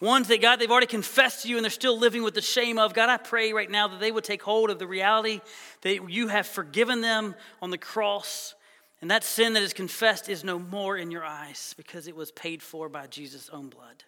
Ones 0.00 0.28
that, 0.28 0.40
God, 0.40 0.56
they've 0.56 0.70
already 0.70 0.86
confessed 0.86 1.42
to 1.42 1.48
you 1.48 1.56
and 1.56 1.64
they're 1.64 1.70
still 1.70 1.98
living 1.98 2.22
with 2.22 2.34
the 2.34 2.40
shame 2.40 2.78
of. 2.78 2.94
God, 2.94 3.08
I 3.08 3.16
pray 3.16 3.52
right 3.52 3.70
now 3.70 3.88
that 3.88 3.98
they 3.98 4.12
would 4.12 4.24
take 4.24 4.42
hold 4.42 4.70
of 4.70 4.78
the 4.78 4.86
reality 4.86 5.40
that 5.82 6.08
you 6.08 6.28
have 6.28 6.46
forgiven 6.46 7.00
them 7.00 7.34
on 7.60 7.70
the 7.70 7.78
cross. 7.78 8.54
And 9.00 9.10
that 9.10 9.24
sin 9.24 9.54
that 9.54 9.62
is 9.62 9.72
confessed 9.72 10.28
is 10.28 10.44
no 10.44 10.58
more 10.58 10.96
in 10.96 11.10
your 11.10 11.24
eyes 11.24 11.74
because 11.76 12.06
it 12.06 12.14
was 12.14 12.30
paid 12.30 12.62
for 12.62 12.88
by 12.88 13.08
Jesus' 13.08 13.50
own 13.50 13.68
blood. 13.68 14.04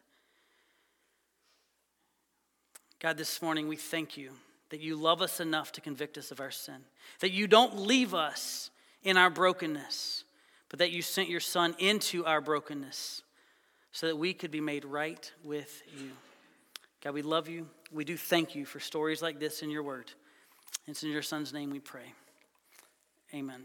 God, 3.00 3.16
this 3.16 3.42
morning 3.42 3.66
we 3.66 3.76
thank 3.76 4.16
you 4.16 4.30
that 4.68 4.80
you 4.80 4.94
love 4.94 5.22
us 5.22 5.40
enough 5.40 5.72
to 5.72 5.80
convict 5.80 6.16
us 6.18 6.30
of 6.30 6.38
our 6.38 6.50
sin, 6.52 6.84
that 7.18 7.32
you 7.32 7.48
don't 7.48 7.78
leave 7.78 8.14
us 8.14 8.70
in 9.02 9.16
our 9.16 9.30
brokenness 9.30 10.24
but 10.70 10.78
that 10.78 10.92
you 10.92 11.02
sent 11.02 11.28
your 11.28 11.40
Son 11.40 11.74
into 11.78 12.24
our 12.24 12.40
brokenness 12.40 13.22
so 13.92 14.06
that 14.06 14.16
we 14.16 14.32
could 14.32 14.50
be 14.50 14.60
made 14.60 14.84
right 14.84 15.30
with 15.44 15.82
you. 15.98 16.10
God, 17.02 17.14
we 17.14 17.22
love 17.22 17.48
you. 17.48 17.68
We 17.92 18.04
do 18.04 18.16
thank 18.16 18.54
you 18.54 18.64
for 18.64 18.78
stories 18.78 19.22
like 19.22 19.40
this 19.40 19.62
in 19.62 19.70
your 19.70 19.82
word. 19.82 20.12
It's 20.86 21.02
in 21.02 21.10
your 21.10 21.22
Son's 21.22 21.52
name 21.52 21.70
we 21.70 21.80
pray. 21.80 22.12
Amen. 23.34 23.62